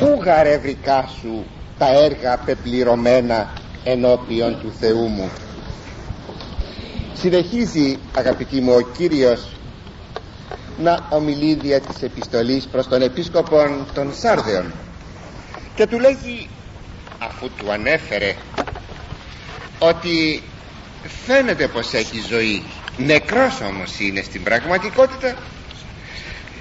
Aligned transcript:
πού 0.00 0.20
γαρευρικά 0.24 1.08
σου 1.20 1.44
τα 1.78 1.86
έργα 2.04 2.38
πεπληρωμένα 2.44 3.52
ενώπιον 3.84 4.60
του 4.60 4.72
Θεού 4.80 5.06
μου; 5.06 5.30
Συνεχίζει 7.14 7.98
αγαπητοί 8.14 8.60
μου 8.60 8.72
ο 8.72 8.80
Κύριος 8.80 9.46
να 10.78 11.06
ομιλεί 11.10 11.54
δια 11.54 11.80
της 11.80 12.02
επιστολής 12.02 12.64
προς 12.64 12.88
τον 12.88 13.02
επίσκοπο 13.02 13.86
των 13.94 14.14
Σάρδεων 14.14 14.72
και 15.74 15.86
του 15.86 15.98
λέγει 15.98 16.48
αφού 17.18 17.50
του 17.58 17.72
ανέφερε 17.72 18.34
ότι 19.78 20.42
φαίνεται 21.26 21.68
πως 21.68 21.92
έχει 21.92 22.20
ζωή. 22.28 22.62
Νεκρός 22.96 23.60
όμως 23.60 23.98
είναι 23.98 24.22
στην 24.22 24.42
πραγματικότητα 24.42 25.36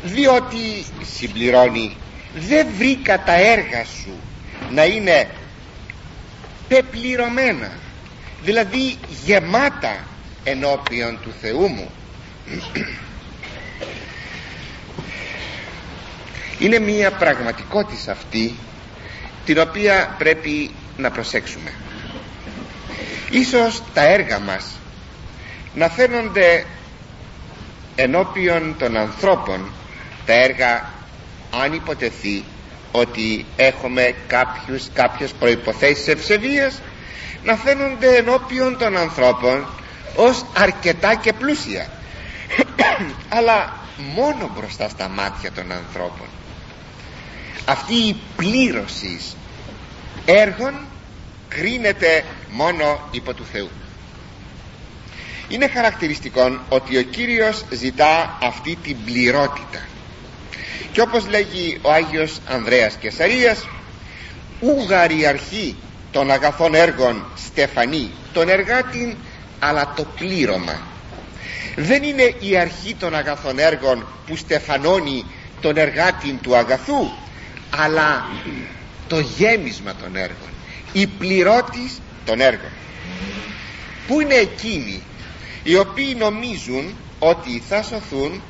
διότι 0.03 0.85
συμπληρώνει 1.15 1.95
δεν 2.33 2.67
βρήκα 2.77 3.23
τα 3.23 3.33
έργα 3.33 3.85
σου 3.85 4.19
να 4.71 4.85
είναι 4.85 5.29
πεπληρωμένα 6.67 7.71
δηλαδή 8.43 8.97
γεμάτα 9.25 10.07
ενώπιον 10.43 11.19
του 11.21 11.33
Θεού 11.41 11.67
μου. 11.67 11.89
Είναι 16.59 16.79
μια 16.79 17.11
πραγματικότητα 17.11 18.11
αυτή 18.11 18.55
την 19.45 19.59
οποία 19.59 20.15
πρέπει 20.17 20.71
να 20.97 21.11
προσέξουμε. 21.11 21.71
Ίσως 23.29 23.83
τα 23.93 24.01
έργα 24.01 24.39
μας 24.39 24.79
να 25.75 25.89
φαίνονται 25.89 26.65
ενώπιον 27.95 28.75
των 28.79 28.97
ανθρώπων 28.97 29.71
τα 30.25 30.33
έργα 30.33 30.89
αν 31.51 31.73
υποτεθεί 31.73 32.43
ότι 32.91 33.45
έχουμε 33.55 34.15
κάποιους, 34.27 34.87
κάποιες 34.93 35.31
προϋποθέσεις 35.31 36.07
ευσεβίας 36.07 36.81
να 37.43 37.55
φαίνονται 37.55 38.15
ενώπιον 38.15 38.77
των 38.77 38.97
ανθρώπων 38.97 39.67
ως 40.15 40.45
αρκετά 40.57 41.15
και 41.15 41.33
πλούσια 41.33 41.89
αλλά 43.37 43.73
μόνο 44.15 44.51
μπροστά 44.55 44.89
στα 44.89 45.07
μάτια 45.07 45.51
των 45.51 45.71
ανθρώπων. 45.71 46.27
Αυτή 47.65 47.93
η 47.93 48.15
πλήρωση 48.35 49.19
έργων 50.25 50.73
κρίνεται 51.47 52.23
μόνο 52.49 52.99
υπό 53.11 53.33
του 53.33 53.45
Θεού. 53.51 53.69
Είναι 55.47 55.67
χαρακτηριστικό 55.67 56.59
ότι 56.69 56.97
ο 56.97 57.01
Κύριος 57.01 57.63
ζητά 57.71 58.37
αυτή 58.41 58.77
την 58.83 58.97
πληρότητα 59.05 59.88
και 60.91 61.01
όπως 61.01 61.27
λέγει 61.27 61.79
ο 61.81 61.91
Άγιος 61.91 62.39
Ανδρέας 62.47 62.95
Κεσαρίας 62.95 63.67
ούγαρη 64.59 65.25
αρχή 65.25 65.75
των 66.11 66.31
αγαθών 66.31 66.73
έργων 66.73 67.25
στεφανή 67.35 68.11
τον 68.33 68.49
εργάτην 68.49 69.15
αλλά 69.59 69.93
το 69.95 70.05
πλήρωμα 70.15 70.81
δεν 71.75 72.03
είναι 72.03 72.35
η 72.39 72.57
αρχή 72.57 72.95
των 72.95 73.15
αγαθών 73.15 73.59
έργων 73.59 74.05
που 74.27 74.35
στεφανώνει 74.35 75.25
τον 75.61 75.77
εργάτην 75.77 76.39
του 76.41 76.55
αγαθού 76.55 77.11
αλλά 77.69 78.25
το 79.07 79.19
γέμισμα 79.19 79.93
των 79.95 80.15
έργων 80.15 80.49
η 80.93 81.07
πληρώτης 81.07 82.01
των 82.25 82.41
έργων. 82.41 82.71
Που 84.07 84.21
είναι 84.21 84.33
εκείνοι 84.33 85.01
οι 85.63 85.75
οποίοι 85.75 86.15
νομίζουν 86.19 86.95
ότι 87.19 87.61
θα 87.67 87.83
σωθούν 87.83 88.41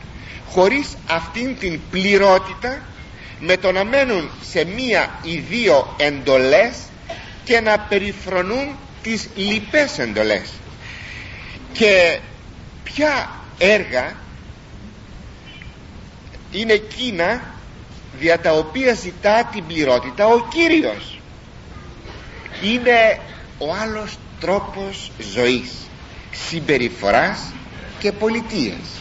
χωρίς 0.51 0.95
αυτήν 1.07 1.57
την 1.59 1.79
πληρότητα 1.91 2.81
με 3.39 3.57
το 3.57 3.71
να 3.71 3.83
μένουν 3.83 4.29
σε 4.49 4.65
μία 4.65 5.19
ή 5.23 5.37
δύο 5.37 5.95
εντολές 5.97 6.77
και 7.43 7.59
να 7.59 7.79
περιφρονούν 7.79 8.75
τις 9.03 9.29
λοιπές 9.35 9.99
εντολές. 9.99 10.49
Και 11.73 12.19
ποια 12.83 13.29
έργα 13.57 14.15
είναι 16.51 16.73
εκείνα 16.73 17.41
δια 18.19 18.39
τα 18.39 18.51
οποία 18.51 18.93
ζητά 18.93 19.49
την 19.51 19.65
πληρότητα 19.67 20.25
ο 20.27 20.47
Κύριος. 20.47 21.19
Είναι 22.63 23.19
ο 23.57 23.73
άλλος 23.73 24.17
τρόπος 24.39 25.11
ζωής 25.33 25.71
συμπεριφοράς 26.31 27.53
και 27.99 28.11
πολιτείας 28.11 28.98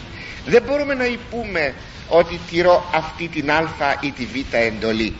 δεν 0.48 0.62
μπορούμε 0.62 0.94
να 0.94 1.04
υπούμε 1.04 1.74
ότι 2.08 2.40
τηρώ 2.50 2.90
αυτή 2.94 3.28
την 3.28 3.50
α 3.50 3.68
ή 4.00 4.10
τη 4.10 4.24
β 4.24 4.54
εντολή. 4.54 5.16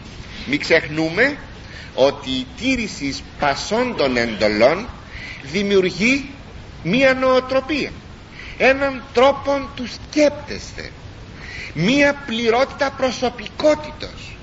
Μην 0.46 0.60
ξεχνούμε 0.60 1.36
ότι 1.94 2.30
η 2.30 2.46
τήρηση 2.60 3.16
πασών 3.38 3.96
των 3.96 4.16
εντολών 4.16 4.88
δημιουργεί 5.42 6.30
μία 6.82 7.14
νοοτροπία. 7.14 7.90
Έναν 8.58 9.02
τρόπο 9.12 9.68
του 9.74 9.86
σκέπτεστε. 9.86 10.90
Μία 11.74 12.14
πληρότητα 12.26 12.90
προσωπικότητος. 12.90 14.36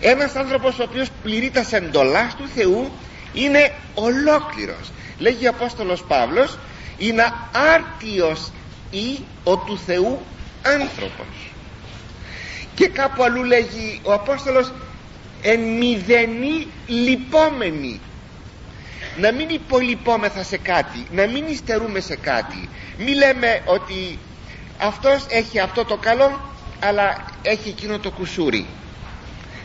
Ένας 0.00 0.34
άνθρωπος 0.34 0.78
ο 0.78 0.82
οποίος 0.82 1.08
πληρεί 1.22 1.50
τα 1.50 1.64
εντολάς 1.70 2.34
του 2.34 2.48
Θεού 2.54 2.92
είναι 3.32 3.72
ολόκληρος. 3.94 4.92
Λέγει 5.18 5.46
ο 5.46 5.50
Απόστολος 5.50 6.04
Παύλος 6.08 6.58
είναι 6.98 7.32
άρτιος 7.74 8.50
ή 8.94 9.24
ο 9.44 9.56
του 9.56 9.78
Θεού 9.78 10.20
άνθρωπος. 10.62 11.26
Και 12.74 12.88
κάπου 12.88 13.22
αλλού 13.22 13.42
λέγει 13.44 14.00
ο 14.02 14.12
Απόστολος 14.12 14.72
εν 15.42 15.60
μηδενή 15.60 16.66
λυπόμενη 16.86 18.00
να 19.16 19.32
μην 19.32 19.48
υπολοιπόμεθα 19.48 20.42
σε 20.42 20.56
κάτι 20.56 21.06
να 21.10 21.26
μην 21.26 21.46
υστερούμε 21.48 22.00
σε 22.00 22.16
κάτι. 22.16 22.68
Μη 22.98 23.14
λέμε 23.14 23.62
ότι 23.66 24.18
αυτός 24.78 25.26
έχει 25.28 25.58
αυτό 25.58 25.84
το 25.84 25.96
καλό 25.96 26.40
αλλά 26.80 27.24
έχει 27.42 27.68
εκείνο 27.68 27.98
το 27.98 28.10
κουσούρι. 28.10 28.66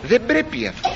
Δεν 0.03 0.25
πρέπει 0.25 0.67
αυτό. 0.67 0.89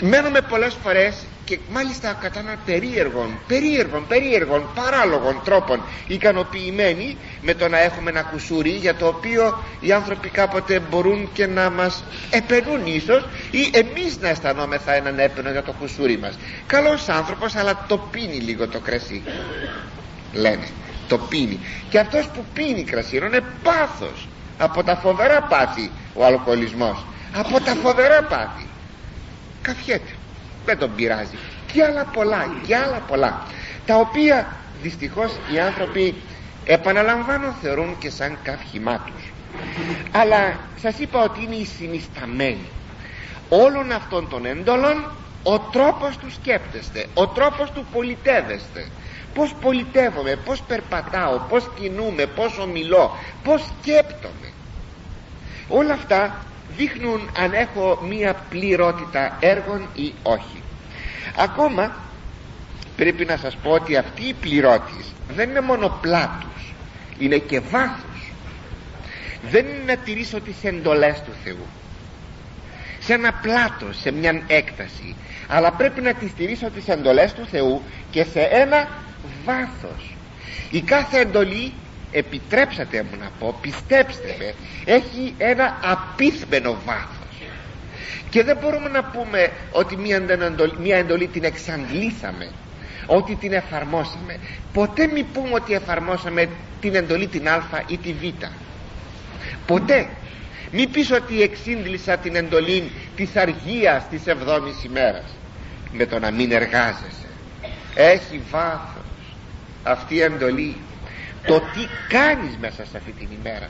Μένουμε 0.00 0.40
πολλές 0.40 0.76
φορές 0.82 1.14
και 1.44 1.58
μάλιστα 1.72 2.12
κατά 2.20 2.38
έναν 2.38 2.58
περίεργων, 2.66 3.38
περίεργων, 3.46 4.06
περίεργων, 4.06 4.68
παράλογων 4.74 5.40
τρόπων 5.44 5.82
ικανοποιημένοι 6.06 7.16
με 7.42 7.54
το 7.54 7.68
να 7.68 7.78
έχουμε 7.80 8.10
ένα 8.10 8.22
κουσούρι 8.22 8.70
για 8.70 8.94
το 8.94 9.06
οποίο 9.06 9.64
οι 9.80 9.92
άνθρωποι 9.92 10.28
κάποτε 10.28 10.80
μπορούν 10.90 11.28
και 11.32 11.46
να 11.46 11.70
μας 11.70 12.04
επενούν 12.30 12.86
ίσως 12.86 13.28
ή 13.50 13.70
εμείς 13.72 14.18
να 14.20 14.28
αισθανόμεθα 14.28 14.92
έναν 14.92 15.18
έπαινο 15.18 15.50
για 15.50 15.62
το 15.62 15.72
κουσούρι 15.72 16.18
μας. 16.18 16.38
Καλός 16.66 17.08
άνθρωπος 17.08 17.54
αλλά 17.56 17.84
το 17.88 17.98
πίνει 17.98 18.36
λίγο 18.36 18.68
το 18.68 18.78
κρασί 18.78 19.22
λένε. 20.32 20.66
Το 21.08 21.18
πίνει. 21.18 21.58
Και 21.88 21.98
αυτός 21.98 22.26
που 22.26 22.44
πίνει 22.54 22.82
κρασί 22.82 23.16
είναι 23.16 23.40
πάθος 23.62 24.28
από 24.58 24.82
τα 24.82 24.96
φοβερά 24.96 25.42
πάθη 25.42 25.90
ο 26.14 26.24
αλκοολισμός. 26.24 27.04
Από 27.34 27.60
τα 27.60 27.74
φοβερά 27.74 28.22
πάθη. 28.22 28.66
Καφιέται 29.62 30.11
δεν 30.64 30.78
τον 30.78 30.94
πειράζει. 30.94 31.36
Και 31.72 31.84
άλλα 31.84 32.04
πολλά 32.04 32.54
και 32.66 32.76
άλλα 32.76 33.02
πολλά 33.08 33.42
τα 33.86 33.96
οποία 33.96 34.46
δυστυχώς 34.82 35.32
οι 35.54 35.58
άνθρωποι 35.58 36.14
επαναλαμβάνω 36.64 37.54
θεωρούν 37.62 37.98
και 37.98 38.10
σαν 38.10 38.38
καυχημά 38.42 39.04
τους 39.06 39.32
αλλά 40.12 40.58
σας 40.80 40.98
είπα 40.98 41.22
ότι 41.22 41.42
είναι 41.42 41.54
η 41.54 41.64
συνισταμένη. 41.64 42.68
Όλων 43.48 43.92
αυτών 43.92 44.28
των 44.28 44.46
έντολων 44.46 45.10
ο 45.42 45.58
τρόπος 45.58 46.16
του 46.16 46.30
σκέπτεστε 46.30 47.06
ο 47.14 47.26
τρόπος 47.26 47.70
του 47.70 47.86
πολιτεύεστε. 47.92 48.86
Πως 49.34 49.54
πολιτεύομαι, 49.60 50.36
πως 50.44 50.62
περπατάω 50.62 51.38
πως 51.48 51.70
κινούμε, 51.80 52.26
πως 52.26 52.58
ομιλώ 52.58 53.16
πως 53.44 53.62
σκέπτομαι. 53.62 54.52
Όλα 55.68 55.92
αυτά 55.92 56.36
δείχνουν 56.76 57.30
αν 57.38 57.52
έχω 57.52 57.98
μία 58.08 58.34
πληρότητα 58.34 59.36
έργων 59.40 59.88
ή 59.94 60.12
όχι. 60.22 60.62
Ακόμα 61.36 61.92
πρέπει 62.96 63.24
να 63.24 63.36
σας 63.36 63.56
πω 63.56 63.70
ότι 63.70 63.96
αυτή 63.96 64.22
η 64.22 64.32
πληρώτης 64.32 65.06
δεν 65.34 65.50
είναι 65.50 65.60
μόνο 65.60 65.98
πλάτους 66.00 66.72
είναι 67.18 67.36
και 67.38 67.60
βάθος. 67.60 68.32
Δεν 69.50 69.66
είναι 69.66 69.82
να 69.86 69.96
τηρήσω 69.96 70.40
τις 70.40 70.64
εντολές 70.64 71.22
του 71.22 71.32
Θεού. 71.44 71.66
Σε 73.00 73.12
ένα 73.12 73.32
πλάτο, 73.32 73.86
σε 73.90 74.10
μια 74.10 74.42
έκταση. 74.46 75.16
Αλλά 75.48 75.72
πρέπει 75.72 76.00
να 76.00 76.14
τις 76.14 76.34
τηρήσω 76.34 76.70
τις 76.70 76.88
εντολές 76.88 77.32
του 77.32 77.46
Θεού 77.50 77.82
και 78.10 78.24
σε 78.24 78.40
ένα 78.40 78.88
βάθος. 79.44 80.14
Η 80.70 80.80
κάθε 80.80 81.18
εντολή 81.18 81.72
επιτρέψατε 82.12 83.02
μου 83.02 83.18
να 83.20 83.30
πω 83.38 83.58
πιστέψτε 83.60 84.36
με 84.38 84.54
έχει 84.84 85.34
ένα 85.38 85.78
απίθμενο 85.82 86.76
βάθος. 86.86 87.22
Και 88.30 88.42
δεν 88.42 88.56
μπορούμε 88.60 88.88
να 88.88 89.04
πούμε 89.04 89.50
ότι 89.72 89.96
μια 89.96 90.16
εντολή, 90.16 90.74
μια 90.80 90.96
εντολή 90.96 91.26
την 91.26 91.44
εξαντλήσαμε 91.44 92.48
ότι 93.06 93.34
την 93.34 93.52
εφαρμόσαμε. 93.52 94.38
Ποτέ 94.72 95.06
μη 95.06 95.22
πούμε 95.22 95.54
ότι 95.54 95.72
εφαρμόσαμε 95.74 96.48
την 96.80 96.94
εντολή 96.94 97.26
την 97.26 97.48
α 97.48 97.62
ή 97.86 97.96
τη 97.96 98.12
β. 98.12 98.44
Ποτέ. 99.66 100.08
Μη 100.72 100.86
πεις 100.86 101.10
ότι 101.10 101.42
εξήντλησα 101.42 102.16
την 102.16 102.36
εντολή 102.36 102.90
της 103.16 103.36
αργίας 103.36 104.08
της 104.08 104.26
εβδόμης 104.26 104.84
ημέρας 104.84 105.24
με 105.92 106.06
το 106.06 106.18
να 106.18 106.30
μην 106.30 106.52
εργάζεσαι. 106.52 107.26
Έχει 107.94 108.40
βάθος 108.50 109.02
αυτή 109.82 110.14
η 110.14 110.20
εντολή 110.22 110.76
το 111.46 111.60
τι 111.60 111.86
κάνεις 112.08 112.56
μέσα 112.60 112.84
σε 112.90 112.96
αυτή 112.96 113.12
την 113.12 113.28
ημέρα. 113.40 113.68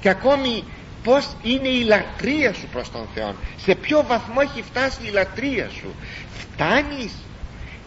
Και 0.00 0.08
ακόμη 0.08 0.64
πως 1.02 1.36
είναι 1.42 1.68
η 1.68 1.82
λατρεία 1.82 2.52
σου 2.52 2.66
προς 2.72 2.90
τον 2.90 3.06
Θεό 3.14 3.34
σε 3.56 3.74
ποιο 3.74 4.04
βαθμό 4.06 4.36
έχει 4.38 4.62
φτάσει 4.62 4.98
η 5.06 5.10
λατρεία 5.10 5.68
σου. 5.68 5.94
Φτάνεις 6.38 7.12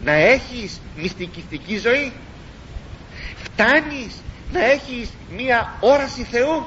να 0.04 0.12
έχεις 0.12 0.80
μυστικιστική 0.96 1.76
ζωή. 1.76 2.12
Φτάνεις 3.42 4.14
να 4.52 4.64
έχεις 4.64 5.08
μία 5.36 5.76
όραση 5.80 6.22
Θεού. 6.22 6.66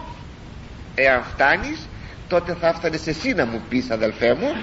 Εάν 0.96 1.24
φτάνεις 1.34 1.88
τότε 2.28 2.58
θα 2.60 2.74
φτάνεις 2.74 3.08
εσύ 3.08 3.34
να 3.34 3.46
μου 3.46 3.62
πεις 3.70 3.90
αδελφέ 3.90 4.34
μου 4.34 4.56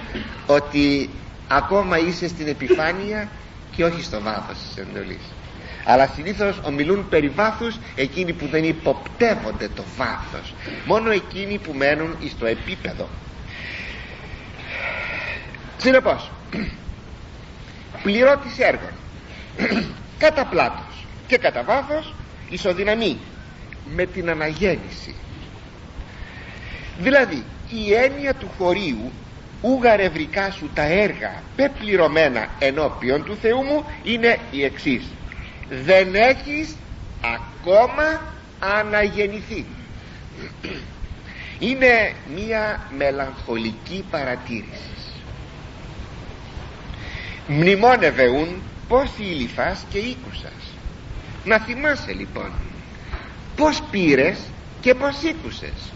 ότι 0.47 1.11
ακόμα 1.49 1.99
είσαι 1.99 2.29
στην 2.29 2.49
επιφάνεια 2.49 3.29
και 3.77 3.85
όχι 3.85 4.03
στο 4.03 4.21
βάθος 4.21 4.59
της 4.59 4.77
εντολής 4.77 5.23
αλλά 5.85 6.07
συνήθως 6.15 6.61
ομιλούν 6.65 7.09
περί 7.09 7.29
βάθους 7.29 7.77
εκείνοι 7.95 8.33
που 8.33 8.47
δεν 8.47 8.65
υποπτεύονται 8.65 9.69
το 9.75 9.85
βάθος. 9.97 10.55
Μόνο 10.85 11.11
εκείνοι 11.11 11.59
που 11.59 11.73
μένουν 11.73 12.17
στο 12.29 12.47
επίπεδο. 12.47 13.09
Συνεπώς 15.77 16.31
πληρώτης 18.03 18.59
έργων. 18.59 18.93
Κατά 20.19 20.45
πλάτος 20.45 21.07
και 21.27 21.37
κατά 21.37 21.63
βάθος 21.63 22.15
ισοδυναμεί 22.51 23.19
με 23.95 24.07
την 24.07 24.31
αναγέννηση. 24.31 25.15
Δηλαδή 26.99 27.45
η 27.71 27.95
έννοια 27.95 28.35
του 28.35 28.51
χωρίου 28.59 29.13
ουγαρευρικά 29.61 30.51
σου 30.51 30.71
τα 30.75 30.83
έργα 30.83 31.43
πεπληρωμένα 31.57 32.49
ενώπιον 32.59 33.25
του 33.25 33.37
Θεού 33.41 33.63
μου 33.63 33.85
είναι 34.03 34.39
η 34.51 34.65
εξής 34.65 35.05
δεν 35.69 36.15
έχεις 36.15 36.77
ακόμα 37.21 38.21
αναγεννηθεί. 38.59 39.65
Είναι 41.59 42.13
μία 42.35 42.81
μελαγχολική 42.97 44.05
παρατήρηση. 44.11 44.91
Μνημόνευε 47.47 48.29
ούν 48.29 48.63
πως 48.89 49.11
ήλυφας 49.19 49.85
και 49.91 49.99
ήκουσας 49.99 50.75
να 51.45 51.59
θυμάσαι 51.59 52.13
λοιπόν 52.13 52.51
πως 53.57 53.83
πήρες 53.91 54.39
και 54.81 54.95
πως 54.95 55.23
ήκουσες. 55.23 55.93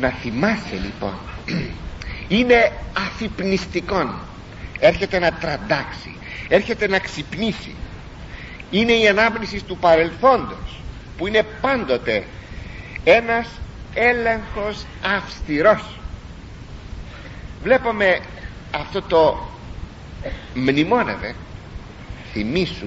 Να 0.00 0.08
θυμάσαι 0.08 0.74
λοιπόν 0.84 1.14
είναι 2.38 2.72
αφυπνιστικόν. 2.96 4.14
Έρχεται 4.78 5.18
να 5.18 5.32
τραντάξει 5.32 6.15
έρχεται 6.48 6.88
να 6.88 6.98
ξυπνήσει. 6.98 7.74
Είναι 8.70 8.92
η 8.92 9.08
ανάπνηση 9.08 9.62
του 9.64 9.76
παρελθόντος 9.76 10.80
που 11.16 11.26
είναι 11.26 11.42
πάντοτε 11.60 12.24
ένας 13.04 13.48
έλεγχος 13.94 14.86
αυστηρός. 15.16 15.98
Βλέπουμε 17.62 18.20
αυτό 18.70 19.02
το 19.02 19.48
μνημόνευε 20.54 21.34
θυμίσου 22.32 22.86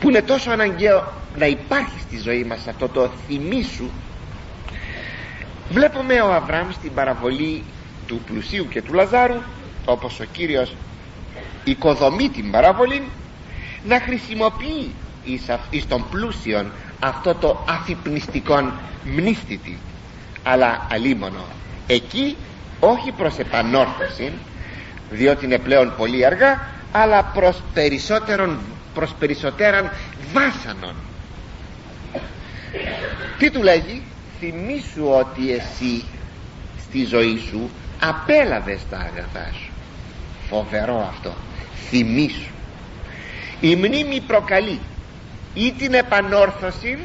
που 0.00 0.08
είναι 0.08 0.22
τόσο 0.22 0.50
αναγκαίο 0.50 1.12
να 1.38 1.46
υπάρχει 1.46 2.00
στη 2.00 2.18
ζωή 2.18 2.44
μας 2.44 2.66
αυτό 2.66 2.88
το 2.88 3.10
θυμίσου 3.26 3.90
βλέπουμε 5.70 6.20
ο 6.20 6.32
Αβραάμ 6.32 6.70
στην 6.72 6.94
παραβολή 6.94 7.62
του 8.06 8.20
πλουσίου 8.26 8.68
και 8.68 8.82
του 8.82 8.92
Λαζάρου 8.92 9.40
όπως 9.84 10.20
ο 10.20 10.24
Κύριος 10.24 10.74
οικοδομεί 11.70 12.28
την 12.28 12.50
παραβολή 12.50 13.02
να 13.84 14.00
χρησιμοποιεί 14.00 14.90
εις, 15.70 15.86
των 15.88 16.04
πλούσιων 16.10 16.72
αυτό 17.00 17.34
το 17.34 17.64
αφυπνιστικό 17.68 18.72
μνήστητη 19.04 19.78
αλλά 20.42 20.86
αλίμονο 20.90 21.44
εκεί 21.86 22.36
όχι 22.80 23.12
προς 23.12 23.38
επανόρθωση 23.38 24.32
διότι 25.10 25.44
είναι 25.44 25.58
πλέον 25.58 25.92
πολύ 25.96 26.26
αργά 26.26 26.60
αλλά 26.92 27.24
προς 27.24 27.62
περισσότερον 27.74 28.58
προς 28.96 29.14
περισσότεραν 29.18 29.90
βάσανον. 30.32 30.94
Τι 33.38 33.50
του 33.50 33.62
λέγει; 33.62 34.02
Θυμήσου 34.38 35.06
ότι 35.08 35.52
εσύ 35.52 36.04
στη 36.80 37.04
ζωή 37.04 37.38
σου 37.50 37.70
απέλαβες 38.00 38.80
τα 38.90 38.96
αγαθά 38.96 39.50
σου 39.52 39.65
φοβερό 40.48 41.06
αυτό. 41.10 41.34
Θυμήσου. 41.88 42.50
Η 43.60 43.76
μνήμη 43.76 44.20
προκαλεί 44.26 44.80
ή 45.54 45.72
την 45.72 45.94
επανόρθωση 45.94 46.98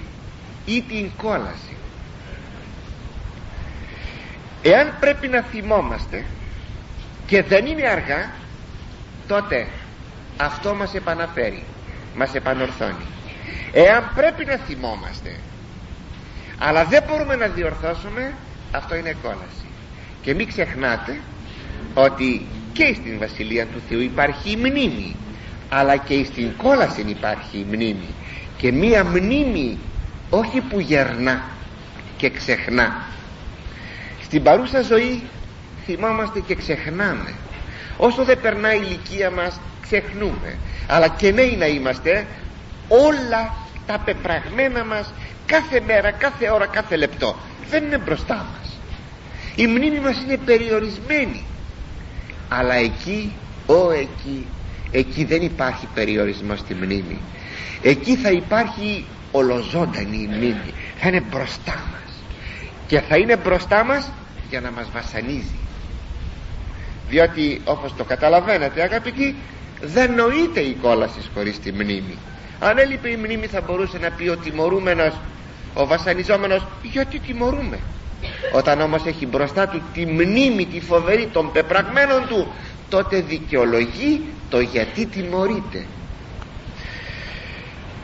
ή 0.66 0.82
την 0.82 1.12
κόλαση. 1.18 1.76
Εάν 4.62 4.94
πρέπει 5.00 5.28
να 5.28 5.42
θυμόμαστε 5.42 6.26
και 7.28 7.44
δεν 7.44 7.66
είναι 7.66 7.88
αργά 7.88 8.32
τότε 9.28 9.68
αυτό 10.38 10.76
μας 10.76 10.94
επαναφέρει 10.94 11.64
μας 12.16 12.34
επανορθώνει. 12.34 13.06
Εάν 13.74 14.12
πρέπει 14.16 14.46
να 14.46 14.56
θυμόμαστε 14.56 15.36
αλλά 16.58 16.86
δεν 16.86 17.04
μπορούμε 17.08 17.36
να 17.36 17.48
διορθώσουμε 17.48 18.34
αυτό 18.72 18.96
είναι 18.96 19.16
κόλαση. 19.22 19.66
Και 20.22 20.34
μην 20.34 20.48
ξεχνάτε 20.48 21.20
ότι 21.94 22.46
και 22.74 22.94
στην 22.94 23.20
Βασιλεία 23.20 23.66
του 23.66 23.82
Θεού 23.90 24.02
υπάρχει 24.02 24.52
η 24.52 24.56
μνήμη 24.56 25.16
αλλά 25.74 25.98
και 25.98 26.24
στην 26.24 26.58
κόλαση 26.58 27.02
υπάρχει 27.08 27.58
η 27.58 27.66
μνήμη. 27.68 28.14
Και 28.58 28.72
μία 28.72 29.04
μνήμη 29.04 29.78
όχι 30.30 30.62
που 30.62 30.80
γερνά 30.80 31.42
και 32.18 32.30
ξεχνά. 32.30 33.06
Στην 34.24 34.44
παρούσα 34.44 34.82
ζωή 34.82 35.24
θυμάμαστε 35.86 36.40
και 36.40 36.56
ξεχνάμε. 36.56 37.34
Όσο 37.98 38.24
δεν 38.24 38.42
περνάει 38.42 38.78
η 38.78 38.82
ηλικία 38.86 39.32
μας 39.32 39.60
ξεχνούμε. 39.82 40.58
Αλλά 40.88 41.08
και 41.08 41.32
νέοι 41.32 41.56
να 41.58 41.66
είμαστε 41.66 42.28
όλα 42.88 43.54
τα 43.86 44.00
πεπραγμένα 44.06 44.86
μας 44.86 45.14
κάθε 45.46 45.82
μέρα, 45.86 46.12
κάθε 46.12 46.52
ώρα, 46.52 46.66
κάθε 46.66 46.96
λεπτό 46.96 47.36
δεν 47.70 47.84
είναι 47.84 47.98
μπροστά 47.98 48.36
μας. 48.36 48.80
Η 49.56 49.68
μνήμη 49.68 50.00
μας 50.00 50.22
είναι 50.22 50.38
περιορισμένη 50.38 51.46
αλλά 52.54 52.74
εκεί, 52.74 53.34
ο 53.66 53.92
εκεί 53.92 54.46
εκεί 54.92 55.24
δεν 55.26 55.42
υπάρχει 55.42 55.88
περιορισμός 55.94 56.60
στη 56.60 56.74
μνήμη. 56.74 57.20
Εκεί 57.82 58.16
θα 58.16 58.32
υπάρχει 58.32 59.06
ολοζώντανη 59.32 60.18
η 60.18 60.28
μνήμη. 60.28 60.74
Θα 60.98 61.08
είναι 61.08 61.24
μπροστά 61.30 61.74
μας. 61.74 62.14
Και 62.88 63.00
θα 63.00 63.18
είναι 63.18 63.38
μπροστά 63.38 63.84
μας 63.84 64.12
για 64.50 64.62
να 64.62 64.72
μας 64.72 64.88
βασανίζει. 64.94 65.60
Διότι 67.10 67.62
όπως 67.66 67.96
το 67.96 68.04
καταλαβαίνετε 68.04 68.82
αγαπητοί 68.82 69.36
δεν 69.82 70.14
νοείται 70.14 70.60
η 70.60 70.74
κόλασης 70.82 71.30
χωρίς 71.34 71.60
τη 71.60 71.72
μνήμη. 71.72 72.18
Αν 72.60 72.78
έλειπε 72.78 73.10
η 73.10 73.16
μνήμη 73.16 73.46
θα 73.46 73.62
μπορούσε 73.62 73.98
να 73.98 74.10
πει 74.10 74.28
ο 74.28 74.38
τιμωρούμενος 74.38 75.14
ο 75.74 75.86
βασανιζόμενος 75.86 76.68
γιατί 76.84 77.20
τιμωρούμε 77.20 77.80
όταν 78.52 78.82
όμως 78.82 79.06
έχει 79.06 79.26
μπροστά 79.26 79.68
του 79.68 79.82
τη 79.94 80.06
μνήμη 80.06 80.66
τη 80.66 80.80
φοβερή 80.80 81.30
των 81.34 81.52
πεπραγμένων 81.52 82.28
του 82.28 82.54
τότε 82.90 83.22
δικαιολογεί 83.22 84.22
το 84.50 84.60
γιατί 84.60 85.06
τιμωρείται. 85.06 85.86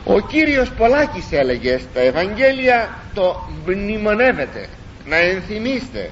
Ο 0.04 0.20
Κύριος 0.20 0.70
Πολάκης 0.70 1.32
έλεγε 1.32 1.78
στα 1.78 2.00
Ευαγγέλια 2.00 2.98
το 3.14 3.48
μνημονεύεται 3.66 4.68
να 5.06 5.16
ενθυμίστε 5.16 6.10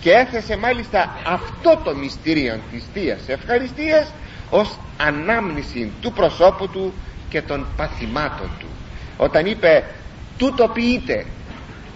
και 0.00 0.10
έθεσε 0.10 0.56
μάλιστα 0.56 1.16
αυτό 1.26 1.80
το 1.84 1.94
μυστήριο 1.94 2.60
της 2.72 2.84
Θείας 2.94 3.20
Ευχαριστίας 3.26 4.12
ως 4.50 4.78
ανάμνηση 4.96 5.90
του 6.00 6.12
προσώπου 6.12 6.68
του 6.68 6.92
και 7.28 7.42
των 7.42 7.66
παθημάτων 7.76 8.50
του. 8.58 8.66
Όταν 9.16 9.46
είπε 9.46 9.84
τούτο 10.38 10.68
ποιείται 10.68 11.26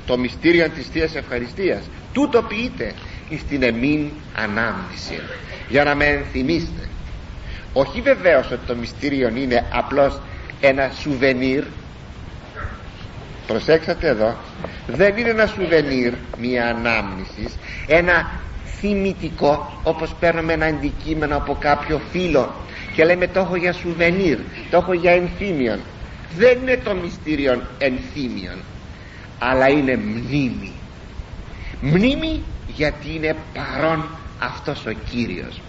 το 0.06 0.18
μυστήριο 0.18 0.70
της 0.70 0.87
Θείας 0.92 1.14
Ευχαριστίας. 1.14 1.82
Τούτο 2.12 2.42
ποιείται 2.42 2.92
στην 3.38 3.62
εμήν 3.62 4.11
ανάμνηση. 4.34 5.20
Για 5.68 5.84
να 5.84 5.94
με 5.94 6.04
ενθυμίστε 6.04 6.88
όχι 7.73 8.00
βεβαίως 8.00 8.50
ότι 8.50 8.66
το 8.66 8.75
μυστήριο 8.75 9.28
είναι 9.28 9.66
απλώς 9.73 10.20
ένα 10.61 10.90
σουβενίρ. 11.00 11.64
Προσέξατε 13.46 14.08
εδώ. 14.08 14.37
Δεν 14.87 15.16
είναι 15.16 15.28
ένα 15.28 15.46
σουβενίρ 15.46 16.12
μια 16.38 16.68
ανάμνηση. 16.68 17.49
Ένα 17.87 18.30
θυμητικό 18.80 19.80
όπως 19.82 20.14
παίρνουμε 20.20 20.52
ένα 20.52 20.66
αντικείμενο 20.66 21.37
από 21.37 21.56
κάποιο 21.61 22.00
φίλο 22.11 22.54
και 22.94 23.04
λέμε 23.04 23.26
το 23.26 23.40
έχω 23.40 23.56
για 23.56 23.73
σουβενίρ 23.73 24.38
το 24.70 24.76
έχω 24.76 24.92
για 24.92 25.12
ενθύμιον 25.12 25.80
δεν 26.37 26.58
είναι 26.61 26.80
το 26.84 26.94
μυστήριο 26.94 27.62
ενθύμιον 27.78 28.58
αλλά 29.51 29.69
είναι 29.69 29.97
μνήμη. 29.97 30.73
Μνήμη 31.81 32.43
γιατί 32.67 33.15
είναι 33.15 33.37
παρόν 33.55 34.05
αυτός 34.39 34.87
ο 34.87 34.93
Κύριος. 35.11 35.61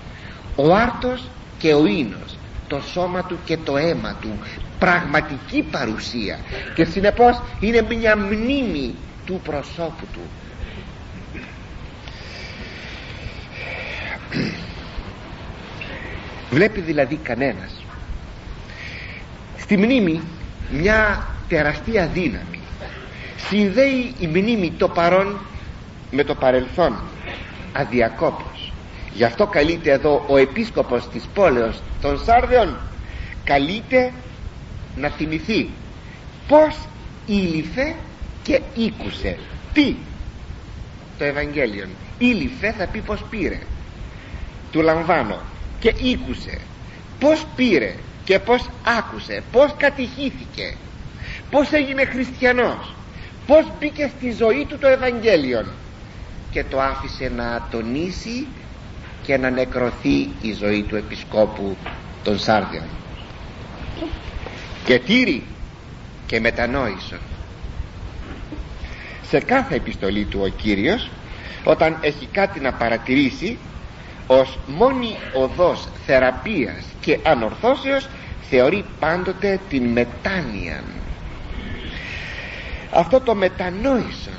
Ο 0.56 0.76
άρτος 0.76 1.24
και 1.58 1.74
ο 1.74 1.86
ίνος 1.86 2.38
το 2.68 2.82
σώμα 2.92 3.24
του 3.24 3.38
και 3.46 3.58
το 3.58 3.78
αίμα 3.78 4.16
του. 4.22 4.40
Πραγματική 4.80 5.62
παρουσία. 5.72 6.40
Και 6.76 6.86
συνεπώς 6.86 7.42
είναι 7.60 7.82
μια 7.82 8.18
μνήμη 8.18 8.96
του 9.26 9.42
προσώπου 9.44 10.06
του. 10.14 10.20
Βλέπει 16.52 16.82
δηλαδή 16.82 17.16
κανένας. 17.16 17.84
Στη 19.58 19.78
μνήμη 19.78 20.22
μια 20.72 21.28
τεραστία 21.48 22.08
δύναμη 22.08 22.55
συνδέει 23.50 24.14
η 24.20 24.28
μνήμη 24.28 24.72
το 24.72 24.88
παρόν 24.88 25.40
με 26.12 26.24
το 26.24 26.36
παρελθόν. 26.36 27.00
Αδιακόπως 27.74 28.74
γι' 29.16 29.24
αυτό 29.24 29.48
καλείται 29.48 29.92
εδώ 29.92 30.26
ο 30.28 30.38
επίσκοπος 30.38 31.08
της 31.10 31.24
πόλεως 31.34 31.82
των 32.02 32.20
Σάρδεων. 32.24 32.78
Καλείται 33.44 34.12
να 34.96 35.10
θυμηθεί 35.10 35.70
πως 36.48 36.76
ήλυφε 37.26 37.96
και 38.44 38.62
ήκουσε. 38.76 39.38
Τι; 39.74 39.96
Το 41.18 41.24
Ευαγγέλιο 41.24 41.88
ήλυφε 42.18 42.72
θα 42.72 42.88
πει 42.88 43.00
πως 43.00 43.24
πήρε. 43.30 43.60
Του 44.72 44.82
λαμβάνω. 44.82 45.42
Και 45.80 45.94
ήκουσε. 45.98 46.60
Πως 47.20 47.46
πήρε 47.56 47.96
και 48.24 48.40
πως 48.40 48.70
άκουσε. 48.98 49.44
Πως 49.52 49.74
κατηχήθηκε. 49.78 50.76
Πως 51.50 51.72
έγινε 51.72 52.06
χριστιανός 52.06 52.95
πως 53.48 53.66
μπήκε 53.80 54.12
στη 54.18 54.32
ζωή 54.32 54.66
του 54.66 54.78
το 54.78 54.88
Ευαγγέλιο 54.88 55.66
και 56.52 56.64
το 56.64 56.82
άφησε 56.82 57.32
να 57.36 57.68
τονίσει 57.72 58.48
και 59.24 59.38
να 59.38 59.50
νεκρωθεί 59.50 60.30
η 60.42 60.54
ζωή 60.54 60.84
του 60.84 60.96
επισκόπου 60.96 61.76
των 62.24 62.40
Σάρδιων 62.40 62.84
και 64.86 65.00
τήρη 65.00 65.44
και 66.26 66.40
μετανόησον. 66.40 67.20
Σε 69.28 69.40
κάθε 69.40 69.76
επιστολή 69.76 70.24
του 70.24 70.40
ο 70.44 70.48
Κύριος 70.48 71.10
όταν 71.64 71.98
έχει 72.02 72.26
κάτι 72.32 72.60
να 72.60 72.74
παρατηρήσει 72.74 73.58
ως 74.28 74.60
μόνη 74.68 75.16
οδός 75.34 75.88
θεραπείας 76.06 76.84
και 77.02 77.20
ανορθώσεως 77.24 78.08
θεωρεί 78.50 78.86
πάντοτε 79.00 79.60
την 79.70 79.84
μετάνοια 79.84 80.84
αυτό 82.96 83.22
το 83.22 83.36
μετανόησον 83.36 84.34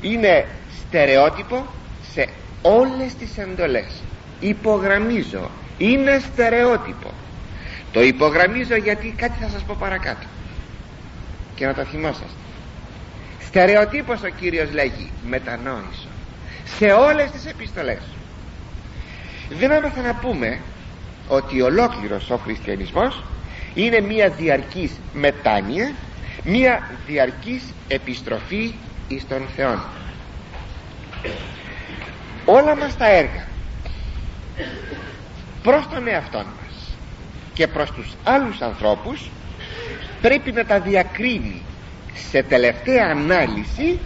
είναι 0.00 0.46
στερεότυπο 0.80 1.66
σε 2.12 2.28
όλες 2.62 3.14
τις 3.14 3.38
εντολές. 3.38 4.02
Υπογραμμίζω 4.40 5.50
είναι 5.78 6.18
στερεότυπο. 6.18 7.10
Το 7.92 8.02
υπογραμμίζω 8.02 8.76
γιατί 8.76 9.14
κάτι 9.16 9.38
θα 9.40 9.48
σας 9.48 9.62
πω 9.62 9.76
παρακάτω. 9.78 10.26
Και 11.54 11.66
να 11.66 11.74
το 11.74 11.84
θυμόσαστε. 11.84 12.26
Στερεοτύπος 13.40 14.22
ο 14.22 14.28
Κύριος 14.28 14.72
λέγει 14.72 15.10
μετανόησο 15.28 16.08
σε 16.78 16.86
όλες 16.86 17.30
τις 17.30 17.46
επιστολές. 17.46 18.02
Δεν 19.58 19.70
έμαθα 19.70 20.00
να 20.00 20.14
πούμε 20.14 20.58
ότι 21.28 21.60
ολόκληρος 21.60 22.30
ο 22.30 22.36
χριστιανισμός 22.36 23.22
είναι 23.74 24.00
μια 24.00 24.28
διαρκής 24.28 24.90
μετάνοια 25.12 25.94
μια 26.46 26.90
διαρκής 27.06 27.62
επιστροφή 27.88 28.74
εις 29.08 29.28
τον 29.28 29.46
Θεό 29.56 29.84
όλα 32.44 32.76
μας 32.76 32.96
τα 32.96 33.08
έργα 33.08 33.46
προς 35.62 35.88
τον 35.88 36.08
εαυτό 36.08 36.38
μας 36.38 36.96
και 37.54 37.66
προς 37.66 37.90
τους 37.90 38.14
άλλους 38.24 38.60
ανθρώπους 38.60 39.30
πρέπει 40.20 40.52
να 40.52 40.64
τα 40.64 40.80
διακρίνει 40.80 41.62
σε 42.30 42.42
τελευταία 42.42 43.06
ανάλυση 43.10 43.98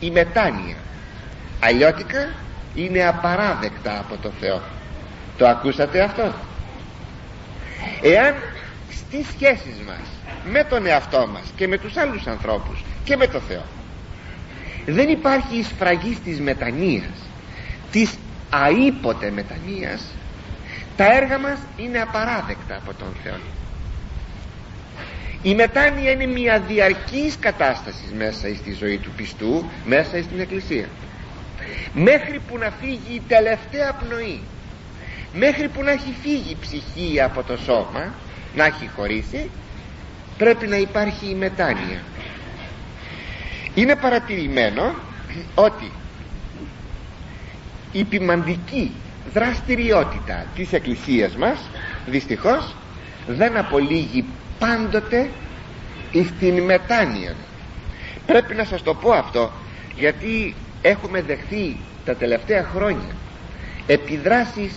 η 0.00 0.10
μετάνοια. 0.10 0.76
Αλλιώτικα 1.60 2.28
είναι 2.74 3.06
απαράδεκτα 3.06 3.98
από 3.98 4.16
το 4.22 4.30
Θεό. 4.40 4.62
Το 5.38 5.46
ακούσατε 5.48 6.00
αυτό; 6.00 6.32
Εάν 8.02 8.34
στις 8.90 9.26
σχέσεις 9.26 9.80
μας 9.86 10.15
με 10.50 10.64
τον 10.64 10.86
εαυτό 10.86 11.26
μας 11.32 11.52
και 11.56 11.68
με 11.68 11.78
τους 11.78 11.96
άλλους 11.96 12.26
ανθρώπους 12.26 12.84
και 13.04 13.16
με 13.16 13.26
το 13.26 13.40
Θεό. 13.40 13.64
Δεν 14.86 15.08
υπάρχει 15.08 15.56
εισφραγή 15.58 16.18
της 16.24 16.40
μετανοίας 16.40 17.28
της 17.90 18.14
αήποτε 18.50 19.30
μετανοίας. 19.30 20.04
Τα 20.96 21.04
έργα 21.16 21.38
μας 21.38 21.58
είναι 21.76 22.00
απαράδεκτα 22.00 22.76
από 22.76 22.94
τον 22.94 23.08
Θεό. 23.22 23.38
Η 25.42 25.54
μετάνοια 25.54 26.10
είναι 26.10 26.26
μια 26.26 26.58
διαρκής 26.58 27.36
κατάστασης 27.40 28.12
μέσα 28.16 28.54
στη 28.54 28.72
ζωή 28.72 28.98
του 28.98 29.10
πιστού 29.16 29.64
μέσα 29.84 30.22
στην 30.22 30.40
εκκλησία. 30.40 30.88
Μέχρι 31.92 32.40
που 32.48 32.58
να 32.58 32.70
φύγει 32.80 33.14
η 33.14 33.22
τελευταία 33.28 33.92
πνοή 33.92 34.40
μέχρι 35.38 35.68
που 35.68 35.82
να 35.82 35.90
έχει 35.90 36.14
φύγει 36.22 36.50
η 36.50 36.56
ψυχή 36.60 37.20
από 37.20 37.42
το 37.42 37.56
σώμα 37.56 38.14
να 38.54 38.64
έχει 38.64 38.90
χωρίσει 38.96 39.50
πρέπει 40.38 40.66
να 40.66 40.76
υπάρχει 40.76 41.30
η 41.30 41.34
μετάνοια. 41.34 42.02
Είναι 43.74 43.96
παρατηρημένο 43.96 44.94
ότι 45.54 45.90
η 47.92 48.04
ποιμαντική 48.04 48.92
δραστηριότητα 49.32 50.46
της 50.54 50.72
εκκλησίας 50.72 51.36
μας 51.36 51.58
δυστυχώς 52.06 52.74
δεν 53.26 53.56
απολύγει 53.56 54.24
πάντοτε 54.58 55.30
στην 56.26 56.62
μετάνοια. 56.62 57.34
Πρέπει 58.26 58.54
να 58.54 58.64
σας 58.64 58.82
το 58.82 58.94
πω 58.94 59.12
αυτό 59.12 59.52
γιατί 59.96 60.54
έχουμε 60.82 61.22
δεχθεί 61.22 61.76
τα 62.04 62.14
τελευταία 62.14 62.64
χρόνια 62.74 63.14
επιδράσεις 63.86 64.72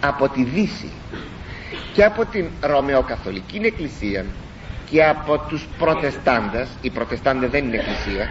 από 0.00 0.28
τη 0.28 0.44
Δύση 0.44 0.90
και 1.92 2.04
από 2.04 2.24
την 2.24 2.46
Ρωμαιοκαθολική 2.60 3.60
Εκκλησία 3.64 4.24
και 4.90 5.04
από 5.04 5.38
τους 5.38 5.66
προτεστάντες 5.78 6.68
οι 6.80 6.90
προτεστάντες 6.90 7.50
δεν 7.50 7.64
είναι 7.64 7.76
εκκλησία 7.76 8.28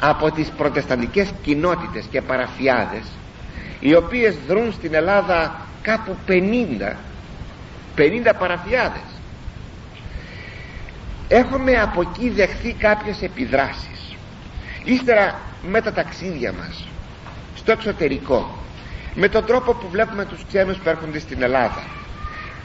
από 0.00 0.30
τις 0.30 0.48
προτεσταντικές 0.48 1.30
κοινότητες 1.42 2.04
και 2.10 2.20
παραφιάδες 2.20 3.02
οι 3.80 3.94
οποίες 3.94 4.36
δρούν 4.46 4.72
στην 4.72 4.94
Ελλάδα 4.94 5.66
κάπου 5.82 6.16
50 6.28 6.96
50 7.96 8.32
παραφιάδες. 8.38 9.02
Έχουμε 11.28 11.80
από 11.80 12.00
εκεί 12.00 12.30
δεχθεί 12.30 12.72
κάποιες 12.72 13.22
επιδράσεις. 13.22 14.16
Ύστερα 14.84 15.40
με 15.62 15.80
τα 15.80 15.92
ταξίδια 15.92 16.52
μας 16.52 16.86
στο 17.56 17.72
εξωτερικό 17.72 18.58
με 19.14 19.28
τον 19.28 19.44
τρόπο 19.44 19.72
που 19.72 19.88
βλέπουμε 19.90 20.24
τους 20.24 20.44
ξένους 20.48 20.76
που 20.76 20.88
έρχονται 20.88 21.18
στην 21.18 21.42
Ελλάδα 21.42 21.82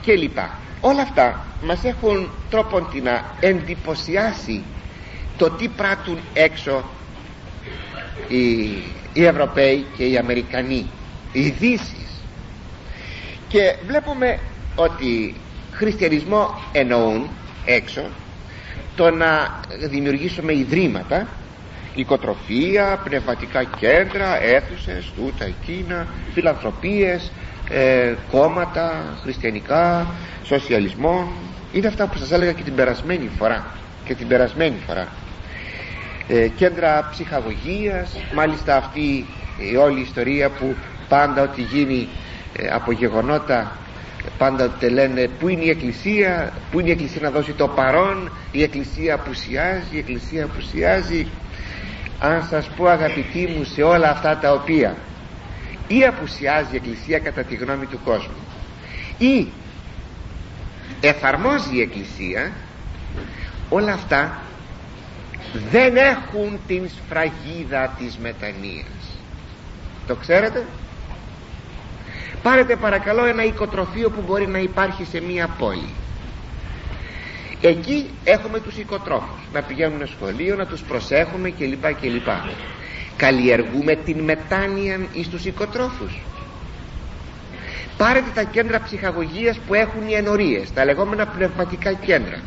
και 0.01 0.15
λοιπά 0.15 0.50
όλα 0.82 1.01
αυτά 1.01 1.46
μας 1.63 1.84
έχουν 1.84 2.29
τρόπον 2.50 2.88
να 3.03 3.25
εντυπωσιάσει 3.39 4.63
το 5.38 5.50
τι 5.50 5.67
πράττουν 5.67 6.20
έξω 6.34 6.84
οι, 8.27 8.44
οι 9.13 9.25
Ευρωπαίοι 9.25 9.86
και 9.98 10.05
οι 10.05 10.17
Αμερικανοί 10.17 10.89
οι 11.32 11.39
ειδήσεις. 11.46 12.22
και 13.48 13.75
βλέπουμε 13.88 14.39
ότι 14.75 15.36
χριστιανισμό 15.72 16.62
εννοούν 16.72 17.29
έξω 17.65 18.01
το 18.96 19.10
να 19.10 19.60
δημιουργήσουμε 19.89 20.53
ιδρύματα 20.53 21.27
οικοτροφία, 21.96 23.01
πνευματικά 23.03 23.63
κέντρα, 23.63 24.41
αίθουσες, 24.44 25.12
τούτα, 25.15 25.46
εκείνα, 25.46 26.08
φιλανθρωπίες, 26.34 27.32
ε, 27.69 28.13
κόμματα, 28.31 29.17
χριστιανικά, 29.22 30.07
σοσιαλισμό. 30.43 31.27
Είναι 31.74 31.88
αυτά 31.88 32.07
που 32.07 32.17
σας 32.17 32.31
έλεγα 32.31 32.51
και 32.51 32.63
την 32.63 32.75
περασμένη 32.75 33.29
φορά. 33.38 33.65
Και 34.05 34.13
την 34.13 34.27
περασμένη 34.27 34.75
φορά. 34.88 35.07
Ε, 36.27 36.48
κέντρα 36.48 37.07
ψυχαγωγίας, 37.12 38.12
μάλιστα 38.34 38.75
αυτή 38.75 39.25
η 39.72 39.75
όλη 39.75 40.00
η 40.00 40.01
ιστορία 40.01 40.50
που 40.50 40.75
πάντα 41.10 41.41
ότι 41.41 41.62
γίνει 41.62 42.07
ε, 42.57 42.67
από 42.67 42.91
γεγονότα 42.91 43.72
πάντα 44.38 44.72
te 44.81 44.89
λένε 44.91 45.27
πού 45.39 45.48
είναι 45.48 45.63
η 45.63 45.69
εκκλησία; 45.69 46.53
Πού 46.72 46.79
είναι 46.79 46.89
η 46.89 46.91
εκκλησία 46.91 47.22
να 47.22 47.29
δώσει 47.29 47.51
το 47.51 47.67
παρόν; 47.67 48.31
Η 48.51 48.63
εκκλησία 48.63 49.13
απουσιάζει 49.13 49.86
η 49.91 49.98
εκκλησία 49.98 50.43
απουσιάζει 50.43 51.27
αν 52.19 52.48
σας 52.50 52.69
πω 52.77 52.86
αγαπητοί 52.88 53.50
μου 53.57 53.63
σε 53.63 53.81
όλα 53.81 54.10
αυτά 54.10 54.38
τα 54.38 54.51
οποία 54.53 54.95
ή 55.88 56.06
απουσιάζει 56.06 56.70
η 56.72 56.75
εκκλησία 56.75 57.20
κατά 57.20 57.44
τη 57.44 57.56
γνώμη 57.56 57.86
του 57.86 58.00
κόσμου 58.04 58.36
ή 59.18 59.48
εφαρμόζει 61.01 61.75
η 61.75 61.82
εκκλησία 61.82 62.51
όλα 63.70 63.94
αυτά 63.94 64.39
δεν 65.72 65.96
έχουν 65.96 66.60
την 66.68 66.89
σφραγίδα 66.89 67.96
της 67.98 68.18
μετανοίας. 68.18 69.20
Το 70.08 70.15
ξέρετε; 70.15 70.65
Πάρετε 72.46 72.75
παρακαλώ 72.75 73.25
ένα 73.25 73.44
οικοτροφείο 73.44 74.10
που 74.10 74.22
μπορεί 74.27 74.48
να 74.48 74.58
υπάρχει 74.58 75.06
σε 75.06 75.22
μία 75.22 75.48
πόλη. 75.48 75.89
Εκεί 77.62 78.10
έχουμε 78.24 78.60
τους 78.60 78.77
οικοτρόφους. 78.77 79.39
Να 79.54 79.62
πηγαίνουν 79.62 80.08
σχολείο 80.08 80.56
να 80.56 80.65
τους 80.65 80.82
προσέχουμε 80.82 81.50
κλπ 81.50 81.94
κλπ 82.01 82.27
καλλιεργούμε 83.17 83.95
την 83.95 84.19
μετάνοια 84.19 85.00
εις 85.13 85.27
τους 85.27 85.45
οικοτρόφους. 85.45 86.22
Πάρετε 87.98 88.29
τα 88.34 88.43
κέντρα 88.43 88.81
ψυχαγωγίας 88.81 89.57
που 89.67 89.74
έχουν 89.74 90.07
οι 90.07 90.13
ενορίες 90.13 90.74
τα 90.74 90.86
λεγόμενα 90.86 91.25
πνευματικά 91.25 91.93
κέντρα 91.93 92.39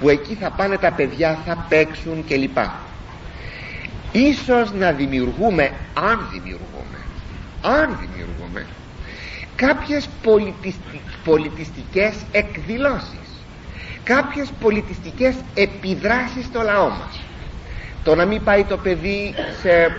που 0.00 0.08
εκεί 0.08 0.34
θα 0.34 0.50
πάνε 0.50 0.76
τα 0.76 0.92
παιδιά 0.92 1.38
θα 1.46 1.66
παίξουν 1.68 2.24
κλπ. 2.28 2.58
Ίσως 4.12 4.72
να 4.72 4.92
δημιουργούμε 4.92 5.72
αν 5.94 6.28
δημιουργούμε 6.32 6.98
αν 7.62 7.98
δημιουργούμε 8.00 8.66
κάποιες 9.56 10.08
πολιτιστικές 11.24 12.14
εκδηλώσεις 12.32 13.26
κάποιες 14.04 14.52
πολιτιστικές 14.60 15.34
επιδράσεις 15.54 16.44
στο 16.44 16.62
λαό 16.62 16.88
μας 16.88 17.20
το 18.06 18.14
να 18.14 18.24
μην 18.24 18.44
πάει 18.44 18.64
το 18.64 18.76
παιδί 18.76 19.34
σε 19.62 19.96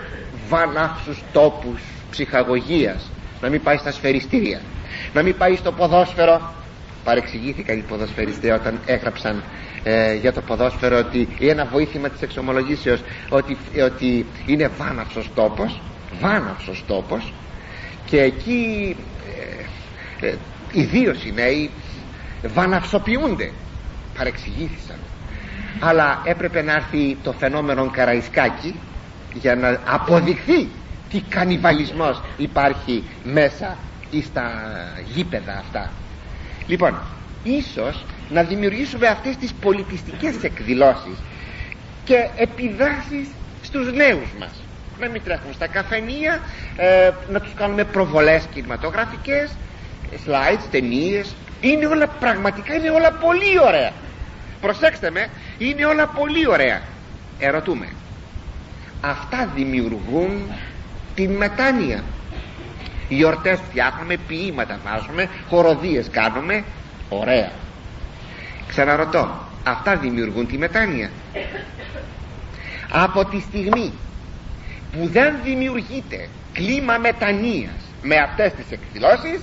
βανάφσους 0.48 1.22
τόπους 1.32 1.80
ψυχαγωγίας 2.10 3.10
να 3.40 3.48
μην 3.48 3.62
πάει 3.62 3.76
στα 3.76 3.92
σφαιριστήρια 3.92 4.60
να 5.14 5.22
μην 5.22 5.36
πάει 5.36 5.56
στο 5.56 5.72
ποδόσφαιρο. 5.72 6.52
Παρεξηγήθηκαν 7.04 7.78
οι 7.78 7.84
ποδοσφαιριστές 7.88 8.54
όταν 8.54 8.78
έγραψαν 8.86 9.42
ε, 9.82 10.14
για 10.14 10.32
το 10.32 10.40
ποδόσφαιρο 10.40 10.98
ότι 10.98 11.28
ή 11.38 11.48
ένα 11.48 11.64
βοήθημα 11.64 12.08
της 12.08 12.22
εξομολογήσεως 12.22 13.00
ότι, 13.28 13.56
ότι 13.84 14.26
είναι 14.46 14.68
βάναυσος 14.78 15.30
τόπος 15.34 15.80
βάναυσος 16.20 16.84
τόπος. 16.86 17.32
Και 18.06 18.20
εκεί 18.20 18.96
ε, 20.20 20.26
ε, 20.26 20.34
ιδίως 20.72 21.24
οι 21.24 21.32
νέοι 21.32 21.70
βαναυσοποιούνται. 22.54 23.50
Παρεξηγήθησαν 24.16 24.96
αλλά 25.80 26.20
έπρεπε 26.24 26.62
να 26.62 26.72
έρθει 26.72 27.16
το 27.22 27.32
φαινόμενο 27.32 27.90
Καραϊσκάκη 27.90 28.74
για 29.34 29.54
να 29.54 29.80
αποδειχθεί 29.86 30.68
τι 31.10 31.20
κανιβαλισμός 31.28 32.22
υπάρχει 32.36 33.04
μέσα 33.24 33.76
ή 34.10 34.22
στα 34.22 34.50
γήπεδα 35.14 35.52
αυτά. 35.52 35.90
Λοιπόν 36.66 36.94
ίσως 37.44 38.04
να 38.30 38.42
δημιουργήσουμε 38.42 39.06
αυτές 39.06 39.36
τις 39.36 39.52
πολιτιστικές 39.52 40.42
εκδηλώσεις 40.42 41.16
και 42.04 42.28
επιδράσεις 42.36 43.28
στους 43.62 43.92
νέους 43.92 44.28
μας. 44.38 44.50
Να 45.00 45.08
μην 45.08 45.22
τρέχουν 45.24 45.52
στα 45.54 45.66
καφενεία 45.66 46.40
ε, 46.76 47.10
να 47.30 47.40
τους 47.40 47.52
κάνουμε 47.54 47.84
προβολές 47.84 48.44
κινηματογραφικές 48.54 49.50
slides, 50.26 50.66
ταινίες. 50.70 51.34
Είναι 51.60 51.86
όλα 51.86 52.06
πραγματικά 52.06 52.74
είναι 52.74 52.90
όλα 52.90 53.12
πολύ 53.12 53.60
ωραία. 53.66 53.90
Προσέξτε 54.60 55.10
με 55.10 55.28
είναι 55.58 55.84
όλα 55.84 56.06
πολύ 56.06 56.48
ωραία. 56.48 56.82
Ερωτούμε. 57.38 57.88
Αυτά 59.00 59.48
δημιουργούν 59.54 60.42
την 61.14 61.30
μετάνοια. 61.30 62.02
Γιορτές 63.08 63.58
φτιάχνουμε 63.68 64.16
ποίηματα 64.16 64.78
βάζουμε 64.84 65.28
χοροδίες 65.48 66.10
κάνουμε. 66.10 66.64
Ωραία. 67.08 67.50
Ξαναρωτώ 68.68 69.46
αυτά 69.64 69.96
δημιουργούν 69.96 70.46
τη 70.46 70.58
μετάνοια. 70.58 71.10
Από 72.92 73.24
τη 73.24 73.40
στιγμή 73.40 73.92
που 74.92 75.08
δεν 75.08 75.34
δημιουργείται 75.44 76.28
κλίμα 76.52 76.98
μετανοίας 76.98 77.72
με 78.02 78.16
αυτές 78.16 78.52
τις 78.52 78.66
εκδηλώσεις 78.70 79.40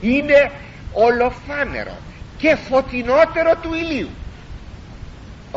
είναι 0.00 0.50
ολοφάνερο 0.92 1.96
και 2.36 2.56
φωτεινότερο 2.68 3.54
του 3.62 3.74
ηλίου 3.74 4.08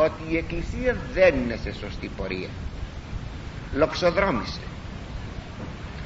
ότι 0.05 0.23
η 0.29 0.37
Εκκλησία 0.37 0.95
δεν 1.13 1.35
είναι 1.35 1.57
σε 1.63 1.73
σωστή 1.73 2.09
πορεία. 2.17 2.47
Λοξοδρόμησε. 3.73 4.59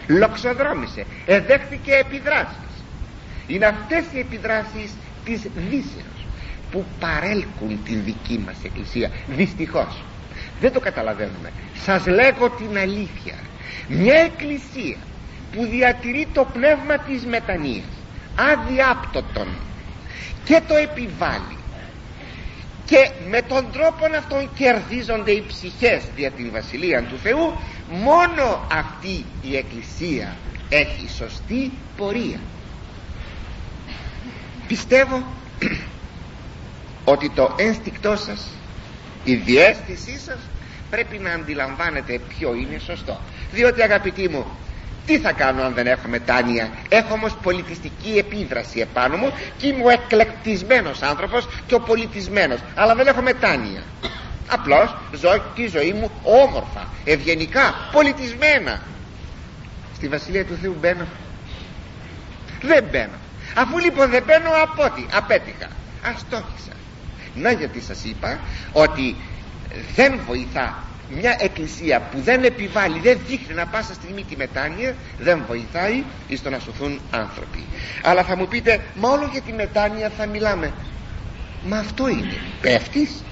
Λοξοδρόμησε. 0.07 1.05
Εδέχθηκε 1.25 1.93
επιδράσεις. 1.93 2.73
Είναι 3.47 3.65
αυτές 3.65 4.03
οι 4.13 4.19
επιδράσεις 4.19 4.91
της 5.25 5.41
δύσεως 5.55 6.25
που 6.71 6.85
παρέλκουν 6.99 7.79
την 7.85 8.03
δική 8.03 8.43
μας 8.45 8.55
εκκλησία. 8.63 9.11
Δυστυχώς. 9.27 10.03
Δεν 10.59 10.73
το 10.73 10.79
καταλαβαίνουμε. 10.79 11.51
Σας 11.83 12.05
λέγω 12.05 12.49
την 12.49 12.77
αλήθεια. 12.77 13.35
Μια 13.87 14.15
εκκλησία 14.19 14.97
που 15.51 15.65
διατηρεί 15.65 16.27
το 16.33 16.47
πνεύμα 16.53 16.97
της 16.97 17.25
μετανοίας 17.25 17.91
αδιάπτωτον 18.35 19.47
και 20.43 20.61
το 20.67 20.75
επιβάλλει 20.75 21.60
και 22.91 23.11
με 23.29 23.41
τον 23.41 23.71
τρόπο 23.71 24.05
αυτόν 24.17 24.49
κερδίζονται 24.55 25.31
οι 25.31 25.43
ψυχές 25.47 26.03
δια 26.15 26.31
την 26.31 26.51
Βασιλεία 26.51 27.03
του 27.03 27.17
Θεού. 27.17 27.53
Μόνο 27.89 28.67
αυτή 28.71 29.25
η 29.41 29.55
Εκκλησία 29.57 30.35
έχει 30.69 31.09
σωστή 31.17 31.71
πορεία. 31.97 32.39
Πιστεύω 34.67 35.23
ότι 37.03 37.29
το 37.29 37.55
ένστικτό 37.57 38.15
σας 38.15 38.47
η 39.23 39.35
διέστησή 39.35 40.19
σας 40.19 40.39
πρέπει 40.89 41.17
να 41.17 41.31
αντιλαμβάνετε 41.33 42.19
ποιο 42.37 42.53
είναι 42.53 42.77
σωστό. 42.77 43.19
Διότι 43.51 43.81
αγαπητοί 43.81 44.29
μου 44.29 44.45
τι 45.11 45.19
θα 45.19 45.31
κάνω 45.31 45.63
αν 45.63 45.73
δεν 45.73 45.87
έχω 45.87 46.07
μετάνοια 46.07 46.71
έχω 46.89 47.13
όμως 47.13 47.37
πολιτιστική 47.41 48.17
επίδραση 48.17 48.79
επάνω 48.79 49.17
μου 49.17 49.33
και 49.57 49.67
είμαι 49.67 49.83
ο 49.83 49.89
εκλεκτισμένος 49.89 51.01
άνθρωπος 51.01 51.47
και 51.67 51.75
ο 51.75 51.79
πολιτισμένος. 51.79 52.59
Αλλά 52.75 52.95
δεν 52.95 53.07
έχω 53.07 53.21
μετάνοια 53.21 53.81
απλώς 54.47 54.95
ζω 55.15 55.43
τη 55.55 55.67
ζωή 55.67 55.93
μου 55.93 56.11
όμορφα 56.23 56.87
ευγενικά, 57.03 57.89
πολιτισμένα. 57.91 58.81
Στη 59.95 60.07
Βασιλεία 60.07 60.45
του 60.45 60.57
Θεού 60.61 60.75
μπαίνω. 60.79 61.07
Δεν 62.61 62.83
μπαίνω. 62.91 63.17
Αφού 63.55 63.77
λοιπόν 63.77 64.09
δεν 64.09 64.23
μπαίνω 64.23 64.49
από 64.63 64.83
ό,τι; 64.83 65.05
Απέτυχα. 65.11 65.67
Αστόχησα. 66.03 66.73
Να 67.35 67.51
γιατί 67.51 67.81
σας 67.81 68.03
είπα 68.03 68.39
ότι 68.71 69.15
δεν 69.95 70.19
βοηθά 70.27 70.83
μια 71.15 71.35
εκκλησία 71.39 71.99
που 71.99 72.19
δεν 72.21 72.43
επιβάλλει 72.43 72.99
δεν 72.99 73.19
δείχνει 73.27 73.53
να 73.53 73.65
πάσα 73.65 73.93
στιγμή 73.93 74.23
τη 74.23 74.35
μετάνοια 74.35 74.95
δεν 75.17 75.43
βοηθάει 75.47 76.03
στο 76.35 76.49
να 76.49 76.59
σωθούν 76.59 77.01
άνθρωποι. 77.11 77.65
Αλλά 78.03 78.23
θα 78.23 78.37
μου 78.37 78.47
πείτε 78.47 78.79
μα 78.95 79.09
όλο 79.09 79.29
για 79.31 79.41
τη 79.41 79.53
μετάνοια 79.53 80.11
θα 80.17 80.25
μιλάμε. 80.25 80.73
Μα 81.63 81.77
αυτό 81.77 82.07
είναι. 82.07 82.37
Πέφτεις; 82.61 83.23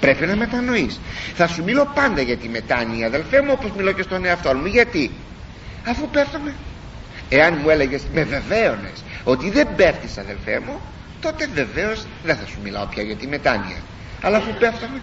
Πρέπει 0.00 0.26
να 0.26 0.36
μετανοείς. 0.36 1.00
Θα 1.34 1.46
σου 1.46 1.62
μιλώ 1.64 1.90
πάντα 1.94 2.20
για 2.20 2.36
τη 2.36 2.48
μετάνοια 2.48 3.06
αδελφέ 3.06 3.42
μου 3.42 3.50
όπως 3.52 3.70
μιλώ 3.76 3.92
και 3.92 4.02
στον 4.02 4.24
εαυτό 4.24 4.54
μου. 4.54 4.66
Γιατί; 4.66 5.10
Αφού 5.86 6.08
πέφτουμε. 6.08 6.54
Εάν 7.28 7.58
μου 7.62 7.70
έλεγες 7.70 8.02
με 8.12 8.22
βεβαίωνες 8.22 9.04
ότι 9.24 9.50
δεν 9.50 9.68
πέφτεις 9.76 10.18
αδελφέ 10.18 10.60
μου 10.66 10.80
τότε 11.20 11.48
βεβαίως 11.54 12.06
δεν 12.24 12.36
θα 12.36 12.46
σου 12.46 12.58
μιλάω 12.62 12.86
πια 12.86 13.02
για 13.02 13.16
τη 13.16 13.26
μετάνοια. 13.26 13.76
Αλλά 14.22 14.36
αφού 14.36 14.54
πέφτουμε 14.58 15.00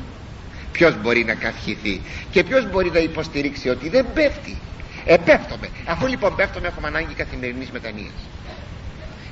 ποιος 0.80 1.02
μπορεί 1.02 1.24
να 1.24 1.34
καυχηθεί 1.34 2.02
και 2.32 2.44
ποιος 2.44 2.70
μπορεί 2.72 2.92
να 2.92 3.00
υποστηρίξει 3.00 3.70
ότι 3.70 3.90
δεν 3.90 4.06
πέφτει. 4.14 4.58
Επέφτομαι 5.06 5.70
αφού 5.86 6.08
λοιπόν 6.08 6.36
πέφτομαι 6.36 6.68
έχουμε 6.68 6.88
ανάγκη 6.88 7.14
καθημερινής 7.14 7.72
μετανοίας. 7.72 8.14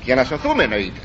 Για 0.04 0.16
να 0.16 0.24
σωθούμε 0.24 0.64
εννοείται. 0.64 1.00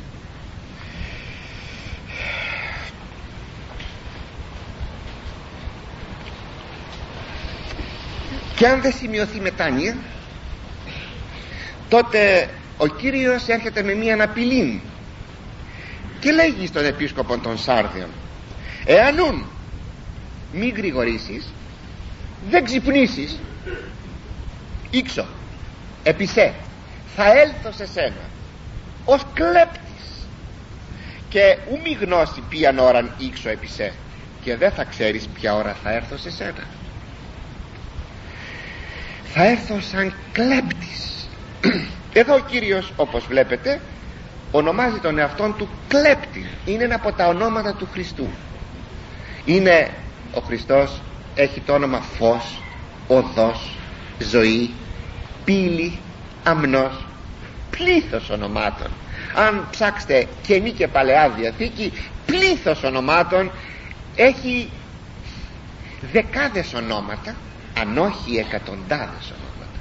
Και 8.56 8.66
αν 8.66 8.80
δεν 8.80 8.92
σημειωθεί 8.92 9.40
μετάνοια 9.40 9.96
τότε 11.88 12.50
ο 12.76 12.86
Κύριος 12.86 13.48
έρχεται 13.48 13.82
με 13.82 13.94
μία 13.94 14.12
αναπηλή. 14.12 14.80
Και 16.20 16.32
λέγει 16.32 16.66
στον 16.66 16.84
επίσκοπο 16.84 17.38
των 17.38 17.58
Σάρδιων 17.58 18.08
εάν 18.84 19.18
ούν 19.18 19.51
μην 20.52 20.74
γρηγορήσεις 20.76 21.46
δεν 22.50 22.64
ξυπνήσεις. 22.64 23.38
Ήξω. 24.90 25.26
Επισέ 26.02 26.52
θα 27.16 27.32
έλθω 27.32 27.72
σε 27.72 27.86
σένα 27.86 28.30
ως 29.04 29.20
κλέπτης. 29.34 30.26
Και 31.28 31.58
ου 31.70 31.80
μη 31.82 31.96
γνώση 32.00 32.42
ποιαν 32.48 32.78
ώραν 32.78 33.14
ήξω 33.18 33.48
επισέ 33.48 33.92
και 34.44 34.56
δεν 34.56 34.70
θα 34.70 34.84
ξέρεις 34.84 35.26
ποια 35.26 35.54
ώρα 35.54 35.76
θα 35.82 35.92
έρθω 35.92 36.16
σε 36.16 36.30
σένα. 36.30 36.66
Θα 39.24 39.44
έρθω 39.44 39.80
σαν 39.80 40.12
κλέπτης. 40.32 41.28
Εδώ 42.20 42.34
ο 42.34 42.38
Κύριος 42.38 42.92
όπως 42.96 43.26
βλέπετε 43.26 43.80
ονομάζει 44.50 44.98
τον 44.98 45.18
εαυτόν 45.18 45.56
του 45.56 45.68
κλέπτη. 45.88 46.46
Είναι 46.64 46.84
ένα 46.84 46.94
από 46.94 47.12
τα 47.12 47.26
ονόματα 47.26 47.74
του 47.74 47.88
Χριστού. 47.92 48.28
Είναι 49.44 49.90
ο 50.34 50.40
Χριστός 50.40 51.00
έχει 51.34 51.60
το 51.60 51.72
όνομα 51.72 52.00
φως 52.00 52.60
οδός 53.08 53.76
ζωή 54.18 54.70
πύλη 55.44 55.98
αμνός. 56.44 57.04
Πλήθος 57.70 58.30
ονομάτων. 58.30 58.90
Αν 59.34 59.66
ψάξετε 59.70 60.26
καινή 60.42 60.70
και 60.70 60.88
παλαιά 60.88 61.28
διαθήκη 61.28 61.92
πλήθος 62.26 62.82
ονομάτων 62.82 63.50
έχει 64.16 64.70
δεκάδες 66.12 66.74
ονόματα 66.74 67.34
αν 67.80 67.98
όχι 67.98 68.36
εκατοντάδες 68.36 69.32
ονόματα. 69.32 69.78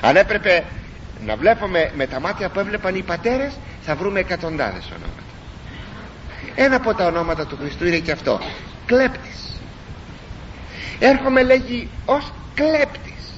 Αν 0.00 0.16
έπρεπε 0.16 0.64
να 1.26 1.36
βλέπουμε 1.36 1.90
με 1.96 2.06
τα 2.06 2.20
μάτια 2.20 2.48
που 2.48 2.58
έβλεπαν 2.58 2.94
οι 2.94 3.02
πατέρες 3.02 3.52
θα 3.82 3.94
βρούμε 3.94 4.20
εκατοντάδες 4.20 4.84
ονόματα 4.86 5.31
ένα 6.54 6.76
από 6.76 6.94
τα 6.94 7.06
ονόματα 7.06 7.46
του 7.46 7.56
Χριστού 7.60 7.86
είναι 7.86 7.98
και 7.98 8.12
αυτό. 8.12 8.40
Κλέπτης. 8.86 9.60
Έρχομαι 10.98 11.42
λέγει 11.42 11.88
ως 12.04 12.32
κλέπτης. 12.54 13.32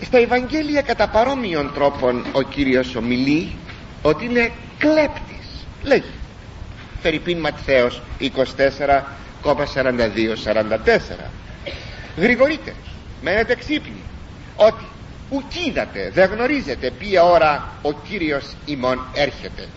Στα 0.00 0.18
Ευαγγέλια 0.18 0.82
κατά 0.82 1.08
παρόμοιων 1.08 1.70
τρόπων 1.74 2.24
ο 2.32 2.42
Κύριος 2.42 2.94
ομιλεί 2.94 3.52
ότι 4.02 4.24
είναι 4.24 4.50
κλέπτης 4.78 5.66
λέγει. 5.82 6.12
Φερρυπίν 7.02 7.38
Ματθαίος 7.38 8.02
24 8.20 9.02
κόπα 9.42 9.66
42-44 9.74 11.30
γρηγορείτε 12.16 12.74
μένετε 13.22 13.54
ξύπνοι 13.54 14.02
ότι 14.56 14.84
ουκίδατε 15.30 16.10
δεν 16.14 16.30
γνωρίζετε 16.30 16.90
ποια 16.90 17.24
ώρα 17.24 17.68
ο 17.82 17.92
Κύριος 17.92 18.54
ημών 18.66 19.06
έρχεται 19.14 19.68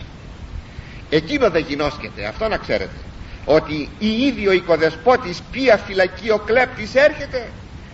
εκείνο 1.16 1.50
δεν 1.50 1.64
γινώσκεται 1.68 2.24
αυτό 2.24 2.48
να 2.48 2.56
ξέρετε. 2.56 2.96
Ότι 3.44 3.88
η 3.98 4.08
ίδιο 4.26 4.52
οικοδεσπότης 4.52 5.42
ποια 5.50 5.76
φυλακή 5.76 6.30
ο 6.30 6.38
κλέπτης 6.38 6.94
έρχεται. 6.94 7.46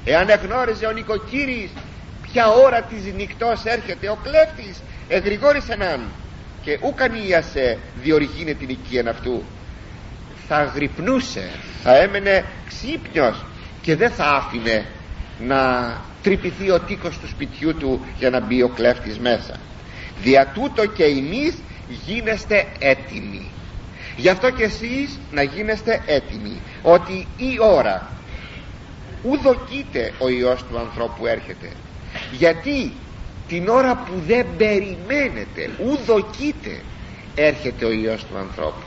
Εάν 0.05 0.29
εγνώριζε 0.29 0.87
ο 0.87 0.91
νοικοκύρης 0.93 1.71
ποια 2.23 2.49
ώρα 2.49 2.83
της 2.83 3.15
νυχτός 3.15 3.65
έρχεται 3.65 4.09
ο 4.09 4.19
κλέπτης 4.23 4.83
εγρηγόρησε 5.09 5.73
έναν. 5.73 6.01
Και 6.63 6.79
ουκανίασε 6.83 7.79
διορυγίνε 8.03 8.53
την 8.53 8.69
οικία 8.69 9.11
αυτού. 9.11 9.43
Θα 10.49 10.73
γρυπνούσε 10.75 11.51
θα 11.83 11.97
έμενε 11.97 12.45
ξύπνιος 12.69 13.45
και 13.83 13.97
δεν 13.97 14.11
θα 14.11 14.25
άφηνε 14.25 14.85
να 15.39 15.93
τρυπηθεί 16.23 16.71
ο 16.71 16.81
τείχος 16.81 17.19
του 17.19 17.29
σπιτιού 17.29 17.75
του 17.75 18.07
για 18.19 18.31
να 18.31 18.41
μπει 18.41 18.63
ο 18.63 18.69
κλέφτης 18.69 19.19
μέσα. 19.19 19.57
Δια 20.23 20.47
τούτο 20.55 20.87
και 20.87 21.05
εμείς 21.05 21.55
γίνεστε 22.07 22.67
έτοιμοι. 22.79 23.51
Γι' 24.17 24.29
αυτό 24.29 24.51
και 24.51 24.63
εσείς 24.63 25.19
να 25.33 25.43
γίνεστε 25.43 26.03
έτοιμοι 26.07 26.61
ότι 26.83 27.27
η 27.37 27.59
ώρα 27.61 28.11
ουδοκείται 29.23 30.13
ο 30.19 30.29
Υιός 30.29 30.65
του 30.65 30.79
ανθρώπου 30.79 31.27
έρχεται. 31.27 31.69
Γιατί 32.33 32.93
την 33.49 33.69
ώρα 33.69 33.97
που 33.97 34.13
δεν 34.27 34.47
περιμένετε 34.57 35.71
ουδοκείται 35.85 36.81
έρχεται 37.35 37.85
ο 37.85 37.91
Υιός 37.91 38.25
του 38.25 38.39
ανθρώπου. 38.39 38.83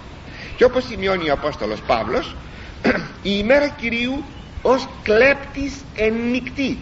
Και 0.57 0.63
όπως 0.63 0.83
σημειώνει 0.83 1.29
ο 1.29 1.33
Απόστολος 1.33 1.81
Παύλος 1.81 2.35
η 3.31 3.31
ημέρα 3.37 3.67
Κυρίου 3.67 4.23
ως 4.61 4.87
κλέπτης 5.03 5.73
εν 5.95 6.13
νυχτή. 6.31 6.77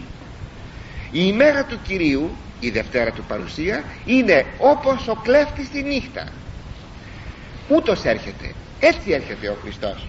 Η 1.10 1.20
ημέρα 1.24 1.64
του 1.64 1.78
Κυρίου 1.86 2.30
η 2.62 2.70
Δευτέρα 2.70 3.10
του 3.10 3.24
παρουσία 3.28 3.84
είναι 4.04 4.46
όπως 4.58 5.08
ο 5.08 5.14
κλέφτης 5.14 5.70
τη 5.70 5.82
νύχτα. 5.82 6.28
Ούτως 7.68 8.04
έρχεται 8.04 8.54
έτσι 8.80 9.10
έρχεται 9.10 9.48
ο 9.48 9.56
Χριστός. 9.62 10.06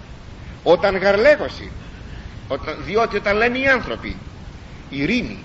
Όταν 0.63 0.98
γαρλέγωση 0.98 1.72
όταν, 2.48 2.78
διότι 2.86 3.18
όταν 3.18 3.38
λένε 3.38 3.58
οι 3.58 3.68
άνθρωποι 3.68 4.16
ειρήνη 4.89 5.38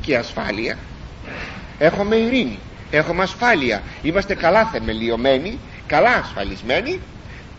και 0.00 0.16
ασφάλεια 0.16 0.78
έχουμε 1.78 2.16
ειρήνη 2.16 2.58
έχουμε 2.90 3.22
ασφάλεια 3.22 3.82
είμαστε 4.02 4.34
καλά 4.34 4.64
θεμελιωμένοι 4.64 5.58
καλά 5.86 6.10
ασφαλισμένοι 6.10 7.00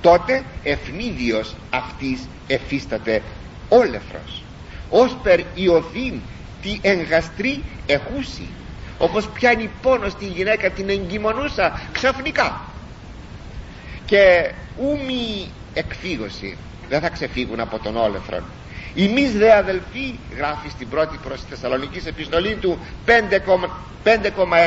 τότε 0.01 0.43
ευνίδιος 0.63 1.55
αυτής 1.69 2.27
εφίσταται 2.47 3.21
όλεφρος 3.69 4.43
ως 4.89 5.17
περ 5.23 5.39
ιωδήν 5.55 6.19
τη 6.61 6.79
εγγαστρή 6.81 7.63
εχούση 7.85 8.47
όπως 9.01 9.29
πιάνει 9.29 9.69
πόνο 9.81 10.09
στη 10.09 10.25
γυναίκα 10.25 10.69
την 10.69 10.89
εγκυμονούσα 10.89 11.81
ξαφνικά. 11.91 12.61
Και 14.05 14.51
ούμι 14.77 15.51
εκφύγωση 15.73 16.57
δεν 16.89 16.99
θα 16.99 17.09
ξεφύγουν 17.09 17.59
από 17.59 17.79
τον 17.79 17.97
όλεφρον 17.97 18.43
Εμείς 18.95 19.31
δε 19.31 19.53
αδελφοί 19.53 20.15
γράφει 20.37 20.69
στην 20.69 20.89
πρώτη 20.89 21.19
προς 21.23 21.41
Θεσσαλονικής 21.49 22.05
επιστολή 22.05 22.55
του 22.55 22.79
5,1 23.05 23.13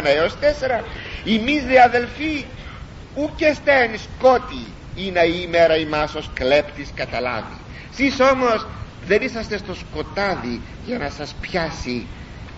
έως 0.04 0.34
4 0.80 0.82
Εμείς 1.26 1.64
δε 1.64 1.82
αδελφοί 1.82 2.44
ούκε 3.14 3.52
στέν 3.54 3.90
σκότη 3.98 4.66
είναι 4.96 5.20
η 5.20 5.42
ημέρα 5.46 5.76
ημάς 5.76 6.14
ως 6.14 6.30
κλέπτης 6.34 6.88
καταλάβει. 6.94 7.56
Σεις 7.94 8.20
όμως 8.20 8.66
δεν 9.06 9.22
είσαστε 9.22 9.56
στο 9.56 9.74
σκοτάδι 9.74 10.60
για 10.86 10.98
να 10.98 11.10
σας 11.10 11.34
πιάσει 11.40 12.06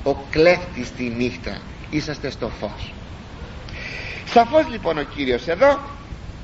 ο 0.07 0.17
κλέφτης 0.31 0.93
τη 0.93 1.03
νύχτα. 1.05 1.59
Είσαστε 1.91 2.31
στο 2.31 2.49
φως. 2.61 2.93
Σαφώς 4.27 4.69
λοιπόν 4.71 4.99
ο 4.99 5.03
Κύριος 5.03 5.47
εδώ 5.47 5.79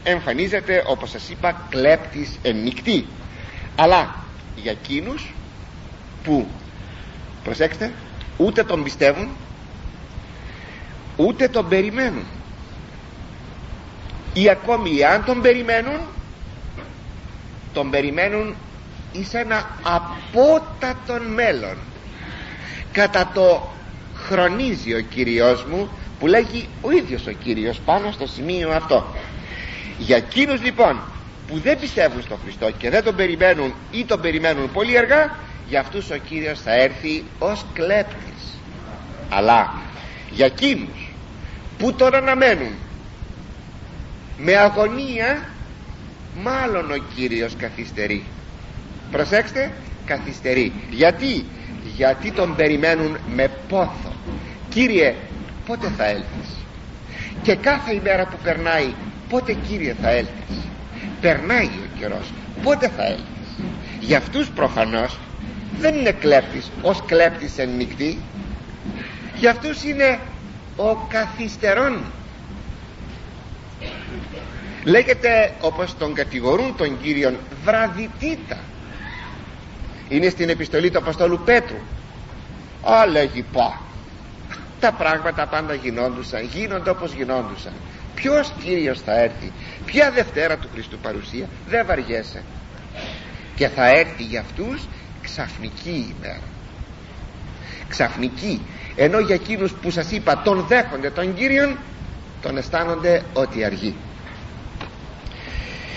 εμφανίζεται 0.03 0.85
όπως 0.87 1.11
σας 1.11 1.29
είπα 1.29 1.67
κλέπτης 1.69 2.39
εν 2.43 2.57
νυχτή. 2.57 3.07
Αλλά 3.77 4.15
για 4.57 4.71
εκείνους 4.71 5.33
που 6.25 6.47
προσέξτε 7.45 7.93
ούτε 8.37 8.65
τον 8.65 8.83
πιστεύουν 8.83 9.29
ούτε 11.17 11.49
τον 11.49 11.69
περιμένουν. 11.69 12.25
Ή 14.35 14.49
ακόμη 14.49 15.05
αν 15.05 15.25
τον 15.25 15.41
περιμένουν 15.41 16.01
τον 17.73 17.91
περιμένουν 17.91 18.55
εις 19.13 19.35
ένα 19.35 19.71
απότατον 19.83 21.23
μέλλον 21.23 21.77
κατά 22.93 23.31
το 23.35 23.73
χρονίζει 24.15 24.95
ο 24.95 25.01
Κύριος 25.01 25.65
μου 25.65 25.89
που 26.19 26.27
λέγει 26.27 26.69
ο 26.83 26.91
ίδιος 26.91 27.27
ο 27.27 27.31
Κύριος 27.31 27.81
πάνω 27.85 28.11
στο 28.13 28.27
σημείο 28.27 28.71
αυτό. 28.71 29.07
Για 29.99 30.17
εκείνους 30.17 30.63
λοιπόν 30.63 31.01
που 31.47 31.59
δεν 31.59 31.79
πιστεύουν 31.79 32.23
στον 32.23 32.39
Χριστό 32.43 32.71
και 32.71 32.91
δεν 32.91 33.05
τον 33.05 33.17
περιμένουν 33.17 33.75
ή 33.91 34.05
τον 34.05 34.21
περιμένουν 34.21 34.73
πολύ 34.73 34.99
αργά 34.99 35.37
για 35.69 35.81
αυτούς 35.81 36.11
ο 36.11 36.17
Κύριος 36.17 36.61
θα 36.61 36.75
έρθει 36.75 37.25
ως 37.39 37.65
κλέπτης. 37.73 38.59
Αλλά 39.29 39.73
για 40.31 40.47
εκείνους 40.47 41.13
που 41.79 41.93
τον 41.93 42.15
αναμένουν 42.15 42.73
με 44.39 44.57
αγωνία 44.57 45.49
μάλλον 46.43 46.91
ο 46.91 46.97
Κύριος 47.15 47.57
καθυστερεί. 47.57 48.25
Προσέξτε 49.11 49.71
καθυστερεί. 50.07 50.73
Γιατί; 50.91 51.45
Γιατί 51.97 52.31
τον 52.31 52.57
περιμένουν 52.57 53.17
με 53.29 53.49
πόθο. 53.69 54.13
Κύριε 54.69 55.15
πότε 55.67 55.89
θα 55.97 56.05
έλθεις; 56.07 56.49
Και 57.43 57.55
κάθε 57.55 57.95
ημέρα 57.95 58.27
που 58.27 58.37
περνάει 58.43 58.93
πότε 59.29 59.53
Κύριε 59.69 59.95
θα 60.03 60.11
έλθεις; 60.11 60.57
Περνάει 61.21 61.65
ο 61.67 61.99
καιρός 61.99 62.33
πότε 62.63 62.89
θα 62.89 63.05
έλθεις; 63.05 63.59
Για 64.01 64.19
αυτούς 64.19 64.49
προφανώς 64.49 65.19
δεν 65.79 65.95
είναι 65.95 66.13
κλέπτης 66.13 66.71
ως 66.83 67.03
κλέπτης 67.07 67.59
εν 67.59 67.69
νυχτή 67.77 68.19
για 69.39 69.51
αυτούς 69.51 69.83
είναι 69.83 70.19
ο 70.77 70.95
καθυστερών. 70.95 72.03
Λέγεται 74.85 75.53
όπως 75.61 75.97
τον 75.97 76.15
κατηγορούν 76.15 76.77
τον 76.77 77.01
Κύριον 77.03 77.39
βραδιτήτα 77.65 78.57
είναι 80.13 80.29
στην 80.29 80.49
επιστολή 80.49 80.91
του 80.91 80.99
Αποστόλου 80.99 81.41
Πέτρου. 81.45 81.79
Α 82.83 83.07
λέγει 83.07 83.43
πά 83.53 83.81
τα 84.83 84.93
πράγματα 84.93 85.47
πάντα 85.47 85.75
γινόντουσαν 85.75 86.45
γίνονται 86.45 86.91
όπως 86.91 87.13
γινόντουσαν. 87.13 87.73
Ποιος 88.15 88.53
Κύριος 88.65 89.01
θα 89.01 89.21
έρθει; 89.21 89.53
Ποια 89.87 90.11
Δευτέρα 90.11 90.57
του 90.57 90.69
Χριστού 90.73 90.99
παρουσία; 90.99 91.49
Δεν 91.69 91.87
βαριέσαι. 91.87 92.43
Και 93.57 93.69
θα 93.69 93.89
έρθει 93.89 94.23
για 94.23 94.41
αυτούς 94.41 94.89
ξαφνική 95.23 96.15
ημέρα. 96.19 96.41
Ξαφνική. 97.89 98.63
Ενώ 98.97 99.19
για 99.19 99.35
εκείνους 99.35 99.73
που 99.73 99.91
σας 99.91 100.11
είπα 100.11 100.43
τον 100.43 100.65
δέχονται 100.69 101.11
τον 101.11 101.35
Κύριον 101.35 101.77
τον 102.43 102.57
αισθάνονται 102.57 103.23
ότι 103.33 103.65
αργεί. 103.65 103.95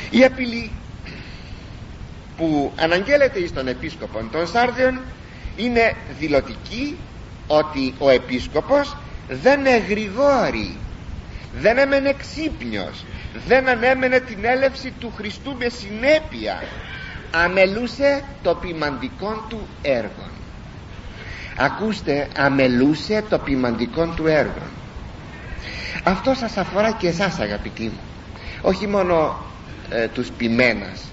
Η 0.09 0.23
απειλή 0.23 0.71
που 2.37 2.71
αναγγέλλεται 2.75 3.39
εις 3.39 3.53
τον 3.53 3.67
επίσκοπο 3.67 4.23
των 4.31 4.47
Σάρδιων 4.47 4.99
είναι 5.55 5.95
δηλωτική 6.19 6.97
ότι 7.47 7.93
ο 7.99 8.09
επίσκοπος 8.09 8.97
δεν 9.29 9.65
εγρηγόρει 9.65 10.77
δεν 11.59 11.77
έμενε 11.77 12.13
ξύπνιος 12.13 13.05
δεν 13.47 13.69
ανέμενε 13.69 14.19
την 14.19 14.45
έλευση 14.45 14.93
του 14.99 15.13
Χριστού 15.15 15.55
με 15.59 15.69
συνέπεια 15.69 16.63
αμελούσε 17.31 18.23
το 18.43 18.55
ποιμαντικό 18.55 19.45
του 19.49 19.67
έργο 19.81 20.29
ακούστε 21.57 22.27
αμελούσε 22.37 23.23
το 23.29 23.37
ποιμαντικό 23.39 24.05
του 24.15 24.27
έργο 24.27 24.61
αυτό 26.07 26.33
σας 26.33 26.57
αφορά 26.57 26.91
και 26.91 27.07
εσάς 27.07 27.39
αγαπητοί 27.39 27.83
μου. 27.83 27.99
Όχι 28.61 28.87
μόνο 28.87 29.45
ε, 29.89 30.07
τους 30.07 30.29
ποιμένας 30.37 31.11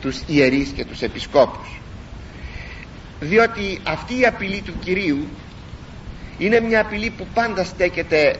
τους 0.00 0.20
ιερείς 0.26 0.68
και 0.68 0.84
τους 0.84 1.02
επισκόπους. 1.02 1.80
Διότι 3.20 3.78
αυτή 3.82 4.18
η 4.18 4.26
απειλή 4.26 4.60
του 4.60 4.72
Κυρίου 4.80 5.28
είναι 6.38 6.60
μια 6.60 6.80
απειλή 6.80 7.10
που 7.10 7.26
πάντα 7.34 7.64
στέκεται 7.64 8.36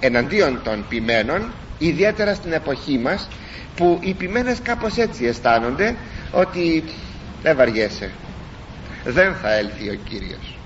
εναντίον 0.00 0.60
των 0.64 0.84
ποιμένων 0.88 1.52
ιδιαίτερα 1.78 2.34
στην 2.34 2.52
εποχή 2.52 2.98
μας 2.98 3.28
που 3.76 3.98
οι 4.02 4.14
ποιμένες 4.14 4.58
κάπως 4.62 4.96
έτσι 4.96 5.24
αισθάνονται 5.24 5.96
ότι 6.32 6.84
δεν 7.42 7.56
βαριέσαι. 7.56 8.10
Δεν 9.04 9.34
θα 9.34 9.52
έλθει 9.52 9.90
ο 9.90 9.94
Κύριος 10.08 10.58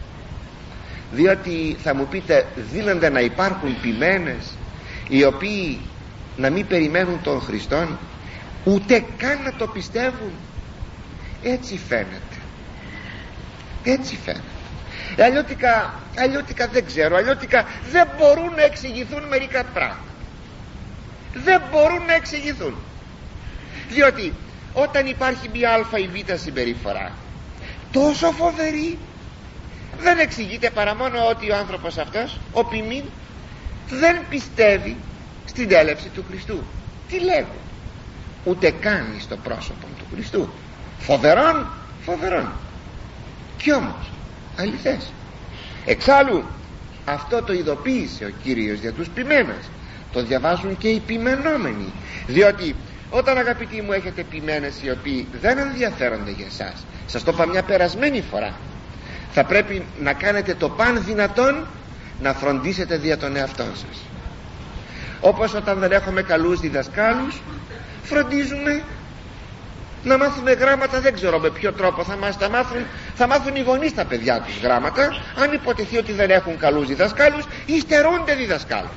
διότι 1.12 1.76
θα 1.82 1.94
μου 1.94 2.06
πείτε 2.06 2.46
δίνονται 2.72 3.08
να 3.08 3.20
υπάρχουν 3.20 3.80
ποιμένες 3.80 4.56
οι 5.08 5.24
οποίοι 5.24 5.78
να 6.36 6.50
μην 6.50 6.66
περιμένουν 6.66 7.20
τον 7.22 7.40
Χριστόν; 7.40 7.98
Ούτε 8.64 9.04
καν 9.16 9.42
να 9.42 9.52
το 9.52 9.66
πιστεύουν. 9.66 10.32
Έτσι 11.42 11.78
φαίνεται. 11.88 12.36
Έτσι 13.84 14.16
φαίνεται. 14.24 15.24
Αλλιώτικα, 15.24 15.94
αλλιώτικα 16.18 16.66
δεν 16.66 16.86
ξέρω. 16.86 17.16
Αλλιώτικα 17.16 17.64
δεν 17.90 18.08
μπορούν 18.18 18.54
να 18.54 18.62
εξηγηθούν 18.62 19.22
μερικά 19.22 19.64
πράγματα. 19.64 20.10
Δεν 21.34 21.62
μπορούν 21.70 22.04
να 22.06 22.14
εξηγηθούν. 22.14 22.74
Διότι 23.88 24.32
όταν 24.72 25.06
υπάρχει 25.06 25.48
μια 25.52 25.70
α 25.70 25.98
ή 25.98 26.08
β 26.08 26.34
συμπεριφορά 26.34 27.12
τόσο 27.92 28.30
φοβερή 28.30 28.98
δεν 30.00 30.18
εξηγείται 30.18 30.70
παρά 30.70 30.94
μόνο 30.94 31.26
ότι 31.28 31.50
ο 31.50 31.56
άνθρωπος 31.56 31.98
αυτός 31.98 32.38
ο 32.52 32.64
ποιμήν 32.64 33.04
δεν 33.88 34.20
πιστεύει 34.28 34.96
στην 35.44 35.68
τέλευση 35.68 36.08
του 36.08 36.24
Χριστού. 36.28 36.62
Τι 37.08 37.18
λέγω 37.20 37.54
ούτε 38.44 38.70
κάνει 38.70 39.20
στο 39.20 39.36
πρόσωπο 39.36 39.86
του 39.98 40.04
Χριστού. 40.12 40.48
Φοβερόν 40.98 41.66
φοβερόν. 42.04 42.52
Κι 43.56 43.72
όμως 43.72 44.10
αληθές. 44.58 45.12
Εξάλλου 45.84 46.44
αυτό 47.04 47.42
το 47.42 47.52
ειδοποίησε 47.52 48.24
ο 48.24 48.30
Κύριος 48.42 48.78
για 48.78 48.92
τους 48.92 49.08
ποιμένες. 49.08 49.70
Το 50.12 50.22
διαβάζουν 50.22 50.78
και 50.78 50.88
οι 50.88 51.02
ποιμενόμενοι 51.06 51.92
διότι 52.26 52.74
όταν 53.10 53.38
αγαπητοί 53.38 53.82
μου 53.82 53.92
έχετε 53.92 54.22
ποιμένες 54.22 54.74
οι 54.82 54.90
οποίοι 54.90 55.26
δεν 55.40 55.58
ενδιαφέρονται 55.58 56.30
για 56.30 56.46
εσάς 56.46 56.86
σας 57.06 57.22
το 57.22 57.30
είπα 57.34 57.46
μια 57.46 57.62
περασμένη 57.62 58.22
φορά 58.30 58.52
θα 59.32 59.44
πρέπει 59.44 59.84
να 60.00 60.12
κάνετε 60.12 60.54
το 60.54 60.68
παν 60.68 61.04
δυνατόν 61.04 61.66
να 62.22 62.32
φροντίσετε 62.32 62.96
δια 62.96 63.18
τον 63.18 63.36
εαυτό 63.36 63.64
σας. 63.74 64.02
Όπως 65.20 65.54
όταν 65.54 65.78
δεν 65.78 65.92
έχουμε 65.92 66.22
καλούς 66.22 66.60
διδασκάλους 66.60 67.40
φροντίζουμε 68.02 68.82
να 70.02 70.18
μάθουμε 70.18 70.52
γράμματα. 70.52 71.00
Δεν 71.00 71.14
ξέρω 71.14 71.38
με 71.38 71.50
ποιο 71.50 71.72
τρόπο 71.72 72.04
θα 72.04 72.16
μας 72.16 72.38
τα 72.38 72.48
μάθουν. 72.48 72.86
Θα 73.14 73.26
μάθουν 73.26 73.56
οι 73.56 73.60
γονείς 73.60 73.94
τα 73.94 74.04
παιδιά 74.04 74.40
τους 74.40 74.58
γράμματα. 74.62 75.08
Αν 75.42 75.52
υποτεθεί 75.52 75.96
ότι 75.98 76.12
δεν 76.12 76.30
έχουν 76.30 76.58
καλούς 76.58 76.86
διδασκάλους 76.86 77.44
υστερούνται 77.66 78.34
διδασκάλους 78.34 78.90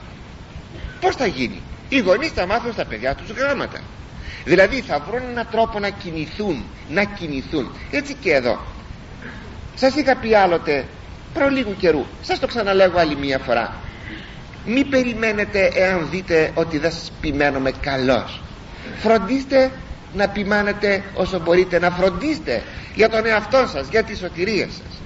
πως 1.00 1.16
θα 1.16 1.26
γίνει; 1.26 1.62
Οι 1.90 2.00
γονείς 2.00 2.32
θα 2.32 2.46
μάθουν 2.46 2.74
στα 2.74 2.86
παιδιά 2.86 3.16
τους 3.16 3.30
γράμματα. 3.30 3.80
Δηλαδή 4.46 4.82
θα 4.82 5.00
βρουν 5.10 5.22
έναν 5.32 5.48
τρόπο 5.52 5.80
να 5.80 5.90
κινηθούν 5.90 6.66
να 6.90 7.04
κινηθούν. 7.04 7.72
Έτσι 7.92 8.14
και 8.14 8.34
εδώ. 8.34 8.60
Σας 9.76 9.96
είχα 9.96 10.16
πει 10.16 10.36
άλλοτε 10.36 10.86
προ 11.34 11.50
λίγου 11.50 11.76
καιρού 11.76 12.06
σας 12.22 12.40
το 12.40 12.48
ξαναλέγω 12.48 13.00
άλλη 13.00 13.16
μία 13.16 13.40
φορά. 13.40 13.74
Μη 14.66 14.84
περιμένετε 14.84 15.72
εάν 15.74 16.08
δείτε 16.12 16.52
ότι 16.54 16.78
δεν 16.78 16.92
σας 16.92 17.12
ποιμένομαι 17.22 17.72
καλός 17.72 18.42
φροντίστε 19.02 19.72
να 20.14 20.28
ποιμάνετε 20.30 21.04
όσο 21.14 21.40
μπορείτε 21.40 21.80
να 21.80 21.90
φροντίστε 21.92 22.64
για 22.96 23.10
τον 23.10 23.26
εαυτό 23.26 23.68
σας 23.74 23.88
για 23.90 24.04
τη 24.04 24.16
σωτηρία 24.18 24.66
σας. 24.68 25.02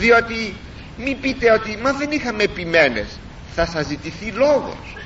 Διότι 0.00 0.54
μη 0.96 1.14
πείτε 1.20 1.52
ότι 1.52 1.78
μα 1.82 1.92
δεν 1.92 2.10
είχαμε 2.10 2.42
επιμένες 2.42 3.06
θα 3.54 3.66
σας 3.66 3.86
ζητηθεί 3.86 4.30
λόγος. 4.30 4.96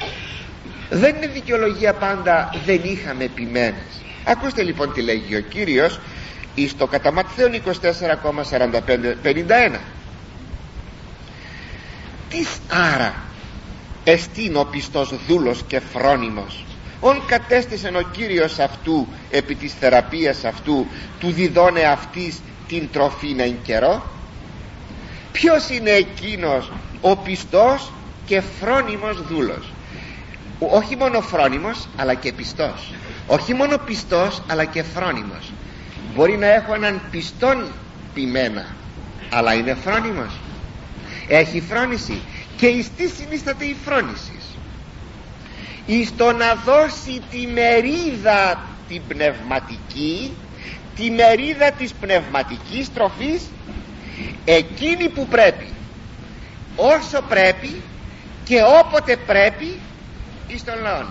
Δεν 0.91 1.17
είναι 1.17 1.27
δικαιολογία 1.27 1.93
πάντα 1.93 2.51
δεν 2.65 2.81
είχαμε 2.85 3.25
επιμένες 3.25 3.97
ακούστε 4.27 4.63
λοιπόν 4.63 4.93
τι 4.93 5.03
λέγει 5.03 5.37
ο 5.37 5.41
Κύριος 5.41 6.01
εις 6.55 6.77
το 6.77 6.87
κατά 6.87 7.13
Ματθαίον 7.13 7.53
24,45-51 9.73 9.79
τις 12.29 12.49
άρα 12.95 13.15
εστίν 14.05 14.57
ο 14.57 14.65
πιστός 14.65 15.15
δούλος 15.27 15.63
και 15.67 15.81
φρόνιμος 15.81 16.65
ον 17.07 17.23
κατέστησεν 17.27 17.97
ο 17.97 18.03
Κύριος 18.03 18.59
αυτού 18.59 19.09
επί 19.31 19.55
της 19.55 19.75
θεραπείας 19.81 20.45
αυτού 20.45 20.87
του 21.21 21.31
διδώνε 21.31 21.81
αυτής 21.83 22.43
την 22.69 22.89
τροφή 22.93 23.27
να 23.27 23.45
είναι 23.45 23.59
καιρό. 23.63 24.07
Ποιος 25.33 25.69
είναι 25.69 25.91
εκείνος 25.91 26.73
ο 27.01 27.17
πιστός 27.17 27.93
και 28.27 28.41
φρόνιμος 28.41 29.23
δούλος; 29.23 29.73
Όχι 30.59 30.97
μόνο 30.97 31.21
φρόνιμος 31.21 31.89
αλλά 31.97 32.15
και 32.15 32.33
πιστός. 32.33 32.93
Όχι 33.27 33.55
μόνο 33.55 33.79
πιστός 33.79 34.43
αλλά 34.47 34.65
και 34.65 34.83
φρόνιμος. 34.83 35.53
Μπορεί 36.15 36.37
να 36.37 36.47
έχω 36.47 36.75
έναν 36.75 37.01
πιστόν 37.11 37.73
ποιμένα 38.15 38.67
αλλά 39.31 39.55
είναι 39.55 39.75
φρόνιμος. 39.75 40.33
Έχει 41.29 41.61
φρόνηση 41.61 42.21
και 42.57 42.67
εις 42.67 42.91
τι 42.97 43.09
συνίσταται 43.09 43.65
η 43.65 43.77
φρόνηση; 43.85 44.36
Εις 45.87 46.17
το 46.17 46.33
να 46.33 46.55
δώσει 46.55 47.23
τη 47.31 47.47
μερίδα 47.47 48.61
την 48.89 49.03
πνευματική 49.09 50.37
τη 50.97 51.11
μερίδα 51.11 51.71
της 51.71 51.93
πνευματικής 51.93 52.93
τροφής 52.95 53.43
εκείνη 54.45 55.09
που 55.09 55.27
πρέπει 55.27 55.67
όσο 56.77 57.21
πρέπει 57.29 57.83
και 58.45 58.61
όποτε 58.85 59.17
πρέπει 59.17 59.79
εις 60.49 60.65
τον 60.65 60.75
λαό 60.83 61.05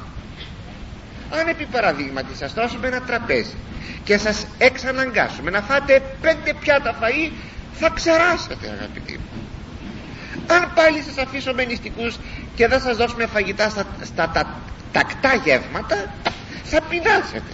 αν 1.32 1.48
επί 1.48 1.66
παραδείγματι 1.66 2.36
σας 2.36 2.54
δώσουμε 2.54 2.88
ένα 2.88 3.02
τραπέζι 3.02 3.56
και 4.04 4.18
σας 4.18 4.48
εξαναγκάσουμε 4.58 5.50
να 5.52 5.62
φάτε 5.62 6.02
πέντε 6.22 6.54
πιάτα 6.60 6.96
φαΐ 7.02 7.32
θα 7.74 7.90
ξεράσετε 7.90 8.70
αγαπητοί 8.70 9.14
μου 9.14 9.35
αν 10.54 10.72
πάλι 10.76 11.02
σας 11.02 11.18
αφήσουμε 11.18 11.64
νηστικούς 11.66 12.18
και 12.56 12.68
δεν 12.68 12.82
σας 12.82 12.98
δώσουμε 12.98 13.26
φαγητά 13.26 13.70
στα, 13.70 13.86
στα 14.04 14.30
τα, 14.30 14.60
τακτά 14.92 15.34
γεύματα 15.34 16.14
θα 16.64 16.82
πεινάσετε 16.82 17.52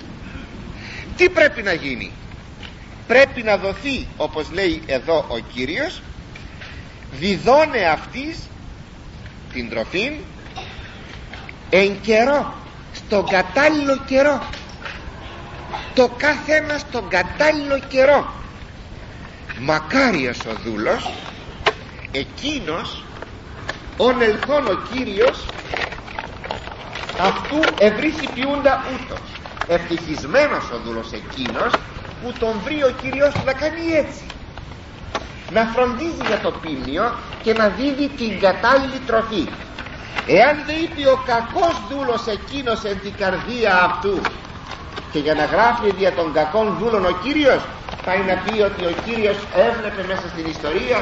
τι 1.18 1.30
πρέπει 1.30 1.62
να 1.62 1.74
γίνει; 1.74 2.12
Πρέπει 3.08 3.44
να 3.44 3.58
δοθεί 3.58 4.08
όπως 4.18 4.52
λέει 4.52 4.82
εδώ 4.86 5.26
ο 5.30 5.38
Κύριος 5.54 6.02
διδώνε 7.12 7.86
αυτής 7.86 8.40
την 9.54 9.70
τροφή 9.70 10.12
εν 11.70 12.02
καιρό 12.02 12.54
στον 12.94 13.26
κατάλληλο 13.28 14.02
καιρό. 14.06 14.50
Το 15.94 16.12
κάθε 16.18 16.56
ένας 16.56 16.82
στον 16.82 17.08
κατάλληλο 17.10 17.80
καιρό. 17.88 18.34
Μακάριος 19.60 20.40
ο 20.46 20.54
δούλος 20.64 21.10
εκείνος 22.12 23.04
ον 23.98 24.22
ελθόν 24.22 24.68
ο 24.68 24.76
Κύριος 24.94 25.46
αυτού 27.20 27.60
ευρύχει 27.80 28.28
ποιούντα 28.34 28.84
ούτως. 28.94 29.20
Ευτυχισμένος 29.68 30.64
ο 30.74 30.78
δούλος 30.86 31.12
εκείνος 31.12 31.74
που 32.22 32.34
τον 32.40 32.54
βρει 32.64 32.84
ο 32.84 32.92
Κύριος 33.02 33.34
να 33.46 33.54
κάνει 33.54 33.92
έτσι. 33.92 34.26
Να 35.52 35.64
φροντίζει 35.74 36.24
για 36.28 36.40
το 36.40 36.52
πίμνιο 36.62 37.14
και 37.44 37.54
να 37.54 37.68
δίδει 37.68 38.08
την 38.08 38.40
κατάλληλη 38.40 39.00
τροφή. 39.06 39.48
Εάν 40.28 40.56
δεν 40.66 40.76
είπε 40.84 41.10
ο 41.10 41.20
κακός 41.26 41.76
δούλος 41.90 42.28
εκείνος 42.28 42.84
εν 42.84 43.00
την 43.00 43.14
καρδία 43.18 43.84
αυτού. 43.84 44.22
Και 45.12 45.20
για 45.20 45.34
να 45.34 45.46
γράφει 45.46 45.92
δια 45.98 46.12
των 46.14 46.34
κακών 46.34 46.78
δούλων 46.80 47.06
ο 47.06 47.18
Κύριος 47.24 47.62
πάει 48.06 48.22
να 48.30 48.36
πει 48.44 48.54
ότι 48.70 48.82
ο 48.92 48.94
Κύριος 49.06 49.40
έβλεπε 49.68 50.02
μέσα 50.12 50.26
στην 50.34 50.46
ιστορία 50.56 51.00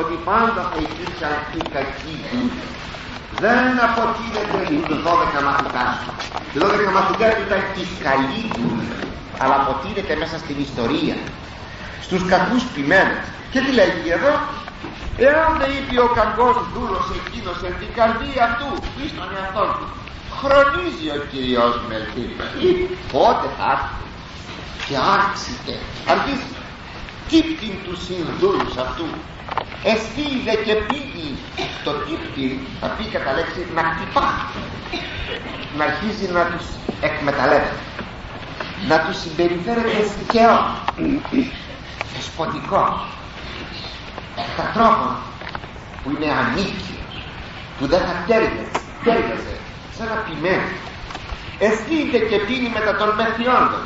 ότι 0.00 0.14
πάντα 0.28 0.60
θα 0.70 0.78
υπήρξαν 0.86 1.34
οι 1.54 1.60
κακοί. 1.74 2.16
Δεν 3.42 3.70
αποτείνεται 3.88 4.58
οι 4.72 4.78
12 5.06 5.40
μαθητάς 5.48 5.96
οι 6.54 6.58
12 6.62 6.92
μαθητάς 6.96 7.34
ήταν 7.46 7.60
οι 7.76 7.84
καλοί 8.06 8.44
αλλά 9.42 9.56
αποτείνεται 9.62 10.14
μέσα 10.22 10.36
στην 10.44 10.56
ιστορία. 10.68 11.16
Στους 12.06 12.22
κακούς 12.32 12.62
ποιμένους. 12.74 13.24
Και 13.52 13.60
τι 13.64 13.70
λέγει 13.80 14.08
εδώ; 14.18 14.32
Εάν 15.28 15.50
δεν 15.60 15.70
είπε 15.76 16.00
ο 16.00 16.10
κακός 16.20 16.56
δούλος 16.74 17.06
εκείνος 17.18 17.58
εν 17.68 17.74
την 17.80 17.90
καρδία 17.98 18.42
αυτού 18.48 18.70
ή 19.02 19.04
στον 19.12 19.28
εαυτό 19.36 19.64
του 19.76 19.86
χρονίζει 20.38 21.06
ο 21.16 21.18
Κυριός 21.30 21.74
με 21.88 21.94
ελπίδα 22.00 22.44
πότε 23.12 23.46
θα 23.56 23.66
έρθει; 23.74 24.06
Και 24.86 24.96
άρχισε 25.14 25.78
αρχίζει 26.06 26.46
τύπτην 27.28 27.74
του 27.84 27.96
συνδούλους 28.04 28.76
αυτού. 28.76 29.06
Δε 30.44 30.54
και 30.64 30.74
πήγει 30.74 31.36
το 31.84 31.92
τύπτη 31.92 32.66
θα 32.80 32.86
πει 32.86 33.04
κατά 33.04 33.32
λέξη 33.32 33.66
να 33.74 33.82
χτυπά 33.82 34.28
να 35.76 35.84
αρχίζει 35.84 36.32
να 36.32 36.44
τους 36.44 36.66
εκμεταλλεύεται. 37.00 37.80
Να 38.88 39.00
τους 39.00 39.16
συμπεριφέρεται 39.20 40.04
σκαιό 40.12 40.58
δεσποτικό. 42.14 43.00
Κατά 44.36 44.70
τρόπο 44.74 45.06
που 46.02 46.10
είναι 46.10 46.32
ανίκιος 46.40 46.90
που 47.78 47.86
δεν 47.86 48.00
θα 48.00 48.14
τέριαζε 49.04 49.56
σαν 49.96 50.06
να 50.06 50.14
ποιμένο 50.14 50.68
αισθείται 51.58 52.18
και 52.18 52.38
πίνει 52.46 52.68
μετά 52.68 52.96
των 52.96 53.10
μεθιόντων 53.14 53.84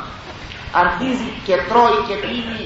αρχίζει 0.81 1.29
και 1.45 1.55
τρώει 1.69 1.99
και 2.07 2.15
πίνει 2.25 2.61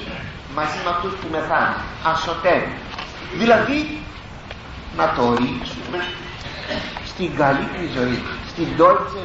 μαζί 0.56 0.78
με 0.84 0.90
αυτούς 0.96 1.14
που 1.20 1.28
μεθάνε 1.32 1.76
ασωτεύει 2.12 2.76
δηλαδή 3.40 3.80
να 4.98 5.06
το 5.16 5.24
ρίξουμε 5.40 6.00
στην 7.06 7.36
καλύτερη 7.36 7.90
ζωή 7.98 8.24
στην 8.52 8.78
τόλτσε 8.78 9.22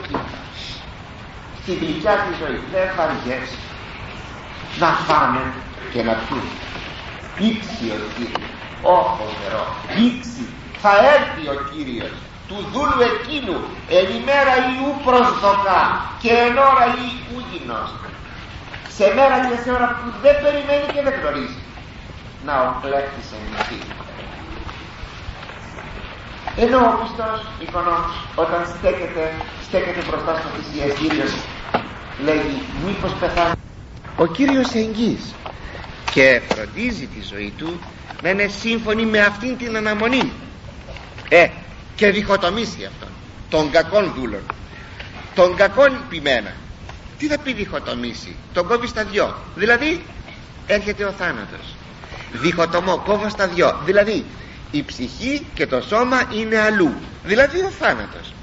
στην 1.66 1.78
γλυκιά 1.80 2.14
τη 2.24 2.32
ζωή. 2.42 2.60
Δεν 2.72 2.86
βαριέσαι 2.96 3.58
να 4.78 4.88
φάμε 5.06 5.42
και 5.92 6.02
να 6.02 6.12
πιούμε. 6.22 6.52
Ήξει 7.50 7.84
ο 7.96 7.98
Κύριος 8.16 8.50
όχι 8.98 9.34
νερό. 9.40 9.64
Ήξει 10.08 10.44
θα 10.82 10.92
έρθει 11.14 11.44
ο 11.54 11.56
Κύριος 11.70 12.14
του 12.48 12.58
δούλου 12.72 13.02
εκείνου 13.12 13.58
εν 13.98 14.06
ημέρα 14.20 14.54
Ιού 14.72 14.90
προσδοκά 15.06 15.82
και 16.22 16.30
εν 16.46 16.54
ώρα 16.70 16.86
Ιού 17.04 17.38
σε 18.96 19.06
μέρα 19.16 19.36
και 19.48 19.56
σε 19.62 19.70
ώρα 19.76 19.88
που 19.98 20.06
δεν 20.22 20.34
περιμένει 20.42 20.86
και 20.94 21.02
δεν 21.06 21.14
γνωρίζει. 21.20 21.60
Να 22.46 22.54
ο 22.66 22.70
κλέφτης 22.82 23.28
ενηθεί 23.36 23.80
ενώ 26.58 26.78
ο 26.78 26.98
πιστός 27.02 27.40
οικονόμος 27.62 28.14
όταν 28.34 28.66
στέκεται, 28.78 29.32
στέκεται 29.66 30.02
μπροστά 30.08 30.34
στο 30.40 30.48
θυσιαστήριο 30.56 31.24
λέγει 32.24 32.62
μήπως 32.86 33.12
πεθάνει 33.12 33.54
ο 34.16 34.26
Κύριος 34.26 34.74
εγγύς 34.74 35.34
και 36.12 36.40
φροντίζει 36.48 37.06
τη 37.06 37.20
ζωή 37.22 37.52
του 37.58 37.80
να 38.22 38.28
είναι 38.28 38.46
σύμφωνη 38.46 39.06
με 39.06 39.20
αυτήν 39.20 39.56
την 39.56 39.76
αναμονή. 39.76 40.32
Ε 41.28 41.48
και 41.96 42.10
διχοτομήσει 42.10 42.84
αυτόν 42.84 43.08
των 43.50 43.70
κακών 43.70 44.12
δούλων 44.16 44.42
των 45.34 45.56
κακών 45.56 46.00
ποιμένα 46.08 46.52
τι 47.16 47.26
θα 47.26 47.38
πει 47.38 47.52
διχοτομήσει; 47.52 48.38
Τον 48.52 48.66
κόβεις 48.66 48.90
στα 48.90 49.04
δυο. 49.04 49.36
Δηλαδή 49.54 50.06
έρχεται 50.66 51.04
ο 51.04 51.12
θάνατος. 51.12 51.76
Διχοτομό 52.30 52.98
κόβω 52.98 53.28
στα 53.28 53.48
δυο. 53.48 53.80
Δηλαδή 53.84 54.26
η 54.70 54.82
ψυχή 54.84 55.46
και 55.54 55.66
το 55.66 55.80
σώμα 55.80 56.28
είναι 56.32 56.58
αλλού. 56.60 57.00
Δηλαδή 57.22 57.58
ο 57.60 57.70
θάνατος. 57.70 58.34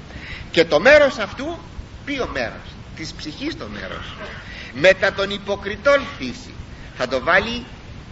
Και 0.50 0.64
το 0.64 0.80
μέρος 0.80 1.18
αυτού 1.18 1.58
ποιο 2.04 2.28
μέρος; 2.32 2.76
Της 2.94 3.14
ψυχής 3.14 3.56
το 3.56 3.68
μέρος. 3.68 4.16
Μετά 4.72 5.12
τον 5.12 5.30
υποκριτών 5.30 6.06
φύση. 6.18 6.54
Θα 6.94 7.08
το 7.08 7.22
βάλει 7.22 7.66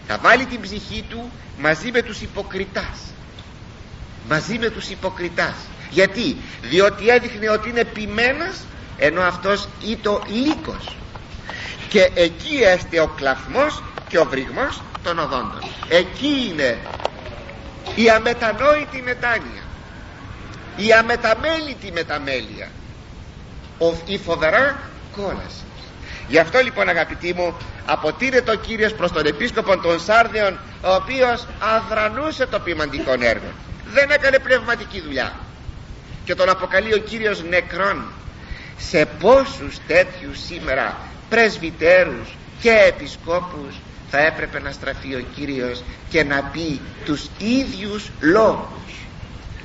θα 0.07 0.19
βάλει 0.19 0.47
την 0.47 0.61
ψυχή 0.61 1.03
του 1.09 1.33
μαζί 1.57 1.91
με 1.91 2.03
τους 2.03 2.21
υποκριτάς. 2.21 2.99
Μαζί 4.23 4.59
με 4.59 4.71
τους 4.71 4.89
υποκριτάς. 4.89 5.57
Γιατί; 5.91 6.37
Διότι 6.61 7.09
έδειχνε 7.09 7.51
ότι 7.51 7.69
είναι 7.69 7.85
ποιμένας 7.85 8.67
ενώ 8.99 9.21
αυτός 9.21 9.69
το 10.03 10.23
λύκος. 10.27 10.97
Και 11.89 12.11
εκεί 12.15 12.57
έστε 12.63 13.01
ο 13.01 13.07
κλαθμός 13.07 13.83
και 14.09 14.19
ο 14.19 14.25
βρυγμός 14.25 14.83
των 15.03 15.19
οδόντων. 15.19 15.63
Εκεί 15.89 16.51
είναι 16.51 16.79
η 17.95 18.11
αμετανόητη 18.11 19.03
μετάνοια 19.03 19.63
η 20.77 20.93
αμεταμέλητη 20.93 21.93
μεταμέλεια 21.93 22.69
η 24.05 24.19
φοβερά 24.19 24.79
κόλαση. 25.17 25.65
Γι' 26.29 26.39
αυτό 26.39 26.59
λοιπόν 26.61 26.89
αγαπητοί 26.89 27.33
μου 27.33 27.57
αποτείνεται 27.87 28.51
ο 28.51 28.55
Κύριος 28.55 28.93
προς 28.95 29.13
τον 29.13 29.27
Επίσκοπο 29.27 29.79
των 29.79 30.01
Σάρδεων 30.01 30.59
ο 30.83 30.95
οποίος 30.95 31.47
αδρανούσε 31.59 32.47
το 32.47 32.61
ποιμαντικό 32.61 33.13
έργο. 33.13 33.51
Δεν 33.93 34.11
έκανε 34.11 34.39
πνευματική 34.39 35.01
δουλειά. 35.01 35.33
Και 36.25 36.35
τον 36.35 36.49
αποκαλεί 36.49 36.95
ο 36.95 36.99
Κύριος 36.99 37.43
νεκρόν 37.43 38.05
σε 38.79 39.07
πόσους 39.07 39.77
τέτοιους 39.87 40.45
σήμερα 40.47 40.99
πρεσβυτέρους 41.29 42.37
και 42.61 42.71
επισκόπους 42.71 43.77
θα 44.11 44.19
έπρεπε 44.19 44.61
να 44.61 44.71
στραφεί 44.71 45.15
ο 45.15 45.25
Κύριος 45.35 45.83
και 46.09 46.25
να 46.25 46.43
πει 46.43 46.81
τους 47.05 47.31
ίδιους 47.39 48.11
λόγους. 48.21 49.07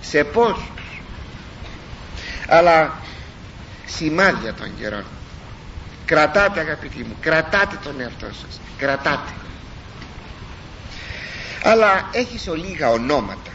Σε 0.02 0.24
πόσους. 0.24 1.02
Αλλά 2.48 2.98
σημάδια 3.86 4.54
των 4.54 4.72
καιρών. 4.80 5.04
Κρατάτε 6.06 6.60
αγαπητοί 6.60 7.04
μου 7.04 7.16
κρατάτε 7.22 7.80
τον 7.84 8.00
εαυτό 8.02 8.26
σας. 8.26 8.60
Κρατάτε. 8.78 9.32
Αλλά 11.64 12.10
έχεις 12.12 12.48
ολίγα 12.48 12.90
ονόματα 12.90 13.52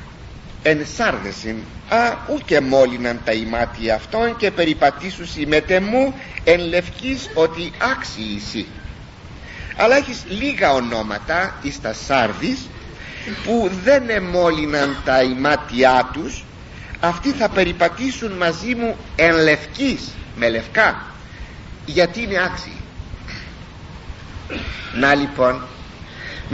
εν 0.62 0.86
σάρδεσιν 0.96 1.56
α 1.88 2.16
ούκε 2.32 2.60
μόλυναν 2.60 3.20
τα 3.24 3.32
ημάτια 3.32 3.94
αυτών 3.94 4.36
και 4.36 4.50
περιπατήσουσι 4.50 5.46
μετεμού 5.46 6.14
εν 6.44 6.60
λευκής 6.60 7.30
ότι 7.34 7.72
άξιοι 7.78 8.66
αλλά 9.76 9.96
έχεις 9.96 10.24
λίγα 10.28 10.72
ονόματα 10.72 11.54
εις 11.62 11.80
τα 11.80 11.92
σάρδης 11.92 12.68
που 13.44 13.70
δεν 13.84 14.10
εμόλυναν 14.10 14.96
τα 15.04 15.22
ημάτια 15.22 16.10
τους 16.12 16.44
αυτοί 17.00 17.30
θα 17.30 17.48
περιπατήσουν 17.48 18.32
μαζί 18.32 18.74
μου 18.74 18.96
εν 19.16 19.34
λευκής 19.34 20.08
με 20.36 20.48
λευκά 20.48 21.06
γιατί 21.86 22.22
είναι 22.22 22.42
άξιοι. 22.42 22.76
Να 24.94 25.14
λοιπόν 25.14 25.62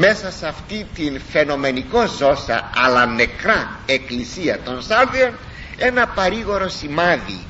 μέσα 0.01 0.31
σε 0.31 0.47
αυτή 0.47 0.87
την 0.95 1.21
φαινομενικό 1.31 2.07
ζώσα 2.07 2.71
αλλά 2.75 3.07
νεκρά 3.07 3.79
εκκλησία 3.87 4.61
των 4.61 4.83
Σάρδιων 4.83 5.33
ένα 5.77 6.07
παρήγορο 6.07 6.69
σημάδι. 6.69 7.41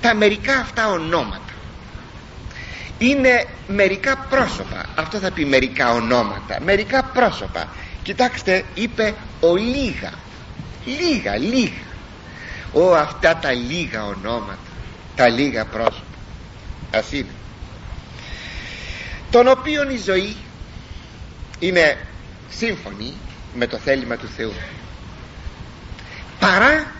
Τα 0.00 0.14
μερικά 0.14 0.58
αυτά 0.58 0.88
ονόματα. 0.88 1.52
Είναι 2.98 3.44
μερικά 3.68 4.16
πρόσωπα. 4.30 4.84
Αυτό 4.96 5.18
θα 5.18 5.30
πει 5.30 5.44
μερικά 5.44 5.92
ονόματα. 5.92 6.58
Μερικά 6.62 7.02
πρόσωπα. 7.02 7.68
Κοιτάξτε 8.02 8.64
είπε 8.74 9.14
ο 9.40 9.56
λίγα. 9.56 10.12
Λίγα 10.84 11.36
λίγα. 11.36 11.86
Ο 12.72 12.94
αυτά 12.94 13.36
τα 13.36 13.52
λίγα 13.52 14.04
ονόματα. 14.04 14.58
Τα 15.16 15.28
λίγα 15.28 15.64
πρόσωπα. 15.64 16.04
Ας 16.94 17.12
είναι 17.12 17.28
τον 19.30 19.48
οποίον 19.48 19.90
η 19.90 19.96
ζωή 19.96 20.36
είναι 21.58 21.98
σύμφωνη 22.50 23.12
με 23.54 23.66
το 23.66 23.78
θέλημα 23.78 24.16
του 24.16 24.28
Θεού. 24.36 24.52
Παρά 26.38 26.92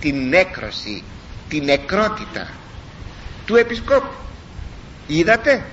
την 0.00 0.28
νέκρωση 0.28 1.02
την 1.48 1.64
νεκρότητα 1.64 2.48
του 3.46 3.56
επισκόπου. 3.56 4.12
Είδατε; 5.06 5.64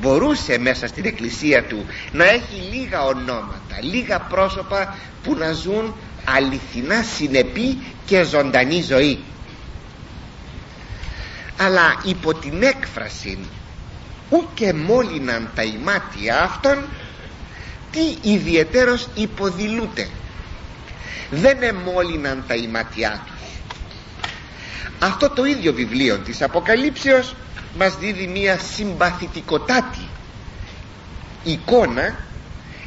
Μπορούσε 0.00 0.58
μέσα 0.58 0.86
στην 0.86 1.04
εκκλησία 1.04 1.64
του 1.64 1.86
να 2.12 2.24
έχει 2.24 2.54
λίγα 2.72 3.02
ονόματα 3.04 3.76
λίγα 3.80 4.20
πρόσωπα 4.20 4.96
που 5.22 5.34
να 5.34 5.52
ζουν 5.52 5.94
αληθινά 6.24 7.02
συνεπή 7.02 7.78
και 8.06 8.22
ζωντανή 8.22 8.82
ζωή. 8.82 9.18
Αλλά 11.56 12.00
υπό 12.04 12.34
την 12.34 12.62
έκφραση 12.62 13.38
ούτε 14.28 14.72
μόλυναν 14.72 15.50
τα 15.54 15.62
ημάτια 15.62 16.42
αυτών 16.42 16.84
τι 17.90 18.30
ιδιαιτέρως 18.30 19.08
υποδηλούται. 19.14 20.08
Δεν 21.30 21.62
εμόλυναν 21.62 22.44
τα 22.48 22.54
ημάτια 22.54 23.22
τους. 23.26 23.36
Αυτό 24.98 25.30
το 25.30 25.44
ίδιο 25.44 25.72
βιβλίο 25.72 26.18
της 26.18 26.42
Αποκαλύψεως 26.42 27.34
μας 27.78 27.96
δίδει 27.98 28.26
μια 28.26 28.58
συμπαθητικοτάτη 28.58 30.08
εικόνα 31.44 32.14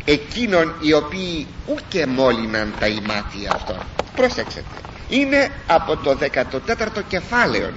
εκείνων 0.06 0.74
οι 0.82 0.94
οποίοι 0.94 1.48
ούτε 1.66 2.06
μόλυναν 2.06 2.74
τα 2.80 2.88
ημάτια 2.88 3.52
αυτών. 3.54 3.78
Πρόσεξετε 4.16 4.66
είναι 5.10 5.52
από 5.68 5.98
το 5.98 6.18
14ο 6.34 7.02
κεφάλαιο 7.08 7.74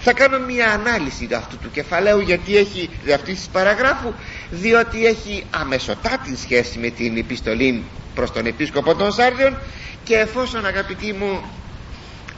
θα 0.00 0.12
κάνω 0.12 0.38
μια 0.38 0.70
ανάλυση 0.70 1.28
αυτού 1.36 1.58
του 1.58 1.70
κεφαλαίου 1.70 2.20
γιατί 2.20 2.56
έχει 2.56 2.90
αυτής 3.14 3.34
της 3.34 3.48
παραγράφου 3.48 4.12
διότι 4.50 5.06
έχει 5.06 5.44
αμεσοτάτη 5.50 6.36
σχέση 6.36 6.78
με 6.78 6.88
την 6.90 7.16
επιστολή 7.16 7.84
προς 8.14 8.32
τον 8.32 8.46
επίσκοπο 8.46 8.94
των 8.94 9.12
Σάρδιων 9.12 9.58
και 10.04 10.16
εφόσον 10.16 10.66
αγαπητοί 10.66 11.12
μου 11.12 11.40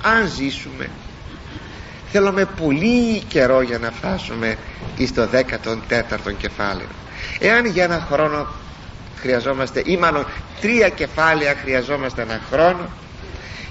αν 0.03 0.29
ζήσουμε 0.29 0.91
θέλουμε 2.13 2.45
πολύ 2.45 3.19
καιρό 3.29 3.61
για 3.63 3.79
να 3.79 3.91
φτάσουμε 3.91 4.57
στο 5.07 5.29
14ο 5.33 6.33
κεφάλαιο. 6.39 6.87
Εάν 7.39 7.67
για 7.67 7.85
ένα 7.85 8.07
χρόνο 8.11 8.47
χρειαζόμαστε 9.21 9.83
ή 9.85 9.97
μάλλον 9.97 10.27
τρία 10.61 10.89
κεφάλαια 10.89 11.55
χρειαζόμαστε 11.63 12.23
ένα 12.23 12.41
χρόνο 12.51 12.89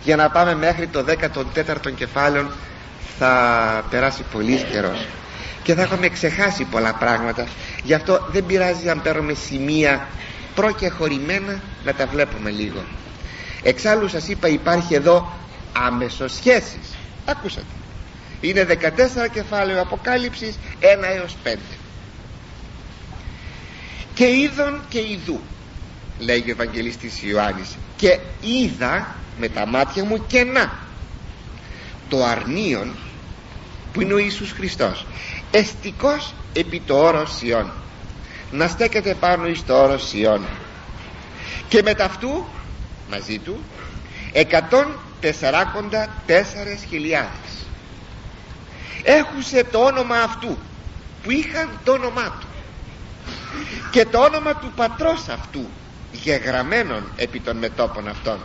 για 0.03 0.15
να 0.15 0.29
πάμε 0.29 0.55
μέχρι 0.55 0.87
το 0.87 1.05
14ο 1.07 1.91
κεφάλαιο 1.95 2.51
θα 3.23 3.85
περάσει 3.89 4.23
πολύς 4.31 4.63
καιρός. 4.71 5.05
Και 5.63 5.73
θα 5.73 5.81
έχουμε 5.81 6.09
ξεχάσει 6.09 6.63
πολλά 6.63 6.93
πράγματα. 6.93 7.47
Γι' 7.83 7.93
αυτό 7.93 8.27
δεν 8.31 8.45
πειράζει 8.45 8.89
αν 8.89 9.01
παίρνουμε 9.01 9.33
σημεία 9.33 10.07
προκεχωρημένα 10.55 11.61
να 11.83 11.93
τα 11.93 12.05
βλέπουμε 12.05 12.49
λίγο. 12.49 12.83
Εξάλλου 13.63 14.07
σας 14.07 14.27
είπα 14.27 14.47
υπάρχει 14.47 14.93
εδώ 14.93 15.33
αμεσοσχέσεις 15.73 16.95
ακούσατε. 17.25 17.65
Είναι 18.41 18.63
14 18.63 19.27
κεφάλαιο 19.33 19.81
Αποκάλυψης 19.81 20.59
1 20.79 20.83
έως 21.15 21.35
5 21.43 21.55
και 24.13 24.25
είδον 24.25 24.81
και 24.89 24.99
ειδού 24.99 25.39
λέγει 26.19 26.49
ο 26.49 26.55
Ευαγγελιστής 26.59 27.23
Ιωάννης 27.23 27.77
και 27.97 28.19
είδα 28.41 29.15
με 29.39 29.49
τα 29.49 29.67
μάτια 29.67 30.03
μου 30.03 30.25
και 30.27 30.43
να 30.43 30.71
το 32.09 32.23
αρνίον 32.25 32.95
που 33.93 34.01
είναι 34.01 34.13
ο 34.13 34.17
Ιησούς 34.17 34.51
Χριστός. 34.51 35.05
Εστικός 35.51 36.33
επί 36.53 36.79
το 36.79 36.97
όρος 36.97 37.35
Σιών. 37.35 37.71
Να 38.51 38.67
στέκεται 38.67 39.13
πάνω 39.13 39.47
εις 39.47 39.65
το 39.65 39.81
όρος 39.83 40.07
Σιών. 40.07 40.45
Και 41.67 41.81
με 41.83 41.93
ταυτού 41.93 42.45
μαζί 43.09 43.37
του 43.37 43.63
εκατόν 44.31 44.99
τεσσαράκοντα 45.19 46.09
τέσσερες 46.25 46.83
χιλιάδες. 46.89 47.65
Έχουσε 49.03 49.63
το 49.71 49.79
όνομα 49.79 50.15
αυτού 50.15 50.57
που 51.23 51.31
είχαν 51.31 51.69
το 51.83 51.91
όνομά 51.91 52.37
του. 52.39 52.47
Και 53.91 54.05
το 54.05 54.19
όνομα 54.19 54.55
του 54.55 54.71
πατρός 54.75 55.27
αυτού 55.27 55.69
γεγραμμένον 56.11 57.03
επί 57.15 57.39
των 57.39 57.57
μετόπων 57.57 58.07
αυτών. 58.07 58.39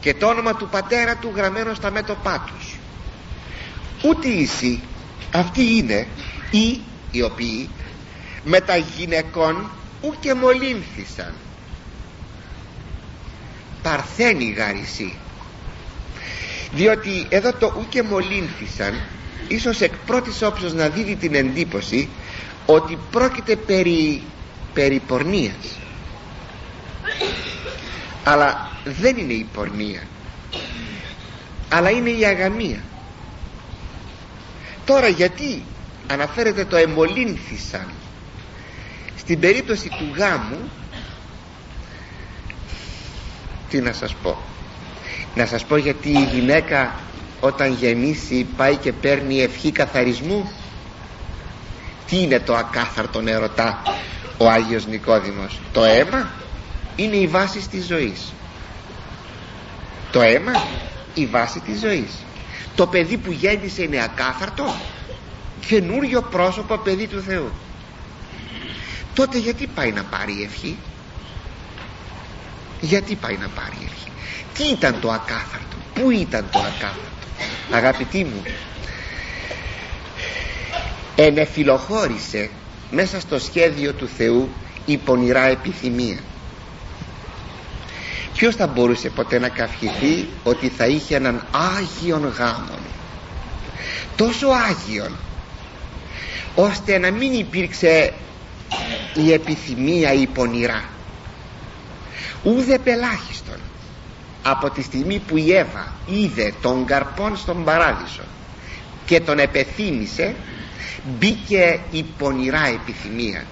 Και 0.00 0.14
το 0.14 0.26
όνομα 0.26 0.54
του 0.54 0.68
πατέρα 0.68 1.16
του 1.16 1.32
γραμμένο 1.34 1.74
στα 1.74 1.90
μέτωπά 1.90 2.44
τους 2.46 2.73
ούτε 4.04 4.28
ίσοι 4.28 4.80
αυτοί 5.32 5.76
είναι 5.76 6.06
ή 6.50 6.80
οι 7.10 7.22
οποίοι 7.22 7.68
με 8.44 8.60
τα 8.60 8.76
γυναικών 8.76 9.70
ου 10.02 10.14
και 10.20 10.34
μολύνθησαν. 10.34 11.32
Παρθένη 13.82 14.44
γαρισί 14.50 15.14
διότι 16.72 17.26
εδώ 17.28 17.52
το 17.52 17.66
ου 17.66 17.86
και 17.88 18.02
μολύνθησαν 18.02 19.00
ίσως 19.48 19.80
εκ 19.80 19.92
πρώτης 20.06 20.42
όψεως 20.42 20.72
να 20.72 20.88
δίδει 20.88 21.16
την 21.16 21.34
εντύπωση 21.34 22.08
ότι 22.66 22.98
πρόκειται 23.10 23.56
περί, 23.56 24.22
περί 24.74 24.98
πορνείας. 25.06 25.78
Αλλά 28.24 28.70
δεν 28.84 29.16
είναι 29.16 29.32
η 29.32 29.46
πορνεία 29.54 30.02
αλλά 31.68 31.90
είναι 31.90 32.10
η 32.10 32.24
αγαμία 32.24 32.82
τώρα 34.84 35.08
γιατί 35.08 35.62
αναφέρεται 36.06 36.64
το 36.64 36.76
εμολύνθησαν. 36.76 37.86
Στην 39.16 39.40
περίπτωση 39.40 39.88
του 39.88 40.14
γάμου 40.16 40.70
τι 43.70 43.80
να 43.80 43.92
σας 43.92 44.14
πω. 44.22 44.36
Να 45.34 45.46
σας 45.46 45.64
πω 45.64 45.76
γιατί 45.76 46.08
η 46.08 46.28
γυναίκα 46.32 46.94
όταν 47.40 47.72
γεννήσει 47.72 48.46
πάει 48.56 48.76
και 48.76 48.92
παίρνει 48.92 49.40
ευχή 49.40 49.70
καθαρισμού. 49.70 50.52
Τι 52.06 52.22
είναι 52.22 52.40
το 52.40 52.54
ακάθαρτο 52.56 53.22
ερωτά 53.26 53.82
ο 54.36 54.48
Άγιος 54.48 54.86
Νικόδημος. 54.86 55.60
Το 55.72 55.84
αίμα 55.84 56.30
είναι 56.96 57.16
η 57.16 57.26
βάση 57.26 57.68
της 57.68 57.86
ζωής. 57.86 58.32
Το 60.12 60.20
αίμα 60.20 60.52
η 61.14 61.26
βάση 61.26 61.60
της 61.60 61.80
ζωής 61.80 62.10
το 62.74 62.86
παιδί 62.86 63.16
που 63.16 63.32
γέννησε 63.32 63.82
είναι 63.82 64.02
ακάθαρτο. 64.02 64.74
Καινούριο 65.66 66.22
πρόσωπο 66.22 66.78
παιδί 66.78 67.06
του 67.06 67.22
Θεού. 67.22 67.52
Τότε 69.14 69.38
γιατί 69.38 69.66
πάει 69.66 69.92
να 69.92 70.04
πάρει 70.04 70.42
ευχή; 70.42 70.78
Γιατί 72.80 73.14
πάει 73.14 73.36
να 73.36 73.48
πάρει 73.48 73.76
ευχή; 73.84 74.08
Τι 74.54 74.64
ήταν 74.64 75.00
το 75.00 75.10
ακάθαρτο; 75.10 75.76
Πού 75.94 76.10
ήταν 76.10 76.48
το 76.52 76.58
ακάθαρτο; 76.58 77.26
Αγαπητοί 77.70 78.24
μου 78.24 78.44
ενεφιλοχώρησε 81.16 82.50
μέσα 82.90 83.20
στο 83.20 83.38
σχέδιο 83.38 83.92
του 83.92 84.08
Θεού 84.08 84.48
η 84.84 84.98
πονηρά 84.98 85.46
επιθυμία 85.46 86.18
ποιος 88.34 88.54
θα 88.54 88.66
μπορούσε 88.66 89.08
ποτέ 89.08 89.38
να 89.38 89.48
καυχηθεί 89.48 90.28
ότι 90.44 90.68
θα 90.68 90.86
είχε 90.86 91.16
έναν 91.16 91.46
Άγιον 91.50 92.28
γάμον; 92.28 92.78
Τόσο 94.16 94.46
Άγιον 94.48 95.16
ώστε 96.54 96.98
να 96.98 97.10
μην 97.10 97.32
υπήρξε 97.32 98.12
η 99.14 99.32
επιθυμία 99.32 100.12
η 100.12 100.26
πονηρά. 100.26 100.84
Ούδε 102.42 102.78
πελάχιστον 102.78 103.56
από 104.42 104.70
τη 104.70 104.82
στιγμή 104.82 105.18
που 105.18 105.36
η 105.36 105.52
Εύα 105.52 105.92
είδε 106.06 106.52
τον 106.62 106.84
καρπόν 106.84 107.36
στον 107.36 107.64
παράδεισο 107.64 108.22
και 109.06 109.20
τον 109.20 109.38
επεθύμησε 109.38 110.34
μπήκε 111.18 111.80
η 111.90 112.02
πονηρά 112.18 112.66
επιθυμία. 112.66 113.44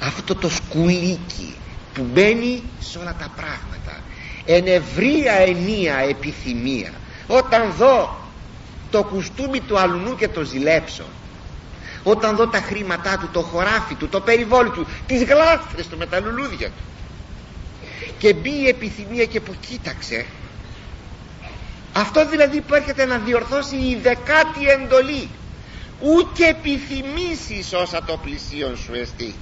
Αυτό 0.00 0.34
το 0.34 0.48
σκουλίκι 0.48 1.54
που 1.94 2.06
μπαίνει 2.12 2.62
σε 2.80 2.98
όλα 2.98 3.14
τα 3.18 3.30
πράγματα 3.36 4.00
εν 4.46 4.66
ευρία 4.66 5.32
ενία 5.32 5.96
επιθυμία. 5.96 6.92
Όταν 7.26 7.72
δω 7.78 8.16
το 8.90 9.02
κουστούμι 9.02 9.60
του 9.60 9.78
αλουνού 9.78 10.16
και 10.16 10.28
το 10.28 10.42
ζηλέψω 10.42 11.04
όταν 12.02 12.36
δω 12.36 12.46
τα 12.46 12.58
χρήματά 12.58 13.18
του 13.18 13.28
το 13.32 13.40
χωράφι 13.40 13.94
του, 13.94 14.08
το 14.08 14.20
περιβόλι 14.20 14.70
του 14.70 14.86
τις 15.06 15.22
γλάστρες 15.22 15.86
του 15.86 15.96
με 15.96 16.06
τα 16.06 16.20
λουλούδια 16.20 16.66
του. 16.66 16.82
Και 18.18 18.32
μπει 18.32 18.50
η 18.50 18.68
επιθυμία 18.68 19.24
και 19.24 19.40
που 19.40 19.54
κοίταξε 19.68 20.26
αυτό 21.92 22.28
δηλαδή 22.28 22.60
που 22.60 22.74
έρχεται 22.74 23.04
να 23.04 23.18
διορθώσει 23.18 23.76
η 23.76 23.98
δεκάτη 24.02 24.66
εντολή. 24.68 25.28
Ούτε 26.00 26.48
επιθυμήσεις 26.48 27.72
όσα 27.72 28.02
το 28.02 28.16
πλησίον 28.16 28.76
σου 28.76 28.94
εστί. 28.94 29.34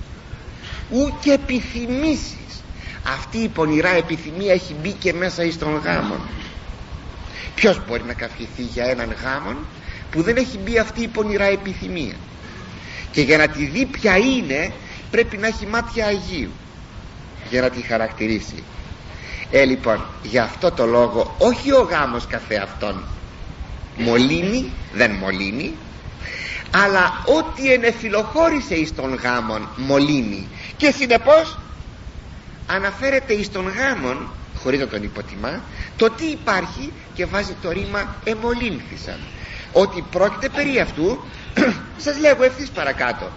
Ούτε 0.90 1.32
επιθυμήσεις 1.32 2.63
αυτή 3.06 3.38
η 3.38 3.48
πονηρά 3.48 3.88
επιθυμία 3.96 4.52
έχει 4.52 4.74
μπει 4.82 4.92
και 4.92 5.12
μέσα 5.12 5.44
εις 5.44 5.58
τον 5.58 5.76
γάμον. 5.84 6.20
Ποιος 7.54 7.80
μπορεί 7.88 8.02
να 8.06 8.12
καυχηθεί 8.12 8.62
για 8.62 8.84
έναν 8.84 9.14
γάμον 9.22 9.56
που 10.10 10.22
δεν 10.22 10.36
έχει 10.36 10.58
μπει 10.58 10.78
αυτή 10.78 11.02
η 11.02 11.08
πονηρά 11.08 11.44
επιθυμία; 11.44 12.14
Και 13.10 13.20
για 13.20 13.36
να 13.36 13.48
τη 13.48 13.64
δει 13.64 13.84
ποια 13.86 14.16
είναι 14.16 14.72
πρέπει 15.10 15.36
να 15.36 15.46
έχει 15.46 15.66
μάτια 15.66 16.06
Αγίου 16.06 16.50
για 17.50 17.60
να 17.60 17.70
τη 17.70 17.80
χαρακτηρίσει. 17.80 18.62
Ε 19.50 19.64
λοιπόν 19.64 20.04
για 20.22 20.42
αυτό 20.42 20.70
το 20.70 20.86
λόγο 20.86 21.34
όχι 21.38 21.72
ο 21.72 21.80
γάμος 21.90 22.26
καθεαυτόν 22.26 23.04
μολύνει 23.96 24.70
δεν 24.92 25.10
μολύνει 25.10 25.74
αλλά 26.70 27.22
ό,τι 27.38 27.72
ενεφιλοχώρησε 27.72 28.74
εις 28.74 28.94
τον 28.94 29.14
γάμον 29.14 29.68
μολύνει. 29.76 30.48
Και 30.76 30.90
συνεπώς 30.90 31.58
αναφέρεται 32.66 33.32
εις 33.32 33.52
τον 33.52 33.68
γάμον 33.68 34.28
χωρίς 34.58 34.80
να 34.80 34.86
τον 34.86 35.02
υποτιμά 35.02 35.60
το 35.96 36.10
τι 36.10 36.24
υπάρχει 36.24 36.92
και 37.14 37.26
βάζει 37.26 37.54
το 37.62 37.70
ρήμα 37.70 38.14
εμολύνθησαν 38.24 39.18
ότι 39.72 40.04
πρόκειται 40.10 40.48
περί 40.48 40.80
αυτού 40.80 41.24
σας 42.04 42.18
λέγω 42.18 42.42
ευθύς 42.42 42.68
παρακάτω 42.68 43.30